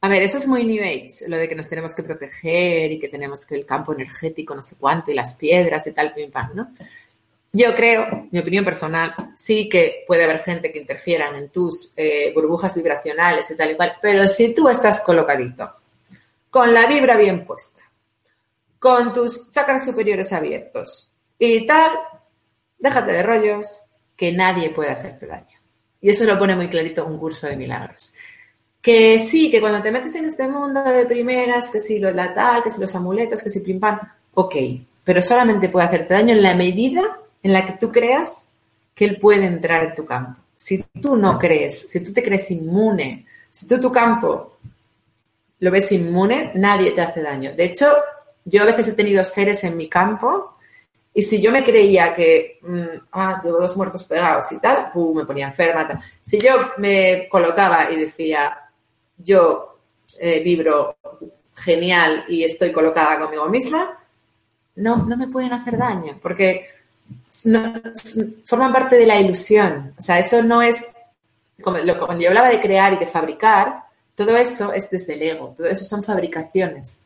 A 0.00 0.08
ver, 0.08 0.22
eso 0.22 0.36
es 0.38 0.46
muy 0.46 0.64
New 0.64 0.84
Age, 0.84 1.28
lo 1.28 1.36
de 1.36 1.48
que 1.48 1.54
nos 1.54 1.68
tenemos 1.68 1.94
que 1.94 2.02
proteger 2.02 2.92
y 2.92 2.98
que 2.98 3.08
tenemos 3.08 3.46
que 3.46 3.54
el 3.54 3.64
campo 3.64 3.94
energético, 3.94 4.54
no 4.54 4.62
sé 4.62 4.76
cuánto, 4.78 5.10
y 5.10 5.14
las 5.14 5.34
piedras 5.34 5.86
y 5.86 5.92
tal, 5.92 6.12
pim 6.12 6.30
pam, 6.30 6.50
¿no? 6.54 6.74
Yo 7.52 7.74
creo, 7.74 8.28
mi 8.30 8.38
opinión 8.38 8.64
personal, 8.64 9.14
sí 9.34 9.68
que 9.68 10.04
puede 10.06 10.24
haber 10.24 10.42
gente 10.42 10.70
que 10.70 10.80
interfieran 10.80 11.34
en 11.36 11.48
tus 11.48 11.94
eh, 11.96 12.30
burbujas 12.34 12.74
vibracionales 12.74 13.50
y 13.50 13.56
tal 13.56 13.70
y 13.70 13.76
cual, 13.76 13.96
pero 14.02 14.28
si 14.28 14.54
tú 14.54 14.68
estás 14.68 15.00
colocadito, 15.00 15.72
con 16.50 16.74
la 16.74 16.86
vibra 16.86 17.16
bien 17.16 17.46
puesta, 17.46 17.82
con 18.78 19.14
tus 19.14 19.50
chakras 19.50 19.86
superiores 19.86 20.32
abiertos 20.32 21.10
y 21.38 21.66
tal, 21.66 21.92
déjate 22.78 23.12
de 23.12 23.22
rollos, 23.22 23.80
que 24.14 24.32
nadie 24.32 24.70
puede 24.70 24.90
hacerte 24.90 25.26
daño. 25.26 25.58
Y 26.02 26.10
eso 26.10 26.24
lo 26.24 26.38
pone 26.38 26.54
muy 26.54 26.68
clarito 26.68 27.06
un 27.06 27.18
curso 27.18 27.46
de 27.46 27.56
milagros 27.56 28.12
que 28.86 29.18
sí, 29.18 29.50
que 29.50 29.60
cuando 29.60 29.82
te 29.82 29.90
metes 29.90 30.14
en 30.14 30.26
este 30.26 30.46
mundo 30.46 30.80
de 30.84 31.06
primeras, 31.06 31.72
que 31.72 31.80
si 31.80 31.98
lo 31.98 32.12
la 32.12 32.32
tal, 32.32 32.62
que 32.62 32.70
si 32.70 32.80
los 32.80 32.94
amuletos, 32.94 33.42
que 33.42 33.50
si 33.50 33.58
pim 33.58 33.80
pam, 33.80 33.98
ok, 34.34 34.54
pero 35.02 35.20
solamente 35.20 35.68
puede 35.68 35.86
hacerte 35.86 36.14
daño 36.14 36.32
en 36.32 36.40
la 36.40 36.54
medida 36.54 37.02
en 37.42 37.52
la 37.52 37.66
que 37.66 37.72
tú 37.72 37.90
creas 37.90 38.52
que 38.94 39.04
él 39.04 39.18
puede 39.18 39.44
entrar 39.44 39.82
en 39.82 39.94
tu 39.96 40.04
campo. 40.06 40.38
Si 40.54 40.84
tú 41.02 41.16
no 41.16 41.36
crees, 41.36 41.90
si 41.90 41.98
tú 41.98 42.12
te 42.12 42.22
crees 42.22 42.48
inmune, 42.52 43.26
si 43.50 43.66
tú 43.66 43.80
tu 43.80 43.90
campo 43.90 44.58
lo 45.58 45.70
ves 45.72 45.90
inmune, 45.90 46.52
nadie 46.54 46.92
te 46.92 47.00
hace 47.00 47.22
daño. 47.22 47.54
De 47.56 47.64
hecho, 47.64 47.92
yo 48.44 48.62
a 48.62 48.66
veces 48.66 48.86
he 48.86 48.92
tenido 48.92 49.24
seres 49.24 49.64
en 49.64 49.76
mi 49.76 49.88
campo 49.88 50.58
y 51.12 51.22
si 51.22 51.42
yo 51.42 51.50
me 51.50 51.64
creía 51.64 52.14
que, 52.14 52.60
mm, 52.62 53.08
ah, 53.10 53.40
tengo 53.42 53.58
dos 53.58 53.76
muertos 53.76 54.04
pegados 54.04 54.52
y 54.52 54.60
tal, 54.60 54.92
me 55.12 55.24
ponía 55.24 55.48
enferma. 55.48 56.00
Si 56.22 56.38
yo 56.38 56.52
me 56.76 57.26
colocaba 57.28 57.90
y 57.90 57.96
decía, 57.96 58.62
yo 59.18 59.78
eh, 60.18 60.42
vibro 60.42 60.96
genial 61.54 62.24
y 62.28 62.44
estoy 62.44 62.72
colocada 62.72 63.18
conmigo 63.18 63.48
misma, 63.48 63.98
no, 64.76 64.96
no 64.96 65.16
me 65.16 65.28
pueden 65.28 65.52
hacer 65.52 65.78
daño, 65.78 66.18
porque 66.20 66.68
forman 68.44 68.72
parte 68.72 68.96
de 68.96 69.06
la 69.06 69.20
ilusión. 69.20 69.94
O 69.98 70.02
sea, 70.02 70.18
eso 70.18 70.42
no 70.42 70.62
es, 70.62 70.92
como, 71.62 71.78
cuando 71.98 72.22
yo 72.22 72.28
hablaba 72.28 72.48
de 72.48 72.60
crear 72.60 72.92
y 72.92 72.98
de 72.98 73.06
fabricar, 73.06 73.84
todo 74.14 74.36
eso 74.36 74.72
es 74.72 74.90
desde 74.90 75.14
el 75.14 75.22
ego, 75.22 75.54
todo 75.56 75.66
eso 75.66 75.84
son 75.84 76.02
fabricaciones. 76.02 77.00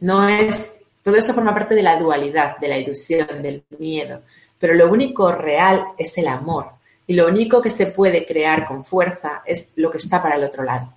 No 0.00 0.28
es, 0.28 0.80
todo 1.02 1.16
eso 1.16 1.34
forma 1.34 1.54
parte 1.54 1.74
de 1.74 1.82
la 1.82 1.98
dualidad, 1.98 2.58
de 2.58 2.68
la 2.68 2.78
ilusión, 2.78 3.42
del 3.42 3.64
miedo. 3.78 4.22
Pero 4.58 4.74
lo 4.74 4.90
único 4.90 5.32
real 5.32 5.84
es 5.96 6.16
el 6.18 6.28
amor. 6.28 6.72
Y 7.06 7.14
lo 7.14 7.26
único 7.26 7.60
que 7.60 7.70
se 7.70 7.86
puede 7.86 8.24
crear 8.24 8.66
con 8.66 8.84
fuerza 8.84 9.42
es 9.44 9.72
lo 9.76 9.90
que 9.90 9.98
está 9.98 10.22
para 10.22 10.36
el 10.36 10.44
otro 10.44 10.62
lado. 10.62 10.92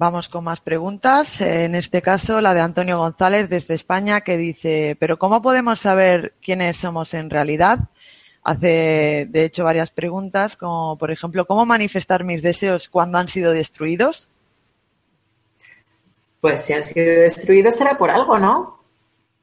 Vamos 0.00 0.28
con 0.28 0.44
más 0.44 0.60
preguntas. 0.60 1.40
En 1.40 1.74
este 1.74 2.02
caso, 2.02 2.40
la 2.40 2.54
de 2.54 2.60
Antonio 2.60 2.98
González 2.98 3.48
desde 3.48 3.74
España, 3.74 4.20
que 4.20 4.36
dice, 4.36 4.96
pero 5.00 5.18
¿cómo 5.18 5.42
podemos 5.42 5.80
saber 5.80 6.34
quiénes 6.40 6.76
somos 6.76 7.14
en 7.14 7.28
realidad? 7.28 7.80
Hace, 8.44 9.26
de 9.28 9.44
hecho, 9.44 9.64
varias 9.64 9.90
preguntas, 9.90 10.54
como 10.54 10.96
por 10.96 11.10
ejemplo, 11.10 11.48
¿cómo 11.48 11.66
manifestar 11.66 12.22
mis 12.22 12.42
deseos 12.42 12.88
cuando 12.88 13.18
han 13.18 13.26
sido 13.26 13.50
destruidos? 13.50 14.28
Pues 16.40 16.62
si 16.62 16.74
han 16.74 16.84
sido 16.84 17.22
destruidos 17.22 17.74
será 17.74 17.98
por 17.98 18.10
algo, 18.10 18.38
¿no? 18.38 18.80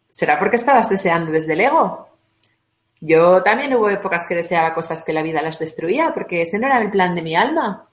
¿Será 0.09 0.39
porque 0.39 0.55
estabas 0.55 0.87
deseando 0.87 1.33
desde 1.33 1.51
el 1.51 1.59
ego? 1.59 2.07
Yo 3.01 3.43
también 3.43 3.75
hubo 3.75 3.89
épocas 3.89 4.21
que 4.25 4.35
deseaba 4.35 4.73
cosas 4.73 5.03
que 5.03 5.11
la 5.11 5.21
vida 5.21 5.41
las 5.41 5.59
destruía, 5.59 6.13
porque 6.13 6.43
ese 6.43 6.59
no 6.59 6.67
era 6.67 6.79
el 6.79 6.91
plan 6.91 7.13
de 7.13 7.23
mi 7.23 7.35
alma 7.35 7.89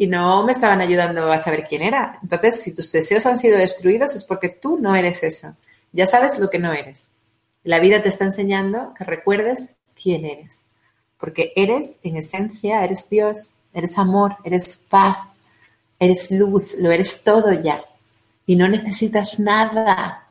y 0.00 0.06
no 0.06 0.44
me 0.44 0.52
estaban 0.52 0.80
ayudando 0.80 1.30
a 1.30 1.40
saber 1.40 1.66
quién 1.68 1.82
era. 1.82 2.20
Entonces, 2.22 2.62
si 2.62 2.72
tus 2.72 2.92
deseos 2.92 3.26
han 3.26 3.36
sido 3.36 3.58
destruidos 3.58 4.14
es 4.14 4.22
porque 4.22 4.48
tú 4.48 4.78
no 4.78 4.94
eres 4.94 5.24
eso. 5.24 5.56
Ya 5.92 6.06
sabes 6.06 6.38
lo 6.38 6.48
que 6.48 6.60
no 6.60 6.72
eres. 6.72 7.08
La 7.64 7.80
vida 7.80 8.00
te 8.00 8.08
está 8.08 8.24
enseñando 8.24 8.94
que 8.96 9.02
recuerdes 9.02 9.74
quién 10.00 10.24
eres. 10.24 10.64
Porque 11.18 11.52
eres, 11.56 11.98
en 12.04 12.16
esencia, 12.16 12.84
eres 12.84 13.10
Dios, 13.10 13.54
eres 13.74 13.98
amor, 13.98 14.36
eres 14.44 14.76
paz, 14.76 15.16
eres 15.98 16.30
luz, 16.30 16.76
lo 16.78 16.92
eres 16.92 17.24
todo 17.24 17.52
ya. 17.52 17.82
Y 18.46 18.54
no 18.54 18.68
necesitas 18.68 19.40
nada. 19.40 20.28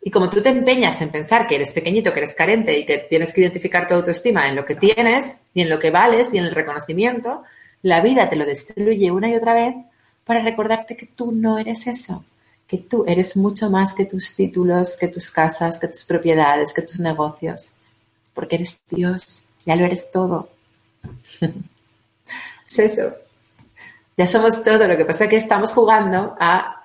Y 0.00 0.10
como 0.10 0.30
tú 0.30 0.40
te 0.40 0.48
empeñas 0.48 1.02
en 1.02 1.10
pensar 1.10 1.46
que 1.46 1.56
eres 1.56 1.74
pequeñito, 1.74 2.14
que 2.14 2.20
eres 2.20 2.34
carente 2.34 2.78
y 2.78 2.86
que 2.86 2.96
tienes 2.96 3.34
que 3.34 3.42
identificar 3.42 3.86
tu 3.86 3.92
autoestima 3.92 4.48
en 4.48 4.56
lo 4.56 4.64
que 4.64 4.76
tienes 4.76 5.42
y 5.52 5.60
en 5.60 5.68
lo 5.68 5.78
que 5.78 5.90
vales 5.90 6.32
y 6.32 6.38
en 6.38 6.46
el 6.46 6.52
reconocimiento, 6.52 7.44
la 7.82 8.00
vida 8.00 8.28
te 8.28 8.36
lo 8.36 8.44
destruye 8.44 9.10
una 9.10 9.28
y 9.28 9.36
otra 9.36 9.54
vez 9.54 9.74
para 10.24 10.42
recordarte 10.42 10.96
que 10.96 11.06
tú 11.06 11.32
no 11.32 11.58
eres 11.58 11.86
eso, 11.86 12.24
que 12.66 12.78
tú 12.78 13.04
eres 13.06 13.36
mucho 13.36 13.70
más 13.70 13.94
que 13.94 14.04
tus 14.04 14.34
títulos, 14.34 14.96
que 14.96 15.08
tus 15.08 15.30
casas, 15.30 15.78
que 15.78 15.88
tus 15.88 16.04
propiedades, 16.04 16.72
que 16.72 16.82
tus 16.82 17.00
negocios, 17.00 17.70
porque 18.34 18.56
eres 18.56 18.82
Dios 18.90 19.48
ya 19.68 19.76
lo 19.76 19.84
eres 19.84 20.10
todo. 20.10 20.48
es 21.42 22.78
eso. 22.78 23.12
Ya 24.16 24.26
somos 24.26 24.64
todo. 24.64 24.88
Lo 24.88 24.96
que 24.96 25.04
pasa 25.04 25.24
es 25.24 25.30
que 25.30 25.36
estamos 25.36 25.72
jugando 25.72 26.34
a. 26.40 26.84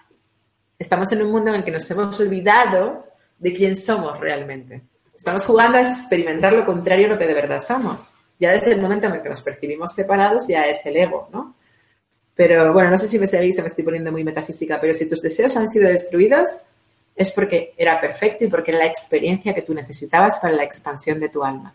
Estamos 0.77 1.09
en 1.13 1.21
un 1.21 1.31
mundo 1.31 1.51
en 1.51 1.55
el 1.55 1.63
que 1.63 1.71
nos 1.71 1.89
hemos 1.89 2.19
olvidado 2.19 3.07
de 3.39 3.53
quién 3.53 3.77
somos 3.77 4.19
realmente. 4.19 4.81
Estamos 5.15 5.45
jugando 5.45 5.77
a 5.77 5.81
experimentar 5.81 6.51
lo 6.51 6.65
contrario 6.65 7.05
a 7.05 7.09
lo 7.11 7.17
que 7.17 7.25
de 7.25 7.33
verdad 7.33 7.63
somos. 7.63 8.09
Ya 8.43 8.51
desde 8.51 8.73
el 8.73 8.81
momento 8.81 9.07
en 9.07 9.13
el 9.13 9.21
que 9.21 9.29
nos 9.29 9.39
percibimos 9.39 9.95
separados, 9.95 10.49
ya 10.49 10.65
es 10.65 10.85
el 10.85 10.97
ego, 10.97 11.29
¿no? 11.31 11.55
Pero 12.35 12.73
bueno, 12.73 12.89
no 12.89 12.97
sé 12.97 13.07
si 13.07 13.17
me 13.17 13.25
seguís, 13.25 13.55
se 13.55 13.61
me 13.61 13.69
estoy 13.69 13.85
poniendo 13.85 14.11
muy 14.11 14.25
metafísica, 14.25 14.81
pero 14.81 14.93
si 14.93 15.07
tus 15.07 15.21
deseos 15.21 15.55
han 15.55 15.69
sido 15.69 15.87
destruidos, 15.87 16.63
es 17.15 17.31
porque 17.31 17.73
era 17.77 18.01
perfecto 18.01 18.43
y 18.43 18.49
porque 18.49 18.71
era 18.71 18.79
la 18.79 18.87
experiencia 18.87 19.53
que 19.53 19.61
tú 19.61 19.73
necesitabas 19.73 20.39
para 20.39 20.53
la 20.53 20.65
expansión 20.65 21.21
de 21.21 21.29
tu 21.29 21.41
alma. 21.41 21.73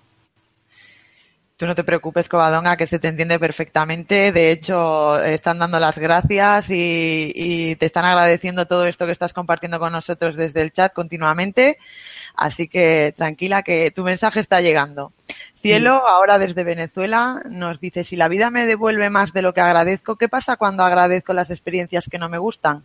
Tú 1.57 1.67
no 1.67 1.75
te 1.75 1.83
preocupes, 1.85 2.29
Covadonga, 2.29 2.77
que 2.77 2.87
se 2.87 3.01
te 3.01 3.09
entiende 3.09 3.37
perfectamente. 3.39 4.31
De 4.31 4.53
hecho, 4.53 5.19
están 5.21 5.59
dando 5.59 5.81
las 5.81 5.99
gracias 5.99 6.67
y, 6.69 7.75
te 7.81 7.87
están 7.87 8.05
agradeciendo 8.05 8.67
todo 8.67 8.87
esto 8.87 9.07
que 9.07 9.13
estás 9.13 9.33
compartiendo 9.33 9.81
con 9.81 9.91
nosotros 9.91 10.37
desde 10.37 10.61
el 10.61 10.71
chat 10.71 10.93
continuamente. 10.93 11.79
Así 12.37 12.69
que 12.69 13.13
tranquila 13.17 13.65
que 13.65 13.91
tu 13.91 14.05
mensaje 14.05 14.39
está 14.39 14.61
llegando. 14.61 15.13
Cielo, 15.61 16.07
ahora 16.07 16.39
desde 16.39 16.65
Venezuela, 16.65 17.43
nos 17.49 17.81
dice, 17.81 18.05
si 18.05 18.17
la 18.17 18.29
vida 18.29 18.51
me 18.51 18.67
devuelve 18.67 19.11
más 19.11 19.33
de 19.33 19.43
lo 19.43 19.55
que 19.55 19.61
agradezco, 19.61 20.17
¿qué 20.17 20.29
pasa 20.29 20.57
cuando 20.57 20.83
agradezco 20.83 21.33
las 21.33 21.51
experiencias 21.51 22.09
que 22.09 22.19
no 22.19 22.29
me 22.29 22.39
gustan? 22.39 22.85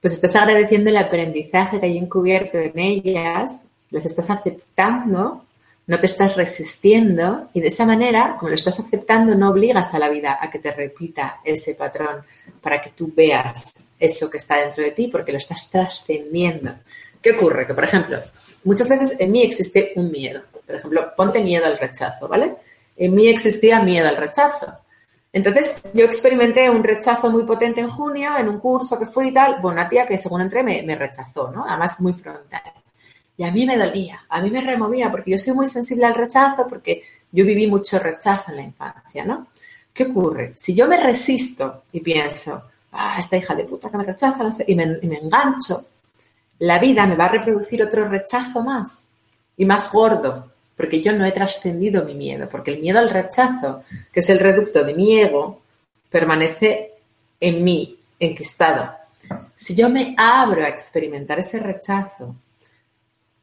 Pues 0.00 0.14
estás 0.14 0.36
agradeciendo 0.36 0.90
el 0.90 0.96
aprendizaje 0.96 1.80
que 1.80 1.86
hay 1.86 1.98
encubierto 1.98 2.58
en 2.58 2.78
ellas, 2.78 3.64
las 3.90 4.06
estás 4.06 4.30
aceptando 4.30 5.46
no 5.86 6.00
te 6.00 6.06
estás 6.06 6.36
resistiendo 6.36 7.48
y 7.52 7.60
de 7.60 7.68
esa 7.68 7.86
manera, 7.86 8.36
como 8.38 8.48
lo 8.48 8.56
estás 8.56 8.78
aceptando, 8.80 9.34
no 9.34 9.50
obligas 9.50 9.94
a 9.94 9.98
la 9.98 10.08
vida 10.08 10.38
a 10.40 10.50
que 10.50 10.58
te 10.58 10.72
repita 10.72 11.40
ese 11.44 11.74
patrón 11.74 12.24
para 12.60 12.80
que 12.80 12.90
tú 12.90 13.12
veas 13.14 13.74
eso 13.98 14.28
que 14.28 14.38
está 14.38 14.60
dentro 14.60 14.82
de 14.82 14.90
ti 14.90 15.06
porque 15.06 15.32
lo 15.32 15.38
estás 15.38 15.70
trascendiendo. 15.70 16.72
¿Qué 17.22 17.32
ocurre? 17.32 17.66
Que, 17.66 17.74
por 17.74 17.84
ejemplo, 17.84 18.18
muchas 18.64 18.88
veces 18.88 19.16
en 19.20 19.30
mí 19.30 19.42
existe 19.42 19.92
un 19.94 20.10
miedo. 20.10 20.42
Por 20.66 20.74
ejemplo, 20.74 21.12
ponte 21.16 21.42
miedo 21.42 21.64
al 21.66 21.78
rechazo, 21.78 22.28
¿vale? 22.28 22.56
En 22.96 23.14
mí 23.14 23.28
existía 23.28 23.80
miedo 23.80 24.08
al 24.08 24.16
rechazo. 24.16 24.78
Entonces, 25.32 25.82
yo 25.92 26.06
experimenté 26.06 26.70
un 26.70 26.82
rechazo 26.82 27.30
muy 27.30 27.44
potente 27.44 27.80
en 27.80 27.90
junio 27.90 28.30
en 28.38 28.48
un 28.48 28.58
curso 28.58 28.98
que 28.98 29.06
fui 29.06 29.28
y 29.28 29.34
tal. 29.34 29.60
Bueno, 29.60 29.80
una 29.80 29.88
tía 29.88 30.06
que 30.06 30.16
según 30.16 30.40
entré 30.40 30.62
me, 30.62 30.96
rechazó, 30.96 31.50
¿no? 31.50 31.66
Además, 31.68 32.00
muy 32.00 32.14
frontal. 32.14 32.62
Y 33.36 33.44
a 33.44 33.52
mí 33.52 33.66
me 33.66 33.76
dolía, 33.76 34.24
a 34.30 34.40
mí 34.40 34.50
me 34.50 34.62
removía, 34.62 35.10
porque 35.10 35.32
yo 35.32 35.38
soy 35.38 35.52
muy 35.52 35.66
sensible 35.66 36.06
al 36.06 36.14
rechazo, 36.14 36.66
porque 36.66 37.02
yo 37.30 37.44
viví 37.44 37.66
mucho 37.66 37.98
rechazo 37.98 38.50
en 38.50 38.56
la 38.56 38.62
infancia, 38.62 39.26
¿no? 39.26 39.48
¿Qué 39.92 40.04
ocurre? 40.04 40.54
Si 40.56 40.74
yo 40.74 40.88
me 40.88 40.96
resisto 40.96 41.82
y 41.92 42.00
pienso, 42.00 42.70
ah, 42.92 43.16
esta 43.18 43.36
hija 43.36 43.54
de 43.54 43.64
puta 43.64 43.90
que 43.90 43.98
me 43.98 44.04
rechaza, 44.04 44.48
y, 44.66 44.74
me, 44.74 44.98
y 45.02 45.06
me 45.06 45.18
engancho, 45.18 45.86
la 46.60 46.78
vida 46.78 47.06
me 47.06 47.14
va 47.14 47.26
a 47.26 47.32
reproducir 47.32 47.82
otro 47.82 48.08
rechazo 48.08 48.62
más 48.62 49.08
y 49.54 49.66
más 49.66 49.92
gordo, 49.92 50.50
porque 50.76 51.02
yo 51.02 51.12
no 51.12 51.24
he 51.24 51.32
trascendido 51.32 52.04
mi 52.04 52.14
miedo, 52.14 52.48
porque 52.48 52.72
el 52.72 52.80
miedo 52.80 52.98
al 52.98 53.10
rechazo, 53.10 53.84
que 54.12 54.20
es 54.20 54.28
el 54.28 54.38
reducto 54.38 54.84
de 54.84 54.94
mi 54.94 55.18
ego, 55.18 55.60
permanece 56.10 56.92
en 57.40 57.64
mí, 57.64 57.98
enquistado. 58.20 58.92
Si 59.56 59.74
yo 59.74 59.88
me 59.88 60.14
abro 60.18 60.64
a 60.64 60.68
experimentar 60.68 61.38
ese 61.38 61.58
rechazo 61.58 62.34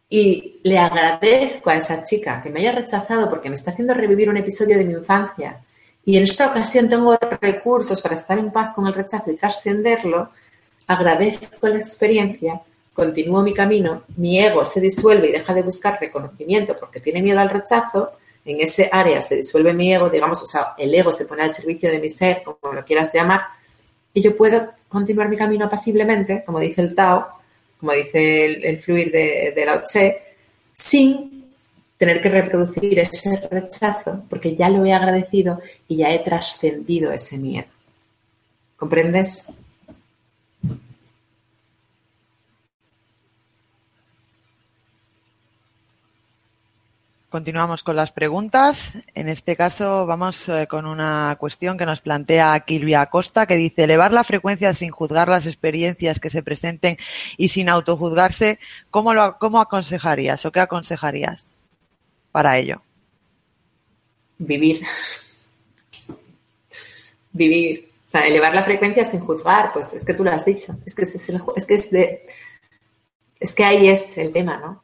y 0.10 0.60
le 0.64 0.78
agradezco 0.78 1.72
a 1.72 1.78
esa 1.78 2.04
chica 2.04 2.42
que 2.42 2.50
me 2.50 2.60
haya 2.60 2.72
rechazado 2.72 3.30
porque 3.30 3.50
me 3.50 3.56
está 3.56 3.72
haciendo 3.72 3.94
revivir 3.94 4.30
un 4.30 4.38
episodio 4.38 4.78
de 4.78 4.86
mi 4.86 4.94
infancia 4.94 5.60
y 6.06 6.18
en 6.18 6.24
esta 6.24 6.48
ocasión 6.48 6.90
tengo 6.90 7.18
recursos 7.42 8.02
para 8.02 8.16
estar 8.16 8.38
en 8.38 8.52
paz 8.52 8.74
con 8.74 8.86
el 8.86 8.94
rechazo 8.94 9.32
y 9.32 9.36
trascenderlo, 9.36 10.30
agradezco 10.88 11.68
la 11.68 11.80
experiencia, 11.80 12.62
continúo 12.94 13.42
mi 13.42 13.54
camino, 13.54 14.04
mi 14.18 14.40
ego 14.40 14.64
se 14.64 14.80
disuelve 14.80 15.30
y 15.30 15.32
deja 15.32 15.54
de 15.54 15.64
buscar 15.64 16.00
reconocimiento 16.00 16.78
porque 16.80 17.00
tiene 17.00 17.22
miedo 17.22 17.40
al 17.40 17.50
rechazo, 17.50 18.12
en 18.46 18.62
ese 18.62 18.90
área 18.92 19.22
se 19.22 19.36
disuelve 19.36 19.74
mi 19.74 19.94
ego, 19.94 20.10
digamos, 20.10 20.42
o 20.44 20.48
sea, 20.48 20.74
el 20.78 20.94
ego 20.94 21.12
se 21.12 21.26
pone 21.26 21.44
al 21.44 21.54
servicio 21.54 21.90
de 21.90 22.00
mi 22.00 22.10
ser, 22.10 22.44
como 22.44 22.74
lo 22.74 22.86
quieras 22.86 23.14
llamar, 23.14 23.42
y 24.14 24.22
yo 24.22 24.36
puedo 24.36 24.70
continuar 24.88 25.30
mi 25.30 25.38
camino 25.38 25.66
apaciblemente, 25.66 26.44
como 26.46 26.60
dice 26.60 26.82
el 26.82 26.94
Tao, 26.94 27.28
como 27.80 27.94
dice 27.94 28.46
el, 28.46 28.80
fluir 28.80 29.12
de, 29.12 29.54
de 29.56 29.66
Lao 29.66 29.82
sin 30.74 31.46
tener 31.98 32.22
que 32.22 32.30
reproducir 32.30 33.00
ese 33.00 33.48
rechazo, 33.50 34.24
porque 34.30 34.56
ya 34.56 34.70
lo 34.70 34.86
he 34.86 34.94
agradecido 34.94 35.62
y 35.88 35.98
ya 35.98 36.14
he 36.14 36.20
trascendido 36.20 37.12
ese 37.12 37.38
miedo. 37.38 37.68
¿Comprendes? 38.76 39.46
Continuamos 47.34 47.82
con 47.82 47.96
las 47.96 48.12
preguntas. 48.12 48.94
En 49.16 49.28
este 49.28 49.56
caso 49.56 50.06
vamos 50.06 50.48
eh, 50.50 50.68
con 50.70 50.86
una 50.86 51.36
cuestión 51.40 51.80
que 51.80 51.86
nos 51.88 52.00
plantea 52.00 52.60
Kilvia 52.60 53.02
Acosta, 53.02 53.48
que 53.48 53.56
dice, 53.56 53.86
elevar 53.86 54.14
la 54.14 54.24
frecuencia 54.24 54.72
sin 54.76 54.92
juzgar 54.92 55.30
las 55.30 55.48
experiencias 55.48 56.20
que 56.20 56.30
se 56.30 56.44
presenten 56.44 56.96
y 57.36 57.50
sin 57.50 57.70
autojuzgarse, 57.70 58.60
¿cómo, 58.92 59.16
lo, 59.16 59.40
cómo 59.40 59.60
aconsejarías 59.60 60.46
o 60.46 60.52
qué 60.52 60.60
aconsejarías 60.60 61.48
para 62.32 62.60
ello? 62.60 62.84
Vivir. 64.38 64.86
Vivir. 67.32 67.90
O 68.06 68.12
sea, 68.12 68.28
elevar 68.28 68.54
la 68.54 68.62
frecuencia 68.62 69.08
sin 69.08 69.22
juzgar, 69.22 69.74
pues 69.74 69.92
es 69.94 70.06
que 70.06 70.14
tú 70.14 70.24
lo 70.24 70.30
has 70.30 70.46
dicho. 70.46 70.78
Es 70.86 70.94
que 70.94 71.02
es, 71.02 71.16
es 71.56 71.66
que 71.66 71.74
es 71.74 71.90
de... 71.90 72.28
Es 73.40 73.56
que 73.56 73.64
ahí 73.64 73.90
es 73.90 74.20
el 74.20 74.32
tema, 74.32 74.58
¿no? 74.58 74.83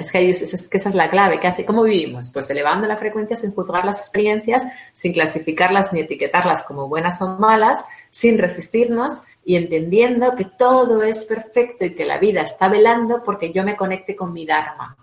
Es 0.00 0.10
que, 0.10 0.30
esa 0.30 0.88
es 0.88 0.94
la 0.94 1.10
clave. 1.10 1.40
¿Qué 1.40 1.48
hace? 1.48 1.64
¿Cómo 1.64 1.82
vivimos? 1.82 2.30
Pues 2.30 2.48
elevando 2.50 2.86
la 2.86 2.96
frecuencia 2.96 3.36
sin 3.36 3.52
juzgar 3.52 3.84
las 3.84 3.98
experiencias, 3.98 4.64
sin 4.94 5.12
clasificarlas 5.12 5.92
ni 5.92 6.00
etiquetarlas 6.00 6.62
como 6.62 6.88
buenas 6.88 7.20
o 7.22 7.38
malas, 7.38 7.84
sin 8.10 8.38
resistirnos 8.38 9.22
y 9.44 9.56
entendiendo 9.56 10.34
que 10.36 10.44
todo 10.44 11.02
es 11.02 11.24
perfecto 11.24 11.84
y 11.84 11.94
que 11.94 12.04
la 12.04 12.18
vida 12.18 12.42
está 12.42 12.68
velando 12.68 13.22
porque 13.22 13.52
yo 13.52 13.64
me 13.64 13.76
conecte 13.76 14.16
con 14.16 14.32
mi 14.32 14.46
Dharma. 14.46 14.96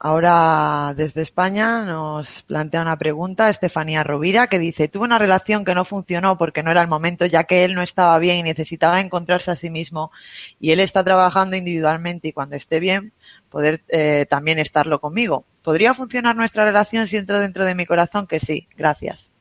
Ahora 0.00 0.94
desde 0.96 1.22
España 1.22 1.84
nos 1.84 2.42
plantea 2.42 2.82
una 2.82 2.96
pregunta 2.96 3.50
Estefanía 3.50 4.04
Rovira 4.04 4.46
que 4.46 4.60
dice, 4.60 4.86
tuve 4.86 5.04
una 5.04 5.18
relación 5.18 5.64
que 5.64 5.74
no 5.74 5.84
funcionó 5.84 6.38
porque 6.38 6.62
no 6.62 6.70
era 6.70 6.82
el 6.82 6.88
momento 6.88 7.26
ya 7.26 7.44
que 7.44 7.64
él 7.64 7.74
no 7.74 7.82
estaba 7.82 8.16
bien 8.20 8.36
y 8.36 8.42
necesitaba 8.44 9.00
encontrarse 9.00 9.50
a 9.50 9.56
sí 9.56 9.70
mismo 9.70 10.12
y 10.60 10.70
él 10.70 10.78
está 10.78 11.02
trabajando 11.02 11.56
individualmente 11.56 12.28
y 12.28 12.32
cuando 12.32 12.54
esté 12.54 12.78
bien 12.78 13.12
poder 13.50 13.80
eh, 13.88 14.24
también 14.30 14.60
estarlo 14.60 15.00
conmigo. 15.00 15.44
¿Podría 15.64 15.94
funcionar 15.94 16.36
nuestra 16.36 16.64
relación 16.64 17.08
si 17.08 17.16
entro 17.16 17.40
dentro 17.40 17.64
de 17.64 17.74
mi 17.74 17.84
corazón? 17.84 18.28
Que 18.28 18.38
sí, 18.38 18.68
gracias. 18.76 19.32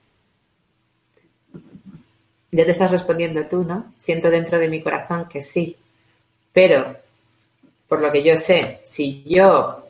Ya 2.51 2.65
te 2.65 2.71
estás 2.71 2.89
respondiendo 2.89 3.45
tú, 3.45 3.63
¿no? 3.63 3.93
Siento 3.97 4.31
dentro 4.31 4.57
de 4.57 4.69
mi 4.69 4.81
corazón 4.81 5.27
que 5.29 5.43
sí. 5.43 5.75
Pero, 6.51 6.97
por 7.87 8.01
lo 8.01 8.11
que 8.11 8.23
yo 8.23 8.37
sé, 8.37 8.81
si 8.83 9.23
yo 9.23 9.86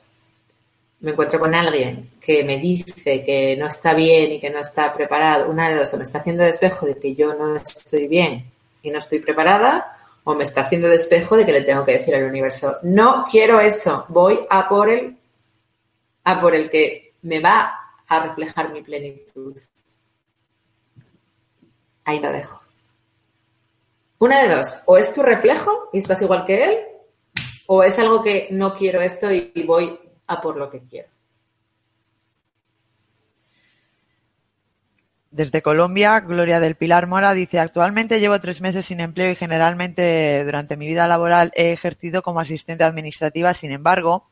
me 1.00 1.12
encuentro 1.12 1.40
con 1.40 1.54
alguien 1.54 2.12
que 2.20 2.44
me 2.44 2.58
dice 2.58 3.24
que 3.24 3.56
no 3.56 3.68
está 3.68 3.94
bien 3.94 4.32
y 4.32 4.40
que 4.40 4.50
no 4.50 4.60
está 4.60 4.94
preparado, 4.94 5.50
una 5.50 5.70
de 5.70 5.76
dos, 5.78 5.94
o 5.94 5.98
me 5.98 6.04
está 6.04 6.20
haciendo 6.20 6.44
despejo 6.44 6.86
de 6.86 6.98
que 6.98 7.14
yo 7.14 7.34
no 7.36 7.56
estoy 7.56 8.08
bien 8.08 8.52
y 8.82 8.90
no 8.90 8.98
estoy 8.98 9.20
preparada, 9.20 9.98
o 10.24 10.34
me 10.34 10.44
está 10.44 10.62
haciendo 10.62 10.90
despejo 10.90 11.38
de 11.38 11.46
que 11.46 11.54
le 11.54 11.62
tengo 11.62 11.86
que 11.86 11.94
decir 11.94 12.16
al 12.16 12.24
universo, 12.24 12.78
no 12.84 13.26
quiero 13.30 13.60
eso, 13.60 14.06
voy 14.10 14.40
a 14.50 14.68
por 14.68 14.90
el, 14.90 15.16
a 16.24 16.42
por 16.42 16.56
el 16.56 16.70
que 16.70 17.14
me 17.22 17.40
va 17.40 17.80
a 18.08 18.28
reflejar 18.28 18.72
mi 18.72 18.82
plenitud. 18.82 19.56
Ahí 22.06 22.20
lo 22.20 22.32
dejo. 22.32 22.62
Una 24.20 24.42
de 24.42 24.56
dos, 24.56 24.84
o 24.88 24.98
es 24.98 25.14
tu 25.14 25.22
reflejo 25.22 25.90
y 25.94 26.00
estás 26.00 26.22
igual 26.22 26.44
que 26.44 26.64
él, 26.64 26.78
o 27.68 27.84
es 27.84 28.00
algo 28.00 28.24
que 28.24 28.48
no 28.52 28.74
quiero 28.74 29.02
esto 29.02 29.32
y 29.32 29.64
voy 29.64 30.00
a 30.28 30.42
por 30.42 30.58
lo 30.58 30.70
que 30.70 30.82
quiero. 30.82 31.10
Desde 35.38 35.62
Colombia, 35.62 36.22
Gloria 36.22 36.60
del 36.60 36.76
Pilar 36.76 37.06
Mora 37.06 37.34
dice, 37.34 37.60
actualmente 37.60 38.20
llevo 38.20 38.40
tres 38.40 38.60
meses 38.60 38.86
sin 38.88 39.02
empleo 39.02 39.30
y 39.30 39.36
generalmente 39.36 40.44
durante 40.44 40.78
mi 40.78 40.88
vida 40.88 41.08
laboral 41.08 41.52
he 41.54 41.72
ejercido 41.72 42.24
como 42.24 42.40
asistente 42.40 42.84
administrativa, 42.84 43.54
sin 43.54 43.72
embargo, 43.72 44.28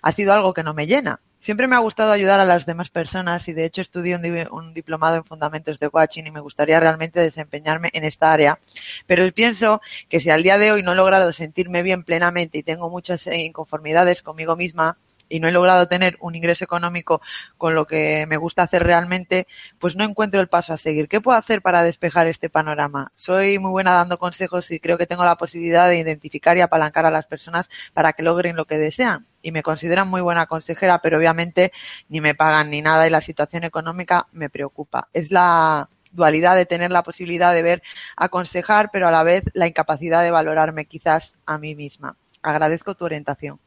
ha 0.00 0.12
sido 0.12 0.32
algo 0.32 0.54
que 0.54 0.62
no 0.62 0.72
me 0.72 0.86
llena. 0.86 1.20
Siempre 1.40 1.66
me 1.66 1.76
ha 1.76 1.80
gustado 1.80 2.12
ayudar 2.12 2.40
a 2.40 2.44
las 2.44 2.66
demás 2.66 2.88
personas 2.88 3.48
y 3.48 3.52
de 3.52 3.64
hecho 3.64 3.82
estudio 3.82 4.18
un, 4.50 4.72
diplomado 4.74 5.16
en 5.16 5.24
fundamentos 5.24 5.78
de 5.78 5.90
coaching 5.90 6.24
y 6.24 6.30
me 6.30 6.40
gustaría 6.40 6.78
realmente 6.78 7.20
desempeñarme 7.20 7.90
en 7.92 8.04
esta 8.04 8.32
área. 8.32 8.60
Pero 9.06 9.30
pienso 9.32 9.80
que 10.08 10.20
si 10.20 10.30
al 10.30 10.42
día 10.42 10.56
de 10.56 10.72
hoy 10.72 10.82
no 10.82 10.92
he 10.92 10.94
logrado 10.94 11.32
sentirme 11.32 11.82
bien 11.82 12.04
plenamente 12.04 12.58
y 12.58 12.62
tengo 12.62 12.88
muchas 12.88 13.26
inconformidades 13.26 14.22
conmigo 14.22 14.56
misma, 14.56 14.96
y 15.28 15.40
no 15.40 15.48
he 15.48 15.52
logrado 15.52 15.88
tener 15.88 16.16
un 16.20 16.34
ingreso 16.34 16.64
económico 16.64 17.20
con 17.58 17.74
lo 17.74 17.86
que 17.86 18.26
me 18.26 18.36
gusta 18.36 18.62
hacer 18.62 18.82
realmente, 18.82 19.46
pues 19.78 19.96
no 19.96 20.04
encuentro 20.04 20.40
el 20.40 20.48
paso 20.48 20.72
a 20.72 20.78
seguir. 20.78 21.08
¿Qué 21.08 21.20
puedo 21.20 21.38
hacer 21.38 21.62
para 21.62 21.82
despejar 21.82 22.26
este 22.26 22.50
panorama? 22.50 23.12
Soy 23.16 23.58
muy 23.58 23.70
buena 23.70 23.92
dando 23.92 24.18
consejos 24.18 24.70
y 24.70 24.80
creo 24.80 24.98
que 24.98 25.06
tengo 25.06 25.24
la 25.24 25.36
posibilidad 25.36 25.88
de 25.88 25.98
identificar 25.98 26.56
y 26.56 26.60
apalancar 26.60 27.06
a 27.06 27.10
las 27.10 27.26
personas 27.26 27.70
para 27.92 28.12
que 28.12 28.22
logren 28.22 28.56
lo 28.56 28.66
que 28.66 28.78
desean. 28.78 29.26
Y 29.42 29.52
me 29.52 29.62
consideran 29.62 30.08
muy 30.08 30.20
buena 30.20 30.46
consejera, 30.46 31.00
pero 31.02 31.18
obviamente 31.18 31.72
ni 32.08 32.20
me 32.20 32.34
pagan 32.34 32.70
ni 32.70 32.82
nada 32.82 33.06
y 33.06 33.10
la 33.10 33.20
situación 33.20 33.64
económica 33.64 34.26
me 34.32 34.48
preocupa. 34.48 35.08
Es 35.12 35.30
la 35.30 35.88
dualidad 36.14 36.56
de 36.56 36.66
tener 36.66 36.92
la 36.92 37.02
posibilidad 37.02 37.52
de 37.52 37.62
ver, 37.62 37.82
aconsejar, 38.16 38.90
pero 38.92 39.08
a 39.08 39.10
la 39.10 39.22
vez 39.22 39.44
la 39.52 39.66
incapacidad 39.66 40.22
de 40.22 40.30
valorarme 40.30 40.86
quizás 40.86 41.36
a 41.44 41.58
mí 41.58 41.74
misma. 41.74 42.16
Agradezco 42.42 42.94
tu 42.94 43.04
orientación. 43.04 43.58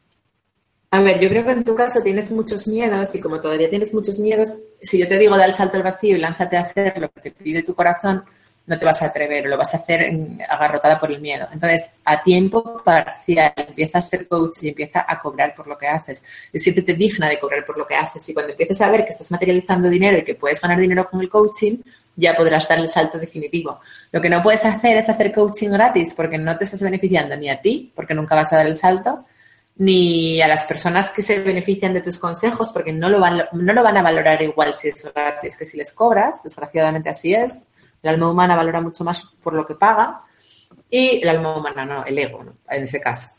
A 0.97 1.01
ver, 1.01 1.19
yo 1.19 1.29
creo 1.29 1.45
que 1.45 1.51
en 1.51 1.63
tu 1.63 1.75
caso 1.75 2.01
tienes 2.01 2.31
muchos 2.31 2.67
miedos 2.67 3.13
y 3.13 3.21
como 3.21 3.39
todavía 3.39 3.69
tienes 3.69 3.93
muchos 3.93 4.17
miedos, 4.17 4.63
si 4.81 4.97
yo 4.97 5.07
te 5.07 5.19
digo 5.19 5.38
da 5.38 5.45
el 5.45 5.53
salto 5.53 5.77
al 5.77 5.83
vacío 5.83 6.15
y 6.15 6.19
lánzate 6.19 6.57
a 6.57 6.62
hacer 6.62 6.97
lo 6.97 7.07
que 7.10 7.21
te 7.21 7.31
pide 7.31 7.62
tu 7.62 7.75
corazón, 7.75 8.23
no 8.65 8.79
te 8.79 8.83
vas 8.83 8.99
a 9.03 9.05
atrever 9.05 9.45
lo 9.45 9.60
vas 9.60 9.75
a 9.75 9.77
hacer 9.77 10.12
agarrotada 10.49 10.99
por 10.99 11.12
el 11.12 11.21
miedo. 11.21 11.47
Entonces, 11.53 11.91
a 12.03 12.23
tiempo 12.23 12.81
parcial, 12.83 13.53
empieza 13.55 13.99
a 13.99 14.01
ser 14.01 14.27
coach 14.27 14.63
y 14.63 14.69
empieza 14.69 15.05
a 15.07 15.21
cobrar 15.21 15.53
por 15.53 15.67
lo 15.67 15.77
que 15.77 15.86
haces. 15.86 16.23
Decirte 16.51 16.81
digna 16.95 17.29
de 17.29 17.38
cobrar 17.38 17.63
por 17.63 17.77
lo 17.77 17.86
que 17.86 17.93
haces. 17.93 18.27
Y 18.29 18.33
cuando 18.33 18.53
empieces 18.53 18.81
a 18.81 18.89
ver 18.89 19.05
que 19.05 19.12
estás 19.12 19.29
materializando 19.29 19.91
dinero 19.91 20.17
y 20.17 20.23
que 20.23 20.33
puedes 20.33 20.60
ganar 20.60 20.79
dinero 20.79 21.07
con 21.07 21.21
el 21.21 21.29
coaching, 21.29 21.77
ya 22.15 22.36
podrás 22.36 22.67
dar 22.67 22.79
el 22.79 22.89
salto 22.89 23.19
definitivo. 23.19 23.81
Lo 24.12 24.19
que 24.19 24.31
no 24.31 24.41
puedes 24.41 24.65
hacer 24.65 24.97
es 24.97 25.07
hacer 25.07 25.31
coaching 25.31 25.69
gratis 25.69 26.15
porque 26.15 26.39
no 26.39 26.57
te 26.57 26.63
estás 26.63 26.81
beneficiando 26.81 27.38
ni 27.38 27.51
a 27.51 27.62
ti, 27.62 27.91
porque 27.95 28.15
nunca 28.15 28.33
vas 28.33 28.51
a 28.51 28.55
dar 28.55 28.65
el 28.65 28.75
salto, 28.75 29.23
ni 29.80 30.42
a 30.42 30.48
las 30.48 30.63
personas 30.63 31.12
que 31.12 31.22
se 31.22 31.40
benefician 31.40 31.94
de 31.94 32.02
tus 32.02 32.18
consejos, 32.18 32.72
porque 32.74 32.92
no 32.92 33.10
lo 33.10 33.20
van, 33.20 33.44
no 33.52 33.74
lo 33.74 33.84
van 33.84 33.98
a 33.98 34.02
valorar 34.02 34.42
igual 34.42 34.74
si 34.74 34.90
es 34.90 35.04
gratis 35.13 35.58
que 35.58 35.66
si 35.66 35.78
les 35.78 35.94
cobras, 35.94 36.44
desgraciadamente 36.44 37.10
así 37.10 37.34
es. 37.34 37.63
El 38.02 38.10
alma 38.10 38.32
humana 38.32 38.56
valora 38.56 38.82
mucho 38.82 39.04
más 39.04 39.24
por 39.44 39.54
lo 39.54 39.66
que 39.66 39.76
paga 39.76 40.22
y 40.90 41.22
el 41.22 41.30
alma 41.30 41.58
humana 41.58 41.86
no, 41.86 42.06
el 42.06 42.18
ego, 42.18 42.44
en 42.70 42.84
ese 42.84 43.00
caso. 43.00 43.30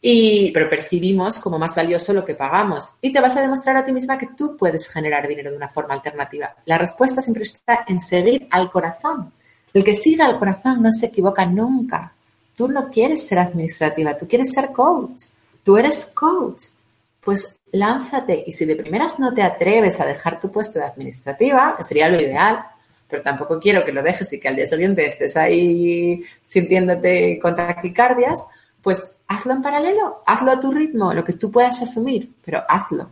Y, 0.00 0.52
pero 0.52 0.68
percibimos 0.68 1.40
como 1.40 1.58
más 1.58 1.74
valioso 1.74 2.12
lo 2.12 2.24
que 2.24 2.34
pagamos 2.34 2.94
y 3.00 3.10
te 3.10 3.20
vas 3.20 3.36
a 3.36 3.40
demostrar 3.40 3.76
a 3.76 3.84
ti 3.84 3.92
misma 3.92 4.18
que 4.18 4.28
tú 4.36 4.56
puedes 4.56 4.88
generar 4.88 5.26
dinero 5.26 5.50
de 5.50 5.56
una 5.56 5.68
forma 5.68 5.94
alternativa. 5.94 6.54
La 6.66 6.78
respuesta 6.78 7.20
siempre 7.20 7.44
está 7.44 7.84
en 7.88 8.00
seguir 8.00 8.46
al 8.50 8.70
corazón. 8.70 9.32
El 9.72 9.84
que 9.84 9.94
siga 9.94 10.26
al 10.26 10.38
corazón 10.38 10.82
no 10.82 10.92
se 10.92 11.06
equivoca 11.06 11.44
nunca. 11.46 12.12
Tú 12.54 12.68
no 12.68 12.90
quieres 12.90 13.26
ser 13.26 13.38
administrativa, 13.38 14.16
tú 14.16 14.28
quieres 14.28 14.52
ser 14.52 14.72
coach 14.72 15.24
tú 15.62 15.76
eres 15.76 16.06
coach, 16.06 16.64
pues 17.20 17.58
lánzate. 17.72 18.44
Y 18.46 18.52
si 18.52 18.64
de 18.64 18.76
primeras 18.76 19.18
no 19.18 19.34
te 19.34 19.42
atreves 19.42 20.00
a 20.00 20.06
dejar 20.06 20.40
tu 20.40 20.50
puesto 20.50 20.78
de 20.78 20.86
administrativa, 20.86 21.74
que 21.76 21.84
sería 21.84 22.08
lo 22.08 22.20
ideal, 22.20 22.64
pero 23.08 23.22
tampoco 23.22 23.58
quiero 23.58 23.84
que 23.84 23.92
lo 23.92 24.02
dejes 24.02 24.32
y 24.32 24.40
que 24.40 24.48
al 24.48 24.56
día 24.56 24.66
siguiente 24.66 25.06
estés 25.06 25.36
ahí 25.36 26.22
sintiéndote 26.44 27.38
con 27.40 27.56
taquicardias, 27.56 28.46
pues 28.82 29.16
hazlo 29.26 29.52
en 29.52 29.62
paralelo, 29.62 30.22
hazlo 30.26 30.52
a 30.52 30.60
tu 30.60 30.70
ritmo, 30.70 31.12
lo 31.12 31.24
que 31.24 31.32
tú 31.32 31.50
puedas 31.50 31.80
asumir, 31.82 32.30
pero 32.44 32.62
hazlo. 32.68 33.10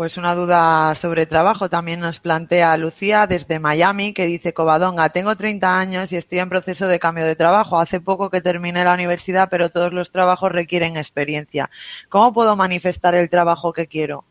Pues 0.00 0.16
una 0.16 0.34
duda 0.34 0.94
sobre 0.94 1.26
trabajo 1.26 1.68
también 1.68 2.00
nos 2.00 2.20
plantea 2.20 2.74
Lucía 2.78 3.26
desde 3.26 3.58
Miami, 3.58 4.14
que 4.14 4.24
dice 4.24 4.54
Covadonga, 4.54 5.10
tengo 5.10 5.36
30 5.36 5.78
años 5.78 6.10
y 6.10 6.16
estoy 6.16 6.38
en 6.38 6.48
proceso 6.48 6.88
de 6.88 6.98
cambio 6.98 7.26
de 7.26 7.36
trabajo. 7.36 7.78
Hace 7.78 8.00
poco 8.00 8.30
que 8.30 8.40
terminé 8.40 8.82
la 8.82 8.94
universidad, 8.94 9.48
pero 9.50 9.68
todos 9.68 9.92
los 9.92 10.10
trabajos 10.10 10.52
requieren 10.52 10.96
experiencia. 10.96 11.68
¿Cómo 12.08 12.32
puedo 12.32 12.56
manifestar 12.56 13.14
el 13.14 13.28
trabajo 13.28 13.74
que 13.74 13.88
quiero? 13.88 14.24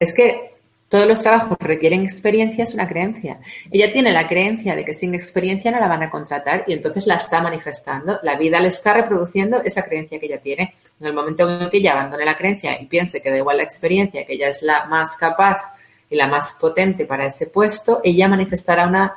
Es 0.00 0.12
que 0.12 0.56
todos 0.88 1.06
los 1.06 1.20
trabajos 1.20 1.56
requieren 1.60 2.02
experiencia, 2.02 2.64
es 2.64 2.74
una 2.74 2.88
creencia. 2.88 3.38
Ella 3.70 3.92
tiene 3.92 4.10
la 4.10 4.26
creencia 4.26 4.74
de 4.74 4.84
que 4.84 4.92
sin 4.92 5.14
experiencia 5.14 5.70
no 5.70 5.78
la 5.78 5.86
van 5.86 6.02
a 6.02 6.10
contratar 6.10 6.64
y 6.66 6.72
entonces 6.72 7.06
la 7.06 7.14
está 7.14 7.40
manifestando. 7.40 8.18
La 8.24 8.34
vida 8.34 8.58
le 8.58 8.68
está 8.68 8.92
reproduciendo 8.92 9.62
esa 9.62 9.84
creencia 9.84 10.18
que 10.18 10.26
ella 10.26 10.40
tiene. 10.40 10.74
En 11.02 11.08
el 11.08 11.14
momento 11.14 11.50
en 11.50 11.62
el 11.62 11.68
que 11.68 11.78
ella 11.78 11.94
abandone 11.94 12.24
la 12.24 12.36
creencia 12.36 12.80
y 12.80 12.86
piense 12.86 13.20
que 13.20 13.28
da 13.28 13.36
igual 13.36 13.56
la 13.56 13.64
experiencia, 13.64 14.24
que 14.24 14.34
ella 14.34 14.48
es 14.48 14.62
la 14.62 14.84
más 14.84 15.16
capaz 15.16 15.60
y 16.08 16.14
la 16.14 16.28
más 16.28 16.56
potente 16.60 17.06
para 17.06 17.26
ese 17.26 17.48
puesto, 17.48 18.00
ella 18.04 18.28
manifestará 18.28 18.86
una, 18.86 19.12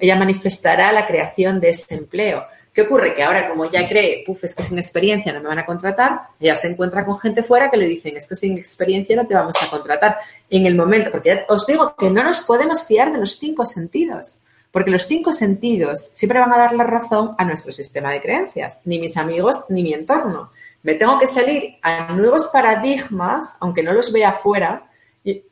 ella 0.00 0.16
manifestará 0.16 0.90
la 0.90 1.06
creación 1.06 1.60
de 1.60 1.70
ese 1.70 1.94
empleo. 1.94 2.44
¿Qué 2.74 2.82
ocurre? 2.82 3.14
Que 3.14 3.22
ahora, 3.22 3.48
como 3.48 3.70
ya 3.70 3.88
cree, 3.88 4.24
puf, 4.26 4.42
es 4.42 4.56
que 4.56 4.64
sin 4.64 4.76
experiencia 4.76 5.32
no 5.32 5.40
me 5.40 5.46
van 5.46 5.60
a 5.60 5.64
contratar, 5.64 6.22
ya 6.40 6.56
se 6.56 6.66
encuentra 6.66 7.04
con 7.04 7.16
gente 7.16 7.44
fuera 7.44 7.70
que 7.70 7.76
le 7.76 7.86
dicen, 7.86 8.16
es 8.16 8.26
que 8.26 8.34
sin 8.34 8.58
experiencia 8.58 9.14
no 9.14 9.24
te 9.24 9.34
vamos 9.34 9.54
a 9.62 9.70
contratar. 9.70 10.16
En 10.48 10.66
el 10.66 10.74
momento, 10.74 11.12
porque 11.12 11.44
os 11.48 11.64
digo 11.64 11.94
que 11.96 12.10
no 12.10 12.24
nos 12.24 12.40
podemos 12.40 12.84
fiar 12.88 13.12
de 13.12 13.18
los 13.18 13.38
cinco 13.38 13.64
sentidos, 13.66 14.40
porque 14.72 14.90
los 14.90 15.06
cinco 15.06 15.32
sentidos 15.32 16.10
siempre 16.12 16.40
van 16.40 16.52
a 16.52 16.58
dar 16.58 16.72
la 16.72 16.84
razón 16.84 17.36
a 17.38 17.44
nuestro 17.44 17.72
sistema 17.72 18.10
de 18.10 18.20
creencias, 18.20 18.80
ni 18.84 18.98
mis 18.98 19.16
amigos 19.16 19.66
ni 19.68 19.84
mi 19.84 19.94
entorno. 19.94 20.50
Me 20.82 20.94
tengo 20.94 21.18
que 21.18 21.26
salir 21.26 21.76
a 21.82 22.12
nuevos 22.12 22.48
paradigmas, 22.48 23.58
aunque 23.60 23.82
no 23.82 23.92
los 23.92 24.12
vea 24.12 24.30
afuera, 24.30 24.90
y 25.22 25.42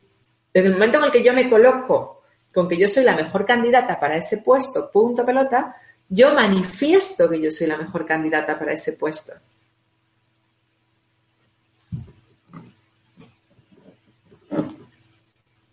en 0.54 0.66
el 0.66 0.72
momento 0.72 0.98
en 0.98 1.04
el 1.04 1.10
que 1.10 1.22
yo 1.22 1.32
me 1.34 1.48
coloco 1.48 2.22
con 2.54 2.68
que 2.68 2.78
yo 2.78 2.88
soy 2.88 3.04
la 3.04 3.14
mejor 3.14 3.44
candidata 3.44 4.00
para 4.00 4.16
ese 4.16 4.38
puesto, 4.38 4.90
punto 4.90 5.24
pelota, 5.24 5.76
yo 6.08 6.34
manifiesto 6.34 7.28
que 7.28 7.40
yo 7.40 7.50
soy 7.50 7.66
la 7.66 7.76
mejor 7.76 8.06
candidata 8.06 8.58
para 8.58 8.72
ese 8.72 8.94
puesto. 8.94 9.34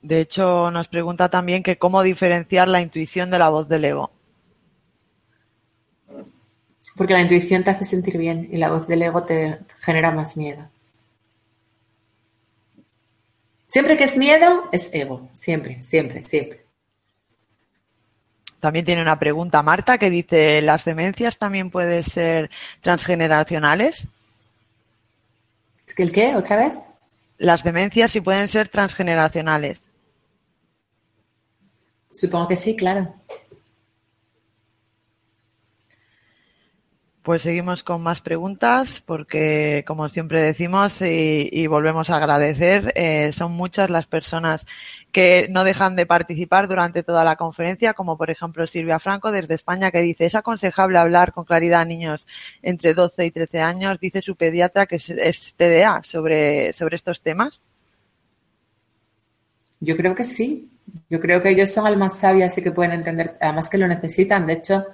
De 0.01 0.19
hecho, 0.19 0.69
nos 0.69 0.87
pregunta 0.87 1.29
también 1.29 1.63
que 1.63 1.79
cómo 1.79 2.03
diferenciar 2.03 2.67
la 2.67 2.81
intuición 2.81 3.31
de 3.31 3.39
la 3.39 3.49
voz 3.49 3.67
del 3.67 3.85
ego. 3.85 4.11
Porque 6.95 7.13
la 7.13 7.21
intuición 7.21 7.63
te 7.63 7.71
hace 7.71 7.85
sentir 7.85 8.17
bien 8.17 8.47
y 8.51 8.57
la 8.57 8.71
voz 8.71 8.87
del 8.87 9.01
ego 9.01 9.23
te 9.23 9.59
genera 9.79 10.11
más 10.11 10.37
miedo. 10.37 10.69
Siempre 13.67 13.97
que 13.97 14.05
es 14.05 14.17
miedo, 14.17 14.69
es 14.71 14.89
ego. 14.93 15.29
Siempre, 15.33 15.83
siempre, 15.83 16.23
siempre. 16.23 16.65
También 18.61 18.85
tiene 18.85 19.01
una 19.01 19.19
pregunta 19.19 19.61
Marta 19.61 19.97
que 19.97 20.09
dice, 20.09 20.61
¿las 20.61 20.85
demencias 20.85 21.37
también 21.37 21.69
pueden 21.69 22.03
ser 22.03 22.49
transgeneracionales? 22.81 24.07
¿El 25.97 26.11
qué? 26.11 26.35
¿Otra 26.35 26.57
vez? 26.57 26.73
Las 27.37 27.63
demencias 27.63 28.11
sí 28.11 28.21
pueden 28.21 28.47
ser 28.47 28.69
transgeneracionales. 28.69 29.81
Supongo 32.11 32.47
que 32.47 32.57
sí, 32.57 32.75
claro. 32.75 33.13
Pues 37.25 37.41
seguimos 37.41 37.81
con 37.81 38.03
más 38.03 38.21
preguntas 38.21 39.01
porque, 39.03 39.83
como 39.87 40.09
siempre 40.09 40.43
decimos 40.43 41.01
y, 41.01 41.65
volvemos 41.65 42.11
a 42.11 42.17
agradecer, 42.17 42.93
eh, 42.95 43.33
son 43.33 43.51
muchas 43.53 43.89
las 43.89 44.05
personas 44.05 44.67
que 45.11 45.47
no 45.49 45.63
dejan 45.63 45.95
de 45.95 46.05
participar 46.05 46.67
durante 46.67 47.01
toda 47.01 47.23
la 47.23 47.35
conferencia, 47.35 47.95
como 47.95 48.15
por 48.15 48.29
ejemplo 48.29 48.67
Silvia 48.67 48.99
Franco 48.99 49.31
desde 49.31 49.55
España 49.55 49.89
que 49.89 50.03
dice, 50.03 50.27
es 50.27 50.35
aconsejable 50.35 50.99
hablar 50.99 51.33
con 51.33 51.45
claridad 51.45 51.81
a 51.81 51.85
niños 51.85 52.27
entre 52.61 52.93
12 52.93 53.25
y 53.25 53.31
13 53.31 53.59
años, 53.59 53.99
dice 53.99 54.21
su 54.21 54.35
pediatra 54.35 54.85
que 54.85 54.97
es, 54.97 55.55
TDA 55.57 56.03
sobre, 56.03 56.73
sobre 56.73 56.95
estos 56.95 57.21
temas. 57.21 57.63
Yo 59.79 59.97
creo 59.97 60.13
que 60.13 60.25
sí. 60.25 60.69
Yo 61.09 61.19
creo 61.19 61.41
que 61.41 61.49
ellos 61.49 61.71
son 61.71 61.87
almas 61.87 62.19
sabias 62.19 62.55
y 62.59 62.61
que 62.61 62.71
pueden 62.71 62.91
entender, 62.91 63.35
además 63.41 63.67
que 63.67 63.79
lo 63.79 63.87
necesitan. 63.87 64.45
De 64.45 64.53
hecho, 64.53 64.85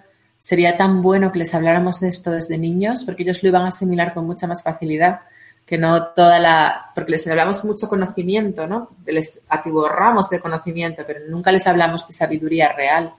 sería 0.41 0.75
tan 0.75 1.03
bueno 1.03 1.31
que 1.31 1.37
les 1.37 1.53
habláramos 1.53 1.99
de 1.99 2.09
esto 2.09 2.31
desde 2.31 2.57
niños, 2.57 3.05
porque 3.05 3.21
ellos 3.21 3.43
lo 3.43 3.49
iban 3.49 3.61
a 3.61 3.67
asimilar 3.67 4.13
con 4.13 4.25
mucha 4.25 4.47
más 4.47 4.63
facilidad 4.63 5.21
que 5.67 5.77
no 5.77 6.07
toda 6.07 6.39
la, 6.39 6.91
porque 6.95 7.11
les 7.11 7.27
hablamos 7.27 7.63
mucho 7.63 7.87
conocimiento, 7.87 8.65
¿no? 8.65 8.89
Les 9.05 9.41
atiborramos 9.47 10.29
de 10.29 10.39
conocimiento, 10.39 11.03
pero 11.05 11.21
nunca 11.29 11.51
les 11.51 11.67
hablamos 11.67 12.07
de 12.07 12.13
sabiduría 12.13 12.73
real. 12.73 13.13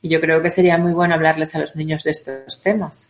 Y 0.00 0.08
yo 0.08 0.20
creo 0.20 0.40
que 0.40 0.50
sería 0.50 0.78
muy 0.78 0.92
bueno 0.92 1.14
hablarles 1.14 1.54
a 1.54 1.58
los 1.58 1.74
niños 1.74 2.04
de 2.04 2.12
estos 2.12 2.62
temas. 2.62 3.08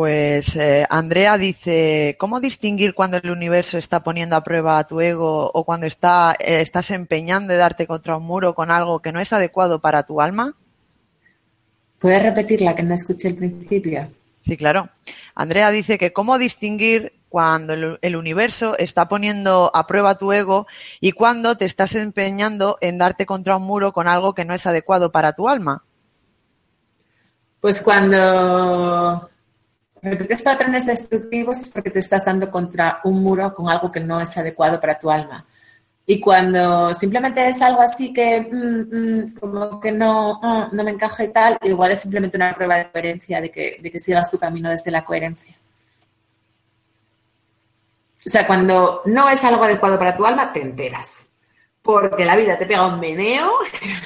Pues 0.00 0.56
eh, 0.56 0.86
Andrea 0.88 1.36
dice, 1.36 2.16
¿cómo 2.18 2.40
distinguir 2.40 2.94
cuando 2.94 3.18
el 3.18 3.30
universo 3.30 3.76
está 3.76 4.02
poniendo 4.02 4.34
a 4.34 4.42
prueba 4.42 4.78
a 4.78 4.86
tu 4.86 4.98
ego 5.02 5.50
o 5.52 5.64
cuando 5.64 5.86
está, 5.86 6.34
eh, 6.40 6.62
estás 6.62 6.90
empeñando 6.90 7.52
de 7.52 7.58
darte 7.58 7.86
contra 7.86 8.16
un 8.16 8.24
muro 8.24 8.54
con 8.54 8.70
algo 8.70 9.00
que 9.00 9.12
no 9.12 9.20
es 9.20 9.30
adecuado 9.34 9.78
para 9.78 10.04
tu 10.04 10.22
alma? 10.22 10.54
¿Puedes 11.98 12.22
repetirla 12.22 12.74
que 12.74 12.82
no 12.82 12.94
escuché 12.94 13.28
el 13.28 13.34
principio? 13.34 14.08
Sí, 14.42 14.56
claro. 14.56 14.88
Andrea 15.34 15.70
dice 15.70 15.98
que 15.98 16.14
cómo 16.14 16.38
distinguir 16.38 17.12
cuando 17.28 17.98
el, 18.00 18.16
universo 18.16 18.78
está 18.78 19.06
poniendo 19.06 19.70
a 19.74 19.86
prueba 19.86 20.16
tu 20.16 20.32
ego 20.32 20.66
y 21.02 21.12
cuando 21.12 21.58
te 21.58 21.66
estás 21.66 21.94
empeñando 21.94 22.78
en 22.80 22.96
darte 22.96 23.26
contra 23.26 23.58
un 23.58 23.64
muro 23.64 23.92
con 23.92 24.08
algo 24.08 24.34
que 24.34 24.46
no 24.46 24.54
es 24.54 24.64
adecuado 24.64 25.12
para 25.12 25.34
tu 25.34 25.46
alma. 25.46 25.82
Pues 27.60 27.82
cuando 27.82 29.29
repites 30.02 30.42
patrones 30.42 30.86
destructivos 30.86 31.58
es 31.58 31.70
porque 31.70 31.90
te 31.90 31.98
estás 31.98 32.24
dando 32.24 32.50
contra 32.50 33.00
un 33.04 33.22
muro 33.22 33.54
con 33.54 33.68
algo 33.68 33.90
que 33.90 34.00
no 34.00 34.20
es 34.20 34.36
adecuado 34.36 34.80
para 34.80 34.98
tu 34.98 35.10
alma. 35.10 35.46
Y 36.06 36.18
cuando 36.18 36.92
simplemente 36.94 37.48
es 37.48 37.62
algo 37.62 37.80
así 37.82 38.12
que 38.12 38.40
mm, 38.40 38.96
mm, 38.96 39.34
como 39.34 39.80
que 39.80 39.92
no, 39.92 40.40
ah, 40.42 40.68
no 40.72 40.82
me 40.82 40.90
encaja 40.90 41.24
y 41.24 41.28
tal, 41.28 41.58
igual 41.62 41.92
es 41.92 42.00
simplemente 42.00 42.36
una 42.36 42.54
prueba 42.54 42.78
de 42.78 42.90
coherencia, 42.90 43.40
de 43.40 43.50
que, 43.50 43.78
de 43.80 43.90
que 43.92 43.98
sigas 43.98 44.30
tu 44.30 44.38
camino 44.38 44.70
desde 44.70 44.90
la 44.90 45.04
coherencia. 45.04 45.54
O 48.26 48.28
sea, 48.28 48.46
cuando 48.46 49.02
no 49.06 49.28
es 49.30 49.42
algo 49.44 49.64
adecuado 49.64 49.98
para 49.98 50.16
tu 50.16 50.26
alma, 50.26 50.52
te 50.52 50.60
enteras. 50.60 51.30
Porque 51.80 52.24
la 52.24 52.36
vida 52.36 52.58
te 52.58 52.66
pega 52.66 52.86
un 52.86 53.00
meneo. 53.00 53.50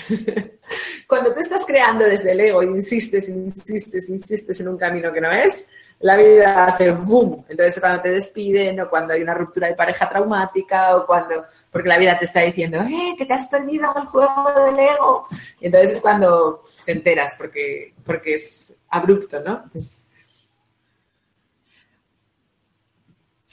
cuando 1.08 1.32
tú 1.32 1.40
estás 1.40 1.64
creando 1.66 2.04
desde 2.04 2.32
el 2.32 2.40
ego, 2.40 2.62
insistes, 2.62 3.28
insistes, 3.28 4.08
insistes 4.08 4.60
en 4.60 4.68
un 4.68 4.76
camino 4.76 5.12
que 5.12 5.20
no 5.20 5.32
es, 5.32 5.66
la 6.04 6.18
vida 6.18 6.66
hace 6.66 6.90
boom. 6.90 7.46
Entonces, 7.48 7.80
cuando 7.80 8.02
te 8.02 8.10
despiden 8.10 8.78
o 8.78 8.90
cuando 8.90 9.14
hay 9.14 9.22
una 9.22 9.32
ruptura 9.32 9.68
de 9.68 9.74
pareja 9.74 10.06
traumática 10.06 10.98
o 10.98 11.06
cuando, 11.06 11.46
porque 11.72 11.88
la 11.88 11.96
vida 11.96 12.18
te 12.18 12.26
está 12.26 12.42
diciendo, 12.42 12.82
eh, 12.82 13.14
que 13.16 13.24
te 13.24 13.32
has 13.32 13.46
perdido 13.46 13.90
el 13.96 14.04
juego 14.04 14.66
del 14.66 14.78
ego. 14.80 15.26
Y 15.60 15.66
entonces 15.66 15.92
es 15.92 16.00
cuando 16.02 16.62
te 16.84 16.92
enteras 16.92 17.34
porque, 17.38 17.94
porque 18.04 18.34
es 18.34 18.76
abrupto, 18.90 19.40
¿no? 19.40 19.64
Es, 19.72 20.06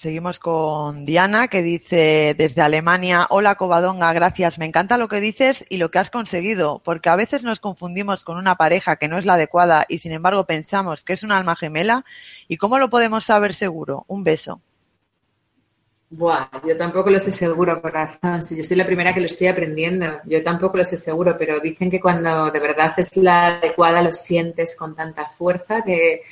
Seguimos 0.02 0.40
con 0.40 1.06
Diana 1.06 1.48
que 1.48 1.62
dice 1.62 2.34
desde 2.36 2.64
Alemania, 2.64 3.28
hola 3.30 3.54
Covadonga, 3.54 4.12
gracias, 4.14 4.58
me 4.58 4.66
encanta 4.66 4.98
lo 4.98 5.08
que 5.08 5.22
dices 5.22 5.64
y 5.70 5.78
lo 5.78 5.92
que 5.92 6.00
has 6.00 6.10
conseguido, 6.10 6.82
porque 6.84 7.10
a 7.10 7.16
veces 7.16 7.44
nos 7.44 7.60
confundimos 7.60 8.24
con 8.24 8.38
una 8.38 8.56
pareja 8.56 8.96
que 8.96 9.08
no 9.08 9.20
es 9.20 9.28
la 9.28 9.36
adecuada 9.36 9.86
y 9.88 10.00
sin 10.00 10.12
embargo 10.12 10.48
pensamos 10.48 11.04
que 11.04 11.14
es 11.14 11.22
un 11.22 11.32
alma 11.32 11.56
gemela 11.56 12.04
y 12.48 12.58
cómo 12.58 12.80
lo 12.80 12.90
podemos 12.90 13.26
saber 13.26 13.54
seguro. 13.54 14.04
Un 14.08 14.24
beso. 14.24 14.60
Buah, 16.10 16.50
yo 16.68 16.76
tampoco 16.76 17.12
lo 17.12 17.20
sé 17.20 17.32
seguro, 17.32 17.80
corazón. 17.80 18.42
Si 18.42 18.58
yo 18.58 18.64
soy 18.64 18.78
la 18.78 18.88
primera 18.88 19.14
que 19.14 19.22
lo 19.22 19.28
estoy 19.28 19.48
aprendiendo, 19.48 20.08
yo 20.26 20.44
tampoco 20.44 20.78
lo 20.78 20.84
sé 20.84 20.98
seguro, 20.98 21.38
pero 21.38 21.60
dicen 21.60 21.92
que 21.92 22.02
cuando 22.02 22.50
de 22.50 22.60
verdad 22.60 22.92
es 22.98 23.16
la 23.16 23.58
adecuada 23.58 24.02
lo 24.02 24.12
sientes 24.12 24.76
con 24.76 24.96
tanta 24.96 25.28
fuerza 25.28 25.84
que 25.84 26.24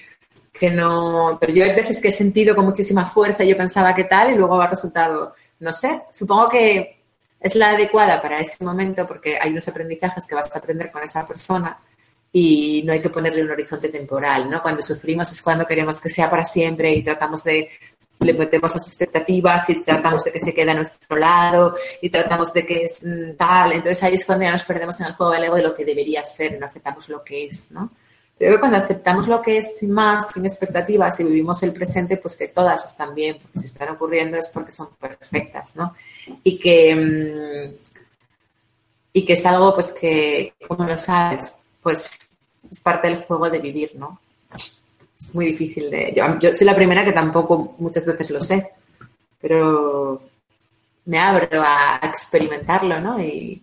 que 0.59 0.69
no, 0.69 1.37
pero 1.39 1.53
yo 1.53 1.63
hay 1.63 1.73
veces 1.73 2.01
que 2.01 2.09
he 2.09 2.11
sentido 2.11 2.55
con 2.55 2.65
muchísima 2.65 3.05
fuerza, 3.05 3.43
yo 3.43 3.55
pensaba 3.55 3.95
que 3.95 4.03
tal 4.03 4.31
y 4.31 4.35
luego 4.35 4.61
ha 4.61 4.67
resultado, 4.67 5.33
no 5.59 5.73
sé, 5.73 6.03
supongo 6.11 6.49
que 6.49 7.03
es 7.39 7.55
la 7.55 7.71
adecuada 7.71 8.21
para 8.21 8.39
ese 8.39 8.63
momento 8.63 9.07
porque 9.07 9.37
hay 9.39 9.51
unos 9.51 9.67
aprendizajes 9.67 10.27
que 10.27 10.35
vas 10.35 10.53
a 10.53 10.59
aprender 10.59 10.91
con 10.91 11.01
esa 11.01 11.25
persona 11.25 11.79
y 12.31 12.83
no 12.85 12.93
hay 12.93 13.01
que 13.01 13.09
ponerle 13.09 13.41
un 13.41 13.51
horizonte 13.51 13.89
temporal, 13.89 14.49
¿no? 14.49 14.61
Cuando 14.61 14.81
sufrimos 14.81 15.31
es 15.31 15.41
cuando 15.41 15.65
queremos 15.65 16.01
que 16.01 16.09
sea 16.09 16.29
para 16.29 16.45
siempre 16.45 16.91
y 16.91 17.01
tratamos 17.01 17.43
de 17.43 17.69
le 18.19 18.33
metemos 18.33 18.73
las 18.75 18.85
expectativas 18.85 19.69
y 19.69 19.81
tratamos 19.81 20.25
de 20.25 20.33
que 20.33 20.41
se 20.41 20.53
quede 20.53 20.71
a 20.71 20.73
nuestro 20.73 21.15
lado 21.15 21.75
y 22.01 22.09
tratamos 22.09 22.51
de 22.51 22.65
que 22.65 22.83
es 22.83 23.01
mm, 23.03 23.37
tal. 23.37 23.71
Entonces 23.71 24.03
ahí 24.03 24.15
es 24.15 24.25
cuando 24.25 24.43
ya 24.43 24.51
nos 24.51 24.63
perdemos 24.63 24.99
en 24.99 25.07
el 25.07 25.13
juego 25.13 25.31
del 25.31 25.45
ego 25.45 25.55
de 25.55 25.63
lo 25.63 25.73
que 25.73 25.85
debería 25.85 26.25
ser, 26.25 26.59
no 26.59 26.65
aceptamos 26.65 27.07
lo 27.07 27.23
que 27.23 27.45
es, 27.45 27.71
¿no? 27.71 27.91
Creo 28.39 28.53
que 28.53 28.59
cuando 28.61 28.77
aceptamos 28.77 29.27
lo 29.27 29.41
que 29.41 29.57
es 29.57 29.79
sin 29.79 29.91
más, 29.91 30.31
sin 30.31 30.45
expectativas 30.45 31.19
y 31.19 31.25
vivimos 31.25 31.61
el 31.61 31.73
presente, 31.73 32.15
pues 32.15 32.37
que 32.37 32.47
todas 32.47 32.85
están 32.85 33.13
bien, 33.13 33.37
porque 33.37 33.59
si 33.59 33.65
están 33.65 33.89
ocurriendo 33.89 34.37
es 34.37 34.47
porque 34.47 34.71
son 34.71 34.87
perfectas, 34.97 35.75
¿no? 35.75 35.93
Y 36.41 36.57
que, 36.57 36.95
mm, 36.95 37.73
y 39.11 39.25
que 39.25 39.33
es 39.33 39.45
algo, 39.45 39.75
pues 39.75 39.91
que, 39.91 40.53
como 40.65 40.85
lo 40.85 40.97
sabes, 40.97 41.57
pues 41.83 42.17
es 42.71 42.79
parte 42.79 43.09
del 43.09 43.23
juego 43.23 43.49
de 43.49 43.59
vivir, 43.59 43.91
¿no? 43.95 44.21
Es 44.55 45.35
muy 45.35 45.47
difícil 45.47 45.91
de... 45.91 46.13
Yo, 46.39 46.55
soy 46.55 46.65
la 46.65 46.75
primera 46.75 47.03
que 47.03 47.11
tampoco 47.11 47.75
muchas 47.79 48.05
veces 48.05 48.29
lo 48.29 48.39
sé, 48.39 48.71
pero 49.41 50.21
me 51.03 51.19
abro 51.19 51.61
a 51.61 51.99
experimentarlo, 52.03 53.01
¿no? 53.01 53.21
Y, 53.21 53.61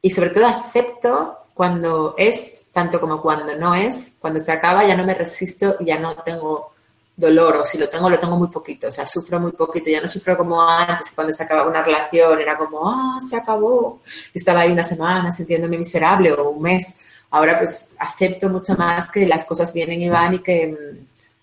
y 0.00 0.08
sobre 0.08 0.30
todo 0.30 0.46
acepto 0.46 1.45
cuando 1.56 2.14
es, 2.18 2.66
tanto 2.70 3.00
como 3.00 3.22
cuando 3.22 3.56
no 3.56 3.74
es, 3.74 4.12
cuando 4.18 4.38
se 4.38 4.52
acaba 4.52 4.86
ya 4.86 4.94
no 4.94 5.06
me 5.06 5.14
resisto 5.14 5.76
y 5.80 5.86
ya 5.86 5.98
no 5.98 6.14
tengo 6.16 6.74
dolor, 7.16 7.56
o 7.56 7.64
si 7.64 7.78
lo 7.78 7.88
tengo, 7.88 8.10
lo 8.10 8.20
tengo 8.20 8.36
muy 8.36 8.48
poquito, 8.48 8.88
o 8.88 8.92
sea, 8.92 9.06
sufro 9.06 9.40
muy 9.40 9.52
poquito, 9.52 9.88
ya 9.88 10.02
no 10.02 10.06
sufro 10.06 10.36
como 10.36 10.60
antes, 10.60 11.12
cuando 11.14 11.32
se 11.32 11.44
acababa 11.44 11.70
una 11.70 11.82
relación, 11.82 12.38
era 12.38 12.58
como, 12.58 12.86
ah, 12.86 13.18
se 13.26 13.38
acabó, 13.38 14.02
estaba 14.34 14.60
ahí 14.60 14.70
una 14.70 14.84
semana 14.84 15.32
sintiéndome 15.32 15.78
miserable 15.78 16.30
o 16.32 16.50
un 16.50 16.60
mes, 16.60 16.98
ahora 17.30 17.56
pues 17.56 17.88
acepto 17.98 18.50
mucho 18.50 18.74
más 18.74 19.10
que 19.10 19.24
las 19.26 19.46
cosas 19.46 19.72
vienen 19.72 20.02
y 20.02 20.10
van 20.10 20.34
y 20.34 20.40
que, 20.40 20.76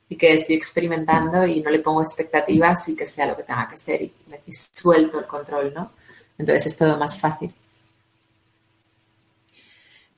y 0.09 0.15
que 0.15 0.33
estoy 0.33 0.57
experimentando 0.57 1.43
y 1.47 1.59
no 1.63 1.71
le 1.71 1.79
pongo 1.79 2.03
expectativas 2.03 2.87
y 2.89 2.95
que 2.95 3.07
sea 3.07 3.25
lo 3.25 3.35
que 3.35 3.43
tenga 3.43 3.67
que 3.67 3.77
ser 3.77 3.99
y, 4.03 4.13
y 4.45 4.53
suelto 4.53 5.19
el 5.19 5.25
control, 5.25 5.73
¿no? 5.73 5.91
Entonces 6.37 6.67
es 6.67 6.77
todo 6.77 6.97
más 6.99 7.17
fácil. 7.19 7.51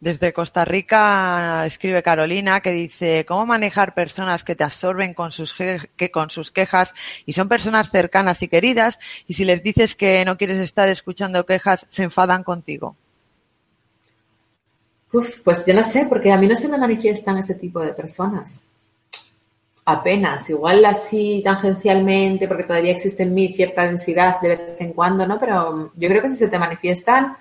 Desde 0.05 0.33
Costa 0.33 0.65
Rica 0.65 1.65
escribe 1.65 2.03
Carolina 2.03 2.61
que 2.61 2.71
dice 2.71 3.25
cómo 3.27 3.47
manejar 3.47 3.95
personas 3.95 4.43
que 4.43 4.53
te 4.53 4.63
absorben 4.63 5.15
con 5.15 5.31
sus, 5.31 5.55
que, 5.55 6.11
con 6.11 6.29
sus 6.29 6.51
quejas 6.51 6.93
y 7.25 7.33
son 7.33 7.49
personas 7.49 7.89
cercanas 7.89 8.43
y 8.43 8.47
queridas 8.47 8.99
y 9.25 9.33
si 9.33 9.45
les 9.45 9.63
dices 9.63 9.95
que 9.95 10.23
no 10.23 10.37
quieres 10.37 10.59
estar 10.59 10.87
escuchando 10.89 11.47
quejas 11.47 11.87
se 11.89 12.03
enfadan 12.03 12.43
contigo. 12.43 12.95
Uf, 15.11 15.41
pues 15.43 15.65
yo 15.65 15.73
no 15.73 15.81
sé, 15.81 16.05
porque 16.07 16.31
a 16.31 16.37
mí 16.37 16.47
no 16.47 16.55
se 16.55 16.67
me 16.67 16.77
manifiestan 16.77 17.39
ese 17.39 17.55
tipo 17.55 17.79
de 17.79 17.93
personas. 17.93 18.63
Apenas, 19.85 20.47
igual 20.51 20.85
así 20.85 21.41
tangencialmente, 21.43 22.47
porque 22.47 22.65
todavía 22.65 22.91
existe 22.91 23.23
en 23.23 23.33
mí 23.33 23.55
cierta 23.55 23.87
densidad 23.87 24.39
de 24.39 24.49
vez 24.49 24.81
en 24.81 24.93
cuando, 24.93 25.25
¿no? 25.25 25.39
Pero 25.39 25.91
yo 25.95 26.09
creo 26.09 26.21
que 26.21 26.29
si 26.29 26.35
se 26.35 26.47
te 26.47 26.59
manifiestan, 26.59 27.37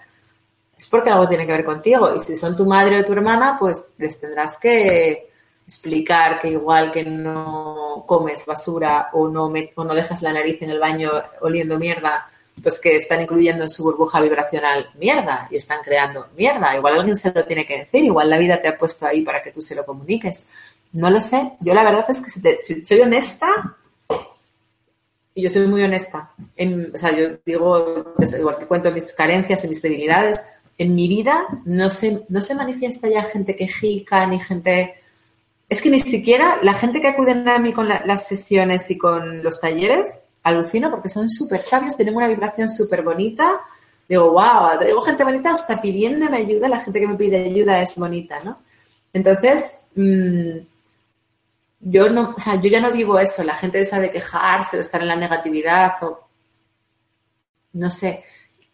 es 0.77 0.87
porque 0.89 1.11
algo 1.11 1.29
tiene 1.29 1.47
que 1.47 1.53
ver 1.53 1.65
contigo. 1.65 2.15
Y 2.15 2.21
si 2.21 2.37
son 2.37 2.57
tu 2.57 2.67
madre 2.67 3.01
o 3.01 3.05
tu 3.05 3.13
hermana, 3.13 3.57
pues 3.59 3.95
les 3.99 4.19
tendrás 4.21 4.59
que 4.59 5.31
explicar 5.67 6.41
que 6.41 6.49
igual 6.49 6.93
que 6.93 7.05
no 7.05 8.05
comes 8.07 8.45
basura 8.45 9.09
o 9.13 9.29
no, 9.29 9.47
o 9.47 9.85
no 9.85 9.95
dejas 9.95 10.21
la 10.23 10.33
nariz 10.33 10.61
en 10.63 10.71
el 10.71 10.79
baño 10.79 11.11
oliendo 11.41 11.79
mierda, 11.79 12.29
pues 12.63 12.81
que 12.81 12.97
están 12.97 13.23
incluyendo 13.23 13.65
en 13.65 13.71
su 13.71 13.83
burbuja 13.83 14.21
vibracional 14.21 14.91
mierda 14.99 15.49
y 15.51 15.57
están 15.57 15.83
creando 15.83 16.27
mierda. 16.37 16.77
Igual 16.77 17.01
alguien 17.01 17.17
se 17.17 17.33
lo 17.33 17.45
tiene 17.45 17.67
que 17.67 17.79
decir, 17.79 18.05
igual 18.05 18.29
la 18.29 18.39
vida 18.39 18.61
te 18.61 18.69
ha 18.69 18.79
puesto 18.79 19.07
ahí 19.07 19.23
para 19.23 19.43
que 19.43 19.53
tú 19.53 19.63
se 19.63 19.75
lo 19.75 19.87
comuniques. 19.87 20.47
No 20.93 21.11
lo 21.11 21.21
sé. 21.21 21.53
Yo 21.61 21.75
la 21.75 21.83
verdad 21.83 22.05
es 22.09 22.21
que 22.21 22.31
si, 22.31 22.85
soy 22.85 23.01
honesta, 23.01 23.77
y 25.37 25.43
yo 25.43 25.51
soy 25.51 25.67
muy 25.67 25.83
honesta, 25.83 26.31
o 26.95 26.97
sea, 26.97 27.11
yo 27.11 27.39
digo, 27.45 28.15
igual 28.39 28.59
que 28.59 28.67
cuento 28.67 28.93
mis 28.93 29.13
carencias 29.13 29.65
y 29.65 29.69
mis 29.69 29.83
debilidades, 29.83 30.41
en 30.79 30.95
mi 30.95 31.09
vida 31.09 31.47
no 31.65 31.91
se, 31.91 32.23
no 32.29 32.41
se 32.41 32.55
manifiesta 32.55 33.09
ya 33.09 33.23
gente 33.25 33.57
quejica 33.57 34.27
ni 34.27 34.41
gente... 34.41 34.95
Es 35.69 35.81
que 35.81 35.91
ni 35.91 36.01
siquiera 36.01 36.59
la 36.63 36.75
gente 36.75 37.01
que 37.01 37.09
acude 37.09 37.33
a 37.33 37.59
mí 37.59 37.73
con 37.73 37.89
las 37.89 38.27
sesiones 38.27 38.91
y 38.91 38.99
con 38.99 39.43
los 39.43 39.61
talleres, 39.61 40.25
alucino 40.43 40.91
porque 40.91 41.09
son 41.09 41.29
súper 41.29 41.63
sabios, 41.63 41.97
tienen 41.97 42.15
una 42.15 42.29
vibración 42.29 42.69
súper 42.69 43.03
bonita. 43.03 43.61
Digo, 44.09 44.33
wow, 44.33 44.79
traigo 44.79 45.01
gente 45.01 45.25
bonita 45.25 45.53
hasta 45.53 45.81
pidiéndome 45.81 46.37
ayuda, 46.37 46.69
la 46.69 46.81
gente 46.81 47.01
que 47.01 47.09
me 47.09 47.17
pide 47.17 47.45
ayuda 47.45 47.81
es 47.81 47.97
bonita, 47.97 48.39
¿no? 48.45 48.59
Entonces, 49.13 49.75
mm, 49.95 50.59
yo 51.81 52.11
no, 52.11 52.35
o 52.37 52.41
sea, 52.41 52.61
yo 52.61 52.69
ya 52.69 52.81
no 52.81 52.93
vivo 52.93 53.19
eso, 53.19 53.43
la 53.43 53.57
gente 53.57 53.81
esa 53.81 53.99
de 53.99 54.11
quejarse 54.11 54.77
o 54.77 54.81
estar 54.81 55.01
en 55.01 55.09
la 55.09 55.17
negatividad 55.17 55.93
o 56.03 56.29
no 57.75 57.91
sé. 57.91 58.25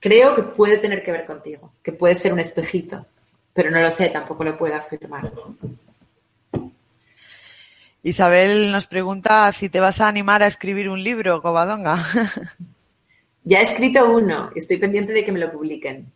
Creo 0.01 0.35
que 0.35 0.43
puede 0.43 0.79
tener 0.79 1.03
que 1.03 1.13
ver 1.13 1.27
contigo, 1.27 1.75
que 1.83 1.93
puede 1.93 2.15
ser 2.15 2.33
un 2.33 2.41
espejito, 2.41 3.07
pero 3.53 3.71
no 3.71 3.81
lo 3.81 3.91
sé, 3.91 4.09
tampoco 4.09 4.43
lo 4.43 4.57
puedo 4.57 4.75
afirmar. 4.75 5.31
Isabel 8.03 8.73
nos 8.73 8.87
pregunta 8.87 9.53
si 9.53 9.69
te 9.69 9.79
vas 9.79 10.01
a 10.01 10.09
animar 10.09 10.43
a 10.43 10.47
escribir 10.47 10.89
un 10.89 11.05
libro, 11.05 11.43
Covadonga. 11.43 12.05
Ya 13.43 13.61
he 13.61 13.63
escrito 13.63 14.07
uno, 14.11 14.51
estoy 14.55 14.77
pendiente 14.77 15.15
de 15.15 15.25
que 15.25 15.33
me 15.33 15.39
lo 15.39 15.51
publiquen. 15.51 16.13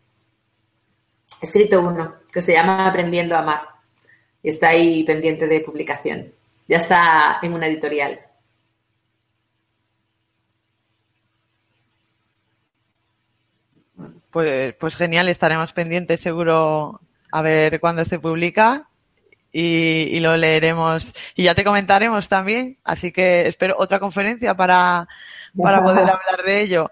He 1.41 1.47
escrito 1.47 1.80
uno 1.80 2.16
que 2.30 2.43
se 2.43 2.53
llama 2.53 2.87
Aprendiendo 2.87 3.35
a 3.35 3.39
Amar 3.39 3.62
y 4.43 4.51
está 4.51 4.68
ahí 4.68 5.05
pendiente 5.05 5.47
de 5.47 5.61
publicación. 5.61 6.32
Ya 6.68 6.76
está 6.76 7.39
en 7.41 7.55
una 7.55 7.66
editorial. 7.66 8.20
Pues, 14.35 14.74
pues 14.80 14.97
genial, 14.97 15.28
estaremos 15.28 15.72
pendientes 15.72 16.20
seguro 16.20 17.01
a 17.30 17.41
ver 17.41 17.78
cuándo 17.78 18.05
se 18.05 18.18
publica 18.18 18.89
y, 19.53 20.18
lo 20.18 20.37
leeremos 20.37 21.14
y 21.37 21.45
ya 21.45 21.55
te 21.55 21.62
comentaremos 21.62 22.28
también. 22.28 22.76
Así 22.82 23.12
que 23.12 23.47
espero 23.47 23.76
otra 23.78 24.01
conferencia 24.01 24.57
para, 24.57 25.07
para 25.57 25.80
poder 25.85 26.11
hablar 26.11 26.43
de 26.45 26.62
ello. 26.62 26.91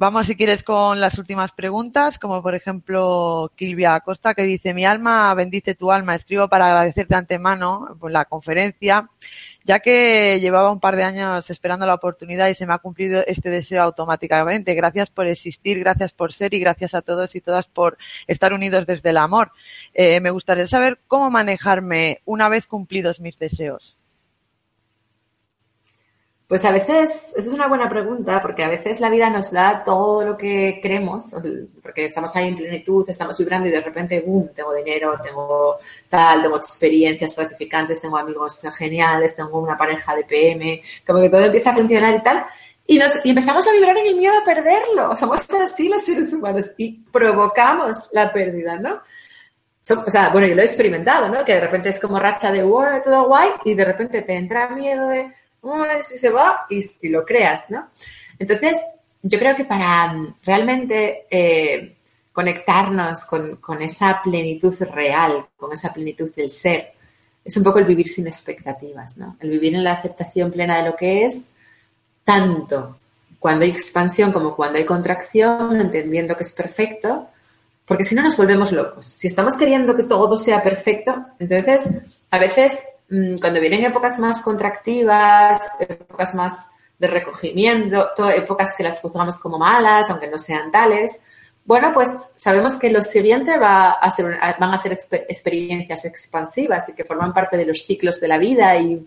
Vamos, 0.00 0.28
si 0.28 0.36
quieres, 0.36 0.62
con 0.62 1.00
las 1.00 1.18
últimas 1.18 1.50
preguntas, 1.50 2.20
como 2.20 2.40
por 2.40 2.54
ejemplo 2.54 3.50
Kilvia 3.56 3.96
Acosta, 3.96 4.32
que 4.32 4.44
dice, 4.44 4.72
mi 4.72 4.84
alma 4.84 5.34
bendice 5.34 5.74
tu 5.74 5.90
alma. 5.90 6.14
Escribo 6.14 6.46
para 6.48 6.66
agradecerte 6.66 7.14
de 7.14 7.18
antemano 7.18 7.96
por 7.98 8.12
la 8.12 8.24
conferencia, 8.26 9.10
ya 9.64 9.80
que 9.80 10.38
llevaba 10.40 10.70
un 10.70 10.78
par 10.78 10.94
de 10.94 11.02
años 11.02 11.50
esperando 11.50 11.84
la 11.84 11.94
oportunidad 11.94 12.48
y 12.48 12.54
se 12.54 12.64
me 12.64 12.74
ha 12.74 12.78
cumplido 12.78 13.24
este 13.26 13.50
deseo 13.50 13.82
automáticamente. 13.82 14.74
Gracias 14.74 15.10
por 15.10 15.26
existir, 15.26 15.80
gracias 15.80 16.12
por 16.12 16.32
ser 16.32 16.54
y 16.54 16.60
gracias 16.60 16.94
a 16.94 17.02
todos 17.02 17.34
y 17.34 17.40
todas 17.40 17.66
por 17.66 17.98
estar 18.28 18.52
unidos 18.52 18.86
desde 18.86 19.10
el 19.10 19.16
amor. 19.16 19.50
Eh, 19.94 20.20
me 20.20 20.30
gustaría 20.30 20.68
saber 20.68 21.00
cómo 21.08 21.28
manejarme 21.28 22.22
una 22.24 22.48
vez 22.48 22.68
cumplidos 22.68 23.18
mis 23.18 23.36
deseos. 23.36 23.97
Pues 26.48 26.64
a 26.64 26.70
veces, 26.70 27.34
eso 27.36 27.50
es 27.50 27.54
una 27.54 27.68
buena 27.68 27.90
pregunta, 27.90 28.40
porque 28.40 28.64
a 28.64 28.70
veces 28.70 29.00
la 29.00 29.10
vida 29.10 29.28
nos 29.28 29.50
da 29.50 29.84
todo 29.84 30.24
lo 30.24 30.38
que 30.38 30.80
queremos, 30.82 31.34
porque 31.82 32.06
estamos 32.06 32.34
ahí 32.34 32.48
en 32.48 32.56
plenitud, 32.56 33.04
estamos 33.06 33.36
vibrando 33.36 33.68
y 33.68 33.70
de 33.70 33.82
repente, 33.82 34.22
¡boom!, 34.22 34.52
tengo 34.56 34.72
dinero, 34.72 35.20
tengo 35.22 35.76
tal, 36.08 36.40
tengo 36.40 36.56
experiencias 36.56 37.36
gratificantes, 37.36 38.00
tengo 38.00 38.16
amigos 38.16 38.62
geniales, 38.78 39.36
tengo 39.36 39.60
una 39.60 39.76
pareja 39.76 40.16
de 40.16 40.24
PM, 40.24 40.82
como 41.06 41.20
que 41.20 41.28
todo 41.28 41.44
empieza 41.44 41.68
a 41.68 41.74
funcionar 41.74 42.14
y 42.14 42.22
tal. 42.22 42.46
Y, 42.86 42.98
nos, 42.98 43.26
y 43.26 43.28
empezamos 43.28 43.68
a 43.68 43.72
vibrar 43.72 43.98
en 43.98 44.06
el 44.06 44.16
miedo 44.16 44.32
a 44.38 44.44
perderlo. 44.44 45.14
Somos 45.16 45.46
así 45.50 45.90
los 45.90 46.02
seres 46.02 46.32
humanos 46.32 46.70
y 46.78 46.92
provocamos 47.12 48.08
la 48.12 48.32
pérdida, 48.32 48.78
¿no? 48.78 49.02
o 49.90 50.10
sea, 50.10 50.30
bueno, 50.30 50.46
yo 50.46 50.54
lo 50.54 50.62
he 50.62 50.66
experimentado, 50.66 51.28
¿no? 51.28 51.44
Que 51.44 51.54
de 51.54 51.60
repente 51.60 51.90
es 51.90 51.98
como 51.98 52.18
racha 52.18 52.50
de, 52.52 52.62
wow, 52.62 53.02
todo 53.04 53.26
guay, 53.26 53.50
y 53.64 53.74
de 53.74 53.84
repente 53.84 54.22
te 54.22 54.34
entra 54.34 54.68
miedo 54.70 55.08
de 55.08 55.32
si 56.02 56.18
se 56.18 56.30
va 56.30 56.66
y, 56.70 57.08
lo 57.08 57.24
creas, 57.24 57.64
¿no? 57.68 57.88
Entonces, 58.38 58.78
yo 59.22 59.38
creo 59.38 59.56
que 59.56 59.64
para 59.64 60.12
mm, 60.12 60.34
realmente 60.44 61.26
eh, 61.30 61.96
conectarnos 62.32 63.24
con, 63.24 63.82
esa 63.82 64.20
plenitud 64.22 64.74
real, 64.92 65.46
con 65.56 65.72
esa 65.72 65.92
plenitud 65.92 66.32
del 66.34 66.50
ser, 66.50 66.92
es 67.44 67.56
un 67.56 67.64
poco 67.64 67.78
el 67.78 67.84
vivir 67.84 68.08
sin 68.08 68.26
expectativas, 68.26 69.16
¿no? 69.16 69.36
El 69.40 69.50
vivir 69.50 69.74
en 69.74 69.84
la 69.84 69.94
aceptación 69.94 70.50
plena 70.50 70.76
de 70.78 70.90
lo 70.90 70.96
que 70.96 71.24
es, 71.24 71.52
tanto 72.24 72.98
cuando 73.38 73.64
hay 73.64 73.70
expansión 73.70 74.32
como 74.32 74.54
cuando 74.54 74.78
hay 74.78 74.84
contracción, 74.84 75.80
entendiendo 75.80 76.36
que 76.36 76.42
es 76.42 76.52
perfecto, 76.52 77.28
porque 77.86 78.04
si 78.04 78.14
no 78.14 78.22
nos 78.22 78.36
volvemos 78.36 78.72
locos. 78.72 79.06
Si 79.06 79.26
estamos 79.26 79.56
queriendo 79.56 79.96
que 79.96 80.02
todo 80.02 80.36
sea 80.36 80.62
perfecto, 80.62 81.24
entonces 81.38 81.88
a 82.30 82.38
veces 82.38 82.84
cuando 83.08 83.60
vienen 83.60 83.84
épocas 83.84 84.18
más 84.18 84.42
contractivas, 84.42 85.60
épocas 85.80 86.34
más 86.34 86.68
de 86.98 87.06
recogimiento, 87.06 88.10
épocas 88.30 88.74
que 88.76 88.82
las 88.82 89.00
juzgamos 89.00 89.38
como 89.38 89.58
malas, 89.58 90.10
aunque 90.10 90.28
no 90.28 90.38
sean 90.38 90.70
tales, 90.70 91.22
bueno, 91.68 91.92
pues 91.92 92.30
sabemos 92.38 92.76
que 92.76 92.88
lo 92.88 93.02
siguiente 93.02 93.58
va 93.58 93.90
a 93.90 94.10
ser, 94.10 94.38
van 94.58 94.72
a 94.72 94.78
ser 94.78 94.92
experiencias 94.92 96.06
expansivas 96.06 96.88
y 96.88 96.94
que 96.94 97.04
forman 97.04 97.34
parte 97.34 97.58
de 97.58 97.66
los 97.66 97.80
ciclos 97.80 98.18
de 98.20 98.28
la 98.28 98.38
vida 98.38 98.74
y, 98.78 99.06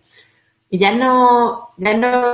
y 0.69 0.77
ya, 0.77 0.91
no, 0.91 1.71
ya 1.77 1.97
no 1.97 2.33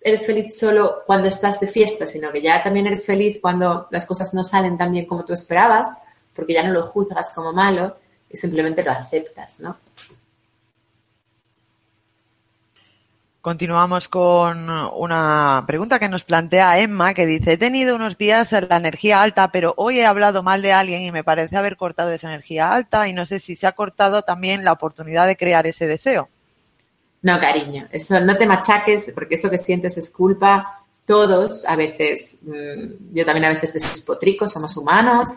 eres 0.00 0.26
feliz 0.26 0.56
solo 0.56 1.02
cuando 1.06 1.26
estás 1.26 1.58
de 1.58 1.66
fiesta, 1.66 2.06
sino 2.06 2.30
que 2.30 2.40
ya 2.40 2.62
también 2.62 2.86
eres 2.86 3.04
feliz 3.04 3.38
cuando 3.42 3.88
las 3.90 4.06
cosas 4.06 4.32
no 4.32 4.44
salen 4.44 4.78
tan 4.78 4.92
bien 4.92 5.06
como 5.06 5.24
tú 5.24 5.32
esperabas, 5.32 5.88
porque 6.36 6.52
ya 6.54 6.62
no 6.62 6.72
lo 6.72 6.86
juzgas 6.86 7.32
como 7.34 7.52
malo 7.52 7.96
y 8.30 8.36
simplemente 8.36 8.84
lo 8.84 8.92
aceptas, 8.92 9.58
¿no? 9.58 9.76
Continuamos 13.44 14.08
con 14.08 14.70
una 14.70 15.64
pregunta 15.66 15.98
que 15.98 16.08
nos 16.08 16.24
plantea 16.24 16.78
Emma, 16.78 17.12
que 17.12 17.26
dice, 17.26 17.52
he 17.52 17.56
tenido 17.58 17.94
unos 17.94 18.16
días 18.16 18.50
la 18.52 18.78
energía 18.78 19.20
alta, 19.20 19.52
pero 19.52 19.74
hoy 19.76 19.98
he 19.98 20.06
hablado 20.06 20.42
mal 20.42 20.62
de 20.62 20.72
alguien 20.72 21.02
y 21.02 21.12
me 21.12 21.24
parece 21.24 21.58
haber 21.58 21.76
cortado 21.76 22.10
esa 22.10 22.28
energía 22.28 22.72
alta 22.72 23.06
y 23.06 23.12
no 23.12 23.26
sé 23.26 23.40
si 23.40 23.54
se 23.54 23.66
ha 23.66 23.72
cortado 23.72 24.22
también 24.22 24.64
la 24.64 24.72
oportunidad 24.72 25.26
de 25.26 25.36
crear 25.36 25.66
ese 25.66 25.86
deseo. 25.86 26.30
No, 27.20 27.38
cariño, 27.38 27.86
eso 27.90 28.18
no 28.18 28.34
te 28.38 28.46
machaques 28.46 29.12
porque 29.14 29.34
eso 29.34 29.50
que 29.50 29.58
sientes 29.58 29.98
es 29.98 30.08
culpa. 30.08 30.82
Todos, 31.04 31.66
a 31.66 31.76
veces, 31.76 32.38
mm, 32.44 33.12
yo 33.12 33.26
también 33.26 33.44
a 33.44 33.52
veces 33.52 33.74
despotrico, 33.74 34.48
somos 34.48 34.74
humanos, 34.74 35.28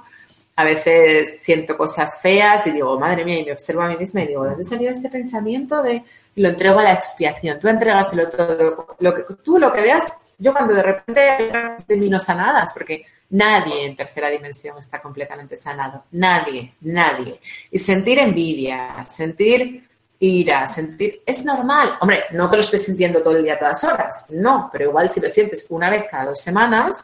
a 0.58 0.64
veces 0.64 1.40
siento 1.42 1.78
cosas 1.78 2.20
feas 2.20 2.68
y 2.68 2.72
digo, 2.72 3.00
madre 3.00 3.24
mía, 3.24 3.40
y 3.40 3.46
me 3.46 3.54
observo 3.54 3.84
a 3.84 3.88
mí 3.88 3.96
misma 3.96 4.24
y 4.24 4.28
digo, 4.28 4.44
¿dónde 4.44 4.66
salió 4.66 4.90
este 4.90 5.08
pensamiento 5.08 5.82
de 5.82 6.04
y 6.38 6.42
lo 6.42 6.50
entrego 6.50 6.80
a 6.80 6.84
la 6.84 6.94
expiación. 6.94 7.60
Tú 7.60 7.68
entregaselo 7.68 8.30
todo. 8.30 8.96
Lo 9.00 9.14
que, 9.14 9.24
tú 9.44 9.58
lo 9.58 9.74
que 9.74 9.82
veas, 9.82 10.06
yo 10.38 10.54
cuando 10.54 10.76
de 10.76 10.84
repente 10.84 11.52
de 11.88 11.98
mí 11.98 12.12
sanadas, 12.20 12.74
porque 12.74 13.04
nadie 13.32 13.88
en 13.88 13.96
tercera 13.96 14.30
dimensión 14.30 14.78
está 14.78 15.02
completamente 15.02 15.58
sanado. 15.58 16.04
Nadie, 16.12 16.76
nadie. 16.82 17.40
Y 17.72 17.80
sentir 17.80 18.20
envidia, 18.20 19.04
sentir 19.10 19.90
ira, 20.20 20.68
sentir... 20.68 21.24
Es 21.26 21.44
normal. 21.44 21.98
Hombre, 22.02 22.26
no 22.34 22.52
que 22.52 22.58
lo 22.58 22.62
estés 22.62 22.86
sintiendo 22.86 23.24
todo 23.24 23.36
el 23.36 23.44
día, 23.44 23.58
todas 23.58 23.84
horas. 23.84 24.28
No, 24.30 24.70
pero 24.72 24.86
igual 24.86 25.10
si 25.10 25.20
lo 25.20 25.32
sientes 25.32 25.66
una 25.70 25.90
vez 25.90 26.06
cada 26.10 26.26
dos 26.26 26.40
semanas, 26.40 27.04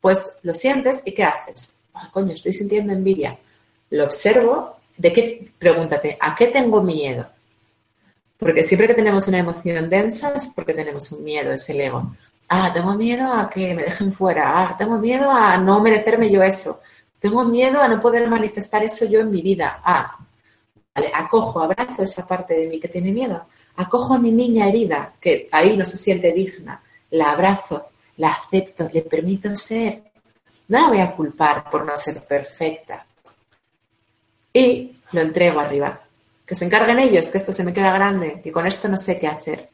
pues 0.00 0.32
lo 0.42 0.52
sientes 0.52 1.00
y 1.04 1.12
¿qué 1.12 1.22
haces? 1.22 1.76
Ah, 1.94 2.10
coño, 2.12 2.32
estoy 2.32 2.52
sintiendo 2.52 2.92
envidia. 2.92 3.38
Lo 3.90 4.04
observo. 4.04 4.76
¿De 4.96 5.12
qué? 5.12 5.48
Pregúntate, 5.58 6.16
¿a 6.20 6.34
qué 6.36 6.46
tengo 6.48 6.82
miedo? 6.82 7.26
Porque 8.38 8.62
siempre 8.62 8.86
que 8.88 8.94
tenemos 8.94 9.26
una 9.28 9.38
emoción 9.38 9.88
densa 9.88 10.34
es 10.36 10.48
porque 10.54 10.74
tenemos 10.74 11.10
un 11.12 11.24
miedo, 11.24 11.52
es 11.52 11.68
el 11.70 11.80
ego. 11.80 12.14
Ah, 12.48 12.70
tengo 12.72 12.94
miedo 12.94 13.32
a 13.32 13.48
que 13.48 13.74
me 13.74 13.84
dejen 13.84 14.12
fuera. 14.12 14.42
Ah, 14.60 14.76
tengo 14.76 14.98
miedo 14.98 15.30
a 15.30 15.56
no 15.56 15.80
merecerme 15.80 16.30
yo 16.30 16.42
eso. 16.42 16.80
Tengo 17.18 17.44
miedo 17.44 17.80
a 17.80 17.88
no 17.88 18.00
poder 18.00 18.28
manifestar 18.28 18.84
eso 18.84 19.06
yo 19.06 19.20
en 19.20 19.30
mi 19.30 19.40
vida. 19.40 19.80
Ah, 19.82 20.18
vale, 20.94 21.10
acojo, 21.14 21.60
abrazo 21.60 22.02
esa 22.02 22.26
parte 22.26 22.54
de 22.54 22.66
mí 22.68 22.78
que 22.80 22.88
tiene 22.88 23.12
miedo. 23.12 23.46
Acojo 23.76 24.14
a 24.14 24.18
mi 24.18 24.30
niña 24.30 24.68
herida, 24.68 25.14
que 25.20 25.48
ahí 25.50 25.76
no 25.76 25.84
se 25.84 25.96
siente 25.96 26.32
digna. 26.32 26.82
La 27.10 27.32
abrazo, 27.32 27.86
la 28.18 28.32
acepto, 28.32 28.88
le 28.92 29.02
permito 29.02 29.54
ser. 29.56 30.02
No 30.68 30.80
la 30.80 30.88
voy 30.88 31.00
a 31.00 31.12
culpar 31.12 31.70
por 31.70 31.84
no 31.84 31.96
ser 31.96 32.22
perfecta. 32.22 33.04
Y 34.52 34.96
lo 35.12 35.20
entrego 35.20 35.60
arriba 35.60 36.00
que 36.46 36.54
se 36.54 36.64
encarguen 36.66 36.98
ellos, 36.98 37.26
que 37.28 37.38
esto 37.38 37.52
se 37.52 37.64
me 37.64 37.72
queda 37.72 37.92
grande, 37.92 38.40
que 38.42 38.52
con 38.52 38.66
esto 38.66 38.88
no 38.88 38.98
sé 38.98 39.18
qué 39.18 39.26
hacer. 39.26 39.68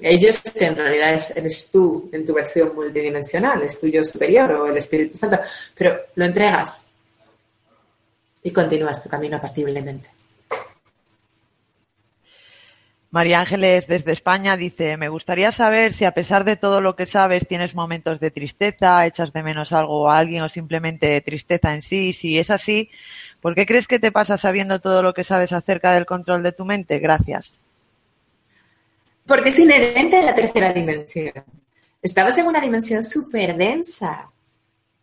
Ellos 0.00 0.40
que 0.40 0.66
en 0.66 0.74
realidad 0.74 1.22
eres 1.36 1.70
tú 1.70 2.08
en 2.12 2.26
tu 2.26 2.34
versión 2.34 2.74
multidimensional, 2.74 3.62
es 3.62 3.78
tuyo 3.78 4.02
superior 4.02 4.50
o 4.52 4.66
el 4.66 4.76
Espíritu 4.76 5.16
Santo, 5.16 5.38
pero 5.74 5.96
lo 6.16 6.24
entregas 6.24 6.82
y 8.42 8.50
continúas 8.50 9.02
tu 9.02 9.08
camino 9.08 9.36
apaciblemente. 9.36 10.13
María 13.14 13.40
Ángeles 13.40 13.86
desde 13.86 14.12
España 14.12 14.56
dice, 14.56 14.96
me 14.96 15.08
gustaría 15.08 15.52
saber 15.52 15.92
si 15.92 16.04
a 16.04 16.12
pesar 16.12 16.44
de 16.44 16.56
todo 16.56 16.80
lo 16.80 16.96
que 16.96 17.06
sabes 17.06 17.46
tienes 17.46 17.74
momentos 17.74 18.18
de 18.18 18.30
tristeza, 18.30 19.06
echas 19.06 19.32
de 19.32 19.42
menos 19.42 19.72
algo 19.72 20.02
o 20.02 20.10
a 20.10 20.18
alguien 20.18 20.42
o 20.42 20.48
simplemente 20.48 21.20
tristeza 21.20 21.72
en 21.74 21.82
sí. 21.82 22.12
Si 22.12 22.38
es 22.38 22.50
así, 22.50 22.90
¿Por 23.44 23.54
qué 23.54 23.66
crees 23.66 23.86
que 23.86 23.98
te 23.98 24.10
pasa 24.10 24.38
sabiendo 24.38 24.80
todo 24.80 25.02
lo 25.02 25.12
que 25.12 25.22
sabes 25.22 25.52
acerca 25.52 25.92
del 25.92 26.06
control 26.06 26.42
de 26.42 26.52
tu 26.52 26.64
mente? 26.64 26.98
Gracias. 26.98 27.60
Porque 29.26 29.50
es 29.50 29.58
inherente 29.58 30.16
a 30.16 30.22
la 30.22 30.34
tercera 30.34 30.72
dimensión. 30.72 31.44
Estabas 32.00 32.38
en 32.38 32.46
una 32.46 32.58
dimensión 32.58 33.04
súper 33.04 33.54
densa. 33.54 34.30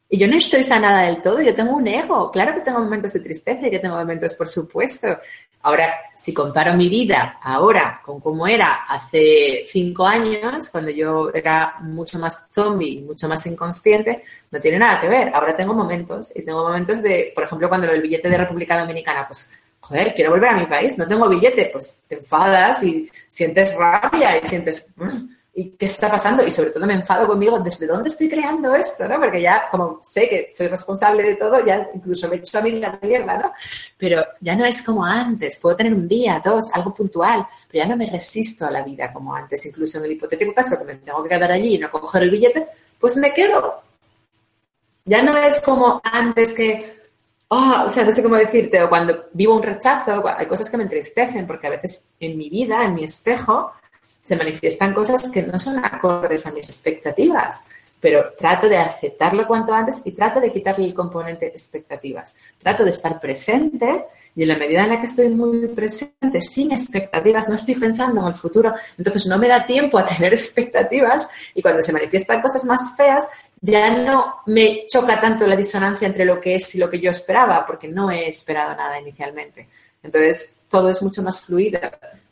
Y 0.09 0.17
yo 0.17 0.27
no 0.27 0.37
estoy 0.37 0.63
sanada 0.63 1.03
del 1.03 1.21
todo, 1.21 1.39
yo 1.39 1.53
tengo 1.53 1.75
un 1.75 1.87
ego. 1.87 2.31
Claro 2.31 2.55
que 2.55 2.61
tengo 2.61 2.79
momentos 2.79 3.13
de 3.13 3.19
tristeza 3.19 3.67
y 3.67 3.69
que 3.69 3.77
tengo 3.77 3.95
momentos, 3.95 4.33
por 4.33 4.49
supuesto, 4.49 5.19
Ahora, 5.63 5.93
si 6.15 6.33
comparo 6.33 6.73
mi 6.73 6.89
vida 6.89 7.37
ahora 7.41 8.01
con 8.03 8.19
cómo 8.19 8.47
era 8.47 8.83
hace 8.87 9.65
cinco 9.67 10.05
años, 10.05 10.69
cuando 10.69 10.91
yo 10.91 11.31
era 11.33 11.75
mucho 11.81 12.17
más 12.19 12.45
zombie, 12.53 13.01
mucho 13.01 13.27
más 13.27 13.45
inconsciente, 13.45 14.23
no 14.49 14.59
tiene 14.59 14.79
nada 14.79 14.99
que 14.99 15.07
ver. 15.07 15.31
Ahora 15.33 15.55
tengo 15.55 15.73
momentos 15.73 16.31
y 16.35 16.41
tengo 16.43 16.63
momentos 16.63 17.01
de, 17.01 17.31
por 17.35 17.43
ejemplo, 17.43 17.69
cuando 17.69 17.91
el 17.91 18.01
billete 18.01 18.29
de 18.29 18.37
República 18.37 18.79
Dominicana, 18.79 19.27
pues, 19.27 19.51
joder, 19.79 20.13
quiero 20.13 20.31
volver 20.31 20.49
a 20.49 20.57
mi 20.57 20.65
país, 20.65 20.97
no 20.97 21.07
tengo 21.07 21.27
billete, 21.27 21.69
pues 21.71 22.03
te 22.07 22.15
enfadas 22.15 22.83
y 22.83 23.09
sientes 23.27 23.75
rabia 23.75 24.37
y 24.37 24.47
sientes, 24.47 24.93
mm, 24.95 25.25
¿y 25.53 25.71
qué 25.71 25.85
está 25.85 26.09
pasando? 26.09 26.45
Y 26.45 26.51
sobre 26.51 26.69
todo 26.69 26.85
me 26.87 26.93
enfado 26.93 27.27
conmigo, 27.27 27.59
¿desde 27.59 27.85
dónde 27.85 28.09
estoy 28.09 28.29
creando 28.29 28.73
esto? 28.73 29.07
¿no? 29.07 29.19
Porque 29.19 29.41
ya, 29.41 29.67
como 29.69 29.99
sé 30.03 30.29
que 30.29 30.47
soy 30.55 30.67
responsable 30.67 31.23
de 31.23 31.35
todo, 31.35 31.63
ya 31.65 31.89
incluso 31.93 32.27
me 32.29 32.37
echo 32.37 32.57
a 32.57 32.61
mí 32.61 32.71
la 32.71 32.97
mierda, 33.01 33.37
¿no? 33.37 33.53
Pero 33.97 34.23
ya 34.39 34.55
no 34.55 34.65
es 34.65 34.81
como 34.81 35.03
antes, 35.03 35.57
puedo 35.59 35.75
tener 35.75 35.93
un 35.93 36.07
día, 36.07 36.41
dos, 36.43 36.71
algo 36.73 36.93
puntual, 36.93 37.45
pero 37.69 37.83
ya 37.83 37.89
no 37.89 37.97
me 37.97 38.09
resisto 38.09 38.65
a 38.65 38.71
la 38.71 38.81
vida 38.81 39.11
como 39.11 39.35
antes, 39.35 39.65
incluso 39.65 39.97
en 39.97 40.05
el 40.05 40.13
hipotético 40.13 40.53
caso 40.53 40.77
que 40.77 40.85
me 40.85 40.95
tengo 40.95 41.23
que 41.23 41.29
quedar 41.29 41.51
allí 41.51 41.75
y 41.75 41.79
no 41.79 41.91
coger 41.91 42.23
el 42.23 42.31
billete, 42.31 42.67
pues 42.99 43.17
me 43.17 43.33
quedo. 43.33 43.81
Ya 45.03 45.21
no 45.21 45.35
es 45.35 45.59
como 45.61 45.99
antes 46.03 46.53
que 46.53 47.01
oh, 47.53 47.83
o 47.85 47.89
sea, 47.89 48.05
no 48.05 48.13
sé 48.13 48.23
cómo 48.23 48.37
decirte, 48.37 48.81
o 48.81 48.87
cuando 48.87 49.25
vivo 49.33 49.55
un 49.55 49.63
rechazo, 49.63 50.23
hay 50.25 50.45
cosas 50.45 50.69
que 50.69 50.77
me 50.77 50.83
entristecen, 50.83 51.45
porque 51.45 51.67
a 51.67 51.71
veces 51.71 52.13
en 52.19 52.37
mi 52.37 52.49
vida, 52.49 52.85
en 52.85 52.95
mi 52.95 53.03
espejo, 53.03 53.73
se 54.23 54.35
manifiestan 54.35 54.93
cosas 54.93 55.29
que 55.29 55.43
no 55.43 55.57
son 55.57 55.83
acordes 55.83 56.45
a 56.45 56.51
mis 56.51 56.67
expectativas, 56.69 57.63
pero 57.99 58.33
trato 58.37 58.67
de 58.67 58.77
aceptarlo 58.77 59.47
cuanto 59.47 59.73
antes 59.73 60.01
y 60.03 60.11
trato 60.11 60.39
de 60.39 60.51
quitarle 60.51 60.85
el 60.85 60.93
componente 60.93 61.47
expectativas. 61.47 62.35
Trato 62.59 62.83
de 62.83 62.91
estar 62.91 63.19
presente 63.19 64.05
y 64.35 64.43
en 64.43 64.47
la 64.47 64.57
medida 64.57 64.83
en 64.83 64.89
la 64.89 64.99
que 65.01 65.07
estoy 65.07 65.29
muy 65.29 65.67
presente, 65.67 66.41
sin 66.41 66.71
expectativas, 66.71 67.49
no 67.49 67.55
estoy 67.55 67.75
pensando 67.75 68.21
en 68.21 68.27
el 68.27 68.35
futuro, 68.35 68.73
entonces 68.97 69.25
no 69.27 69.37
me 69.37 69.47
da 69.47 69.65
tiempo 69.65 69.97
a 69.97 70.05
tener 70.05 70.33
expectativas 70.33 71.27
y 71.53 71.61
cuando 71.61 71.81
se 71.81 71.91
manifiestan 71.91 72.41
cosas 72.41 72.63
más 72.65 72.95
feas, 72.95 73.25
ya 73.59 73.95
no 73.95 74.37
me 74.47 74.85
choca 74.87 75.19
tanto 75.19 75.45
la 75.45 75.55
disonancia 75.55 76.07
entre 76.07 76.25
lo 76.25 76.39
que 76.39 76.55
es 76.55 76.75
y 76.75 76.79
lo 76.79 76.89
que 76.89 76.99
yo 76.99 77.11
esperaba, 77.11 77.65
porque 77.65 77.87
no 77.87 78.09
he 78.09 78.27
esperado 78.27 78.75
nada 78.75 78.99
inicialmente. 78.99 79.67
Entonces, 80.01 80.53
todo 80.69 80.89
es 80.89 81.03
mucho 81.03 81.21
más 81.21 81.41
fluido. 81.41 81.79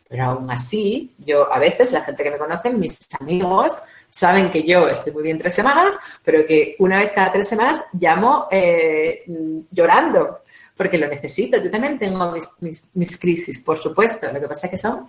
Pero 0.10 0.26
aún 0.26 0.50
así, 0.50 1.14
yo 1.20 1.54
a 1.54 1.60
veces, 1.60 1.92
la 1.92 2.02
gente 2.02 2.24
que 2.24 2.32
me 2.32 2.40
conoce, 2.40 2.72
mis 2.72 2.98
amigos, 3.20 3.84
saben 4.10 4.50
que 4.50 4.64
yo 4.64 4.90
estoy 4.90 5.14
muy 5.14 5.22
bien 5.22 5.38
tres 5.38 5.54
semanas, 5.54 5.98
pero 6.24 6.46
que 6.48 6.76
una 6.80 6.98
vez 6.98 7.12
cada 7.12 7.32
tres 7.32 7.48
semanas 7.48 7.86
llamo 7.94 8.48
eh, 8.50 9.24
llorando, 9.70 10.40
porque 10.76 10.98
lo 10.98 11.08
necesito. 11.08 11.62
Yo 11.62 11.70
también 11.70 12.00
tengo 12.00 12.34
mis, 12.60 13.20
crisis, 13.20 13.62
por 13.62 13.78
supuesto. 13.78 14.32
Lo 14.34 14.40
que 14.40 14.48
pasa 14.48 14.66
es 14.66 14.72
que 14.72 14.78
son 14.80 15.08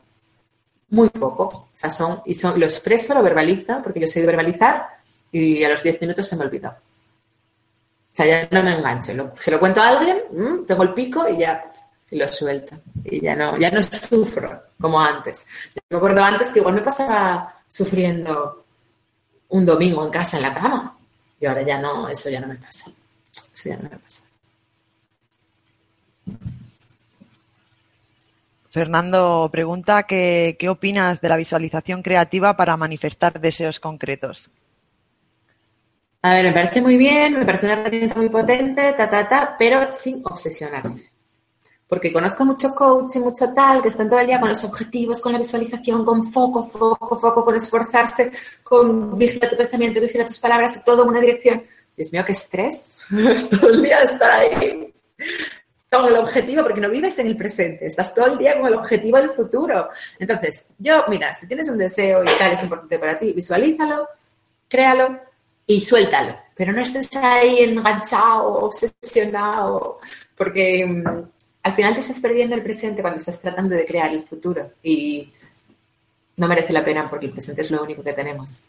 muy 0.91 1.09
poco. 1.09 1.45
O 1.45 1.69
sea, 1.73 1.91
son, 1.91 2.21
y 2.27 2.35
son, 2.35 2.61
lo 2.61 2.67
expreso, 2.67 3.15
lo 3.15 3.23
verbalizo, 3.23 3.81
porque 3.83 4.01
yo 4.01 4.07
soy 4.07 4.21
de 4.21 4.27
verbalizar, 4.27 4.87
y 5.33 5.65
a 5.65 5.71
los 5.71 5.83
diez 5.83 5.99
minutos 6.03 6.29
se 6.29 6.37
me 6.37 6.45
olvidó. 6.45 6.69
O 6.69 8.13
sea, 8.13 8.27
ya 8.27 8.49
no 8.51 8.63
me 8.63 8.77
engancho. 8.77 9.33
se 9.39 9.51
lo 9.51 9.59
cuento 9.59 9.81
a 9.81 9.89
alguien, 9.89 10.25
mm, 10.31 10.67
tengo 10.67 10.83
el 10.83 10.93
pico 10.93 11.27
y 11.27 11.39
ya 11.39 11.65
y 12.11 12.17
lo 12.17 12.29
suelto. 12.29 12.77
Y 13.05 13.21
ya 13.21 13.37
no, 13.37 13.57
ya 13.57 13.71
no 13.71 13.83
sufro 13.83 14.65
como 14.81 15.01
antes. 15.01 15.47
me 15.89 15.97
acuerdo 15.97 16.23
antes 16.23 16.51
que 16.51 16.59
igual 16.59 16.75
me 16.75 16.83
pasaba 16.83 17.55
sufriendo 17.69 18.65
un 19.51 19.65
domingo 19.65 20.05
en 20.05 20.11
casa 20.11 20.37
en 20.37 20.43
la 20.43 20.55
cama. 20.55 20.97
Y 21.41 21.47
ahora 21.47 21.63
ya 21.63 21.79
no, 21.79 22.09
eso 22.09 22.29
ya 22.29 22.41
no 22.41 22.49
me 22.49 22.57
pasa. 22.57 22.91
Eso 23.55 23.69
ya 23.69 23.77
no 23.77 23.85
me 23.85 23.97
pasa. 23.97 24.23
Fernando 28.71 29.49
pregunta 29.51 30.05
que, 30.05 30.57
qué 30.59 30.69
opinas 30.69 31.21
de 31.21 31.29
la 31.29 31.37
visualización 31.37 32.03
creativa 32.03 32.57
para 32.57 32.77
manifestar 32.77 33.41
deseos 33.41 33.81
concretos. 33.81 34.51
A 36.23 36.35
ver, 36.35 36.45
me 36.45 36.53
parece 36.53 36.83
muy 36.83 36.97
bien, 36.97 37.39
me 37.39 37.47
parece 37.47 37.67
una 37.67 37.81
herramienta 37.81 38.15
muy 38.15 38.29
potente, 38.29 38.93
ta, 38.93 39.09
ta, 39.09 39.27
ta, 39.27 39.57
pero 39.59 39.93
sin 39.95 40.21
obsesionarse 40.25 41.10
porque 41.91 42.12
conozco 42.12 42.45
mucho 42.45 42.72
coach 42.72 43.16
y 43.16 43.18
mucho 43.18 43.53
tal 43.53 43.82
que 43.82 43.88
están 43.88 44.09
todo 44.09 44.20
el 44.20 44.28
día 44.28 44.38
con 44.38 44.49
los 44.49 44.62
objetivos, 44.62 45.20
con 45.20 45.32
la 45.32 45.38
visualización, 45.38 46.05
con 46.05 46.22
foco, 46.22 46.62
foco, 46.62 47.18
foco, 47.18 47.45
con 47.45 47.57
esforzarse, 47.57 48.30
con 48.62 49.18
vigila 49.18 49.49
tu 49.49 49.57
pensamiento, 49.57 50.01
vigila 50.01 50.24
tus 50.24 50.38
palabras, 50.38 50.80
todo 50.84 51.03
en 51.03 51.09
una 51.09 51.20
dirección. 51.20 51.64
Dios 51.97 52.12
mío, 52.12 52.22
qué 52.24 52.30
estrés. 52.30 53.01
todo 53.51 53.70
el 53.70 53.82
día 53.82 54.03
estar 54.03 54.30
ahí 54.30 54.95
con 55.91 56.07
el 56.07 56.16
objetivo, 56.16 56.62
porque 56.62 56.80
no 56.80 56.88
vives 56.88 57.18
en 57.18 57.26
el 57.26 57.36
presente, 57.36 57.86
estás 57.86 58.14
todo 58.14 58.26
el 58.26 58.38
día 58.38 58.57
con 58.57 58.68
el 58.68 58.74
objetivo 58.74 59.16
del 59.16 59.30
futuro. 59.30 59.88
Entonces, 60.20 60.68
yo, 60.78 61.05
mira, 61.09 61.34
si 61.34 61.49
tienes 61.49 61.68
un 61.68 61.78
deseo 61.78 62.22
y 62.22 62.28
tal 62.38 62.53
es 62.53 62.62
importante 62.62 63.01
para 63.01 63.18
ti, 63.18 63.32
visualízalo, 63.32 64.09
créalo 64.68 65.18
y 65.66 65.80
suéltalo. 65.80 66.36
Pero 66.55 66.72
no 66.72 66.82
estés 66.82 67.16
ahí 67.16 67.64
enganchado, 67.64 68.66
obsesionado, 68.66 69.99
porque 70.36 70.86
mm, 70.86 71.39
al 71.63 71.73
final 71.73 71.95
te 71.95 72.01
estás 72.01 72.21
perdiendo 72.21 72.55
el 72.55 72.63
presente 72.63 73.03
cuando 73.03 73.19
estás 73.19 73.41
tratando 73.41 73.75
de 73.75 73.85
crear 73.85 74.11
el 74.13 74.25
futuro 74.25 74.73
y 74.83 75.33
no 76.37 76.49
merece 76.49 76.73
la 76.73 76.85
pena 76.85 77.09
porque 77.11 77.27
el 77.27 77.33
presente 77.33 77.63
es 77.63 77.71
lo 77.71 77.83
único 77.83 78.03
que 78.03 78.13
tenemos. 78.13 78.63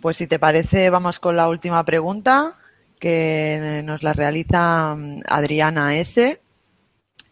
Pues 0.00 0.16
si 0.16 0.26
te 0.26 0.38
parece, 0.38 0.90
vamos 0.90 1.18
con 1.18 1.36
la 1.36 1.48
última 1.48 1.84
pregunta 1.84 2.54
que 2.98 3.82
nos 3.84 4.02
la 4.02 4.12
realiza 4.12 4.94
mm, 4.96 5.22
Adriana 5.28 5.96
S 5.96 6.40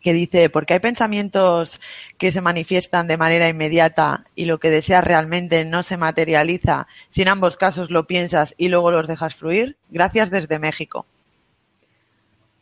que 0.03 0.13
dice, 0.13 0.51
porque 0.51 0.75
hay 0.75 0.81
pensamientos 0.81 1.81
que 2.19 2.33
se 2.33 2.41
manifiestan 2.41 3.07
de 3.07 3.17
manera 3.17 3.49
inmediata 3.49 4.25
y 4.35 4.47
lo 4.47 4.59
que 4.59 4.71
deseas 4.71 5.05
realmente 5.05 5.65
no 5.65 5.85
se 5.85 5.97
materializa, 5.97 6.89
si 7.11 7.23
en 7.23 7.29
ambos 7.29 7.57
casos 7.57 7.91
lo 7.91 8.07
piensas 8.07 8.55
y 8.59 8.69
luego 8.69 8.91
los 8.91 9.07
dejas 9.07 9.37
fluir? 9.37 9.77
Gracias 9.91 10.31
desde 10.31 10.59
México. 10.59 11.07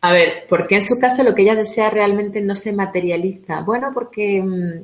A 0.02 0.12
ver, 0.12 0.46
¿por 0.48 0.66
qué 0.66 0.76
en 0.76 0.86
su 0.86 0.98
caso 0.98 1.22
lo 1.22 1.34
que 1.34 1.42
ella 1.42 1.54
desea 1.54 1.90
realmente 1.90 2.40
no 2.40 2.54
se 2.54 2.72
materializa? 2.72 3.60
Bueno, 3.60 3.90
porque 3.92 4.42
mm, 4.42 4.82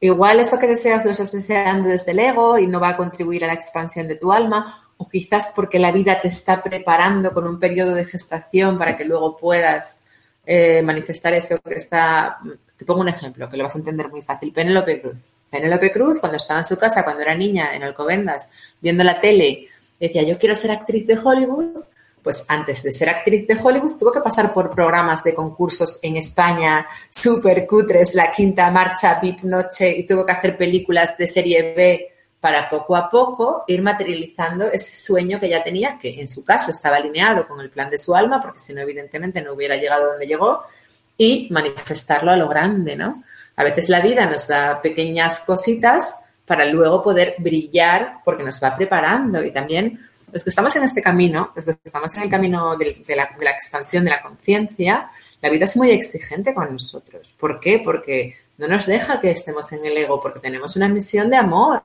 igual 0.00 0.40
eso 0.40 0.58
que 0.58 0.66
deseas 0.66 1.04
lo 1.04 1.12
estás 1.12 1.30
deseando 1.30 1.88
desde 1.88 2.12
el 2.12 2.18
ego 2.18 2.58
y 2.58 2.66
no 2.66 2.80
va 2.80 2.90
a 2.90 2.96
contribuir 2.96 3.44
a 3.44 3.48
la 3.48 3.54
expansión 3.54 4.08
de 4.08 4.16
tu 4.16 4.32
alma, 4.32 4.88
o 4.96 5.08
quizás 5.08 5.52
porque 5.54 5.78
la 5.78 5.92
vida 5.92 6.20
te 6.20 6.28
está 6.28 6.62
preparando 6.62 7.32
con 7.32 7.46
un 7.46 7.60
periodo 7.60 7.94
de 7.94 8.04
gestación 8.06 8.76
para 8.76 8.96
que 8.96 9.04
luego 9.04 9.36
puedas 9.36 10.02
eh, 10.44 10.82
manifestar 10.82 11.32
eso 11.34 11.60
que 11.60 11.74
está. 11.74 12.38
Te 12.76 12.84
pongo 12.84 13.02
un 13.02 13.08
ejemplo 13.08 13.48
que 13.48 13.56
lo 13.56 13.64
vas 13.64 13.74
a 13.76 13.78
entender 13.78 14.08
muy 14.08 14.22
fácil. 14.22 14.52
Penélope 14.52 15.00
Cruz. 15.00 15.30
Penélope 15.48 15.92
Cruz, 15.92 16.18
cuando 16.18 16.38
estaba 16.38 16.60
en 16.60 16.66
su 16.66 16.76
casa, 16.76 17.04
cuando 17.04 17.22
era 17.22 17.36
niña, 17.36 17.74
en 17.74 17.84
Alcobendas, 17.84 18.50
viendo 18.80 19.04
la 19.04 19.20
tele, 19.20 19.68
decía, 20.00 20.22
yo 20.22 20.38
quiero 20.38 20.56
ser 20.56 20.72
actriz 20.72 21.06
de 21.06 21.18
Hollywood 21.18 21.84
pues 22.24 22.42
antes 22.48 22.82
de 22.82 22.90
ser 22.90 23.10
actriz 23.10 23.46
de 23.46 23.58
Hollywood 23.62 23.98
tuvo 23.98 24.10
que 24.10 24.22
pasar 24.22 24.52
por 24.54 24.70
programas 24.70 25.22
de 25.22 25.34
concursos 25.34 25.98
en 26.02 26.16
España, 26.16 26.86
super 27.10 27.66
cutres, 27.66 28.14
La 28.14 28.32
Quinta 28.32 28.70
Marcha, 28.70 29.20
VIP 29.20 29.42
Noche, 29.42 29.94
y 29.98 30.04
tuvo 30.04 30.24
que 30.24 30.32
hacer 30.32 30.56
películas 30.56 31.18
de 31.18 31.28
serie 31.28 31.74
B 31.74 32.08
para 32.40 32.68
poco 32.70 32.96
a 32.96 33.10
poco 33.10 33.64
ir 33.66 33.82
materializando 33.82 34.72
ese 34.72 34.96
sueño 34.96 35.38
que 35.38 35.50
ya 35.50 35.62
tenía, 35.62 35.98
que 35.98 36.18
en 36.18 36.28
su 36.28 36.42
caso 36.46 36.70
estaba 36.70 36.96
alineado 36.96 37.46
con 37.46 37.60
el 37.60 37.68
plan 37.68 37.90
de 37.90 37.98
su 37.98 38.14
alma, 38.14 38.40
porque 38.40 38.58
si 38.58 38.72
no, 38.72 38.80
evidentemente 38.80 39.42
no 39.42 39.52
hubiera 39.52 39.76
llegado 39.76 40.06
donde 40.06 40.26
llegó, 40.26 40.62
y 41.18 41.48
manifestarlo 41.50 42.30
a 42.30 42.36
lo 42.36 42.48
grande, 42.48 42.96
¿no? 42.96 43.22
A 43.56 43.64
veces 43.64 43.90
la 43.90 44.00
vida 44.00 44.24
nos 44.24 44.48
da 44.48 44.80
pequeñas 44.80 45.40
cositas 45.40 46.16
para 46.46 46.64
luego 46.64 47.02
poder 47.02 47.36
brillar 47.38 48.20
porque 48.24 48.42
nos 48.42 48.62
va 48.62 48.76
preparando 48.76 49.42
y 49.42 49.50
también 49.50 50.00
los 50.34 50.42
que 50.42 50.50
estamos 50.50 50.74
en 50.74 50.82
este 50.82 51.00
camino, 51.00 51.52
los 51.54 51.64
que 51.64 51.76
estamos 51.84 52.12
en 52.16 52.24
el 52.24 52.28
camino 52.28 52.76
de, 52.76 52.96
la, 53.14 53.52
expansión 53.52 54.04
de 54.04 54.10
la 54.10 54.20
conciencia, 54.20 55.08
la 55.40 55.48
vida 55.48 55.66
es 55.66 55.76
muy 55.76 55.92
exigente 55.92 56.52
con 56.52 56.72
nosotros. 56.72 57.32
¿Por 57.38 57.60
qué? 57.60 57.78
Porque 57.78 58.34
no 58.58 58.66
nos 58.66 58.84
deja 58.86 59.20
que 59.20 59.30
estemos 59.30 59.70
en 59.70 59.86
el 59.86 59.96
ego, 59.96 60.20
porque 60.20 60.40
tenemos 60.40 60.74
una 60.74 60.88
misión 60.88 61.30
de 61.30 61.36
amor. 61.36 61.80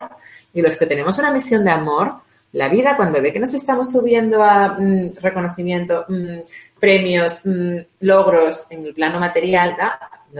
Y 0.51 0.63
los 0.63 0.77
que 0.77 0.87
tenemos 0.87 1.19
una 1.19 1.31
misión 1.31 1.63
de 1.63 1.69
amor, 1.69 2.15
la 2.53 2.69
vida 2.69 2.97
cuando 2.97 3.21
ve 3.21 3.31
que 3.31 3.39
nos 3.39 3.53
estamos 3.53 3.91
subiendo 3.91 4.43
a 4.43 4.69
mm, 4.79 5.17
reconocimiento, 5.21 6.05
mm, 6.07 6.39
premios, 6.79 7.45
mm, 7.45 7.77
logros 7.99 8.71
en 8.71 8.83
el 8.83 8.95
plano 8.95 9.19
material, 9.19 9.77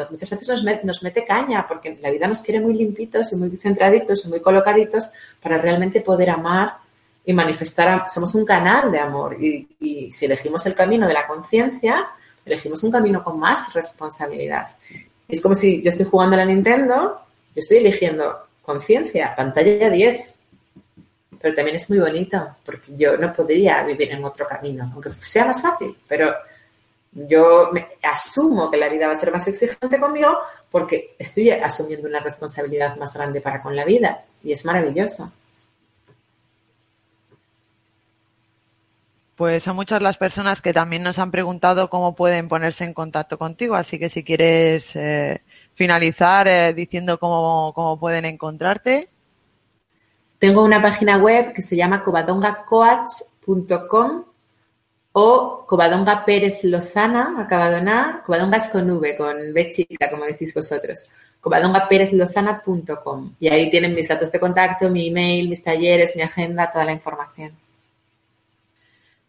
muchas 0.09 0.31
veces 0.31 0.49
nos, 0.49 0.83
nos, 0.83 1.03
mete 1.03 1.25
caña, 1.25 1.67
porque 1.67 1.99
la 2.01 2.09
vida 2.09 2.27
nos 2.27 2.41
quiere 2.41 2.59
muy 2.59 2.73
limpitos 2.73 3.31
y 3.33 3.35
muy 3.35 3.55
centraditos 3.55 4.25
y 4.25 4.29
muy 4.29 4.39
colocaditos 4.39 5.11
para 5.39 5.59
realmente 5.59 6.01
poder 6.01 6.31
amar 6.31 6.88
y 7.29 7.33
manifestar, 7.33 8.09
somos 8.09 8.33
un 8.33 8.43
canal 8.43 8.91
de 8.91 8.97
amor 8.97 9.37
y, 9.39 10.11
si 10.11 10.25
elegimos 10.25 10.65
el 10.65 10.73
camino 10.73 11.07
de 11.07 11.13
la 11.13 11.27
conciencia, 11.27 12.07
elegimos 12.43 12.83
un 12.83 12.89
camino 12.89 13.23
con 13.23 13.37
más 13.37 13.71
responsabilidad. 13.71 14.69
Es 15.27 15.39
como 15.39 15.53
si 15.53 15.79
yo 15.83 15.89
estoy 15.91 16.07
jugando 16.07 16.35
a 16.35 16.39
la 16.39 16.45
Nintendo, 16.45 17.21
yo 17.55 17.59
estoy 17.59 17.77
eligiendo 17.77 18.35
conciencia, 18.63 19.35
pantalla 19.35 19.91
10. 19.91 20.33
Pero 21.39 21.53
también 21.53 21.77
es 21.77 21.87
muy 21.91 21.99
bonito, 21.99 22.55
porque 22.65 22.97
yo 22.97 23.15
no 23.15 23.31
podría 23.31 23.83
vivir 23.83 24.11
en 24.11 24.25
otro 24.25 24.47
camino, 24.47 24.89
aunque 24.91 25.11
sea 25.11 25.45
más 25.45 25.61
fácil, 25.61 25.95
pero 26.07 26.33
yo 27.11 27.69
me 27.71 27.89
asumo 28.01 28.71
que 28.71 28.77
la 28.77 28.89
vida 28.89 29.05
va 29.05 29.13
a 29.13 29.17
ser 29.17 29.31
más 29.31 29.47
exigente 29.47 29.99
conmigo 29.99 30.35
porque 30.71 31.15
estoy 31.19 31.51
asumiendo 31.51 32.07
una 32.07 32.21
responsabilidad 32.21 32.97
más 32.97 33.13
grande 33.13 33.39
para 33.39 33.61
con 33.61 33.75
la 33.75 33.85
vida 33.85 34.23
y 34.43 34.51
es 34.51 34.65
maravilloso. 34.65 35.31
Pues 39.39 39.63
son 39.63 39.75
muchas 39.77 40.03
las 40.03 40.17
personas 40.17 40.61
que 40.61 40.73
también 40.73 41.01
nos 41.01 41.17
han 41.17 41.31
preguntado 41.31 41.89
cómo 41.89 42.13
pueden 42.13 42.49
ponerse 42.49 42.83
en 42.83 42.93
contacto 42.93 43.37
contigo, 43.37 43.75
así 43.75 43.97
que 43.97 44.09
si 44.09 44.21
quieres, 44.21 44.93
eh, 44.97 45.41
finalizar 45.75 46.45
eh, 46.49 46.73
diciendo 46.73 47.17
cómo, 47.17 47.71
cómo 47.73 47.97
pueden 47.97 48.25
encontrarte. 48.25 49.07
Tengo 50.39 50.61
una 50.61 50.81
página 50.81 51.17
web 51.19 51.53
que 51.53 51.61
se 51.61 51.77
llama 51.77 52.03
covadongacoach.com 52.03 54.25
o 55.13 55.65
Covadonga 55.65 56.25
Pérez 56.25 56.61
Lozana, 56.65 57.37
acabado 57.39 57.77
en 57.77 57.89
Covadonga 58.25 58.57
es 58.57 58.67
con 58.67 58.91
V, 58.91 59.15
con 59.15 59.53
B 59.53 59.69
chica, 59.69 60.09
como 60.09 60.25
decís 60.25 60.53
vosotros, 60.53 61.09
covadongapérezlozana.com. 61.39 63.35
Y 63.39 63.47
ahí 63.47 63.71
tienen 63.71 63.95
mis 63.95 64.09
datos 64.09 64.33
de 64.33 64.39
contacto, 64.41 64.89
mi 64.89 65.07
email, 65.07 65.47
mis 65.47 65.63
talleres, 65.63 66.13
mi 66.17 66.23
agenda, 66.23 66.69
toda 66.69 66.83
la 66.83 66.91
información. 66.91 67.68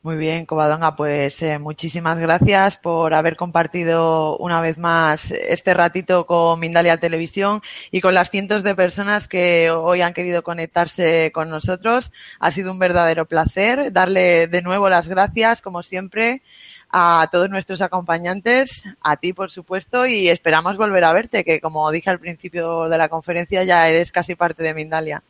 Muy 0.03 0.17
bien, 0.17 0.47
Covadonga, 0.47 0.97
pues 0.97 1.43
eh, 1.43 1.59
muchísimas 1.59 2.19
gracias 2.19 2.79
por 2.79 3.13
haber 3.13 3.37
compartido 3.37 4.39
una 4.39 4.59
vez 4.63 4.79
más 4.79 5.31
este 5.31 5.75
ratito 5.75 6.25
con 6.25 6.59
Mindalia 6.59 6.97
Televisión 6.97 7.61
y 7.91 8.01
con 8.01 8.15
las 8.15 8.31
cientos 8.31 8.63
de 8.63 8.75
personas 8.75 9.29
que 9.29 9.71
hoy 9.71 10.01
han 10.01 10.15
querido 10.15 10.43
conectarse 10.43 11.31
con 11.35 11.51
nosotros. 11.51 12.13
Ha 12.39 12.51
sido 12.51 12.73
un 12.73 12.79
verdadero 12.79 13.27
placer 13.27 13.93
darle 13.93 14.47
de 14.47 14.63
nuevo 14.63 14.89
las 14.89 15.07
gracias, 15.07 15.61
como 15.61 15.83
siempre, 15.83 16.41
a 16.89 17.29
todos 17.31 17.51
nuestros 17.51 17.83
acompañantes, 17.83 18.85
a 19.03 19.19
ti, 19.19 19.35
por 19.35 19.51
supuesto, 19.51 20.07
y 20.07 20.31
esperamos 20.31 20.79
volver 20.79 21.05
a 21.05 21.13
verte, 21.13 21.45
que 21.45 21.61
como 21.61 21.91
dije 21.91 22.09
al 22.09 22.21
principio 22.21 22.89
de 22.89 22.97
la 22.97 23.11
conferencia, 23.11 23.65
ya 23.65 23.87
eres 23.87 24.13
casi 24.13 24.35
parte 24.35 24.63
de 24.63 24.73
Mindalia. 24.73 25.23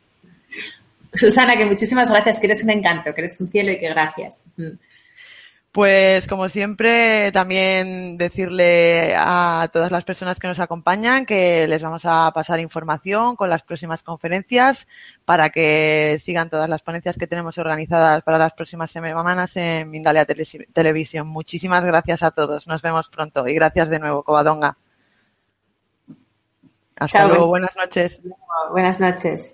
Susana, 1.13 1.57
que 1.57 1.65
muchísimas 1.65 2.09
gracias, 2.09 2.39
que 2.39 2.47
eres 2.47 2.63
un 2.63 2.69
encanto, 2.69 3.13
que 3.13 3.21
eres 3.21 3.39
un 3.39 3.51
cielo 3.51 3.71
y 3.71 3.79
que 3.79 3.89
gracias. 3.89 4.45
Mm. 4.57 4.77
Pues 5.71 6.27
como 6.27 6.49
siempre, 6.49 7.31
también 7.31 8.17
decirle 8.17 9.15
a 9.17 9.69
todas 9.71 9.89
las 9.89 10.03
personas 10.03 10.37
que 10.37 10.47
nos 10.47 10.59
acompañan 10.59 11.25
que 11.25 11.65
les 11.65 11.81
vamos 11.81 12.01
a 12.03 12.29
pasar 12.33 12.59
información 12.59 13.37
con 13.37 13.49
las 13.49 13.63
próximas 13.63 14.03
conferencias 14.03 14.85
para 15.23 15.49
que 15.49 16.17
sigan 16.19 16.49
todas 16.49 16.69
las 16.69 16.81
ponencias 16.81 17.15
que 17.17 17.25
tenemos 17.25 17.57
organizadas 17.57 18.21
para 18.23 18.37
las 18.37 18.51
próximas 18.51 18.91
semanas 18.91 19.55
en 19.55 19.89
Mindalia 19.89 20.25
Televisión. 20.25 21.27
Muchísimas 21.27 21.85
gracias 21.85 22.21
a 22.21 22.31
todos. 22.31 22.67
Nos 22.67 22.81
vemos 22.81 23.07
pronto 23.07 23.47
y 23.47 23.53
gracias 23.53 23.89
de 23.89 23.99
nuevo, 23.99 24.23
Covadonga. 24.23 24.77
Hasta 26.97 27.27
luego. 27.29 27.47
Buenas 27.47 27.77
noches. 27.77 28.21
Buenas 28.71 28.99
noches. 28.99 29.53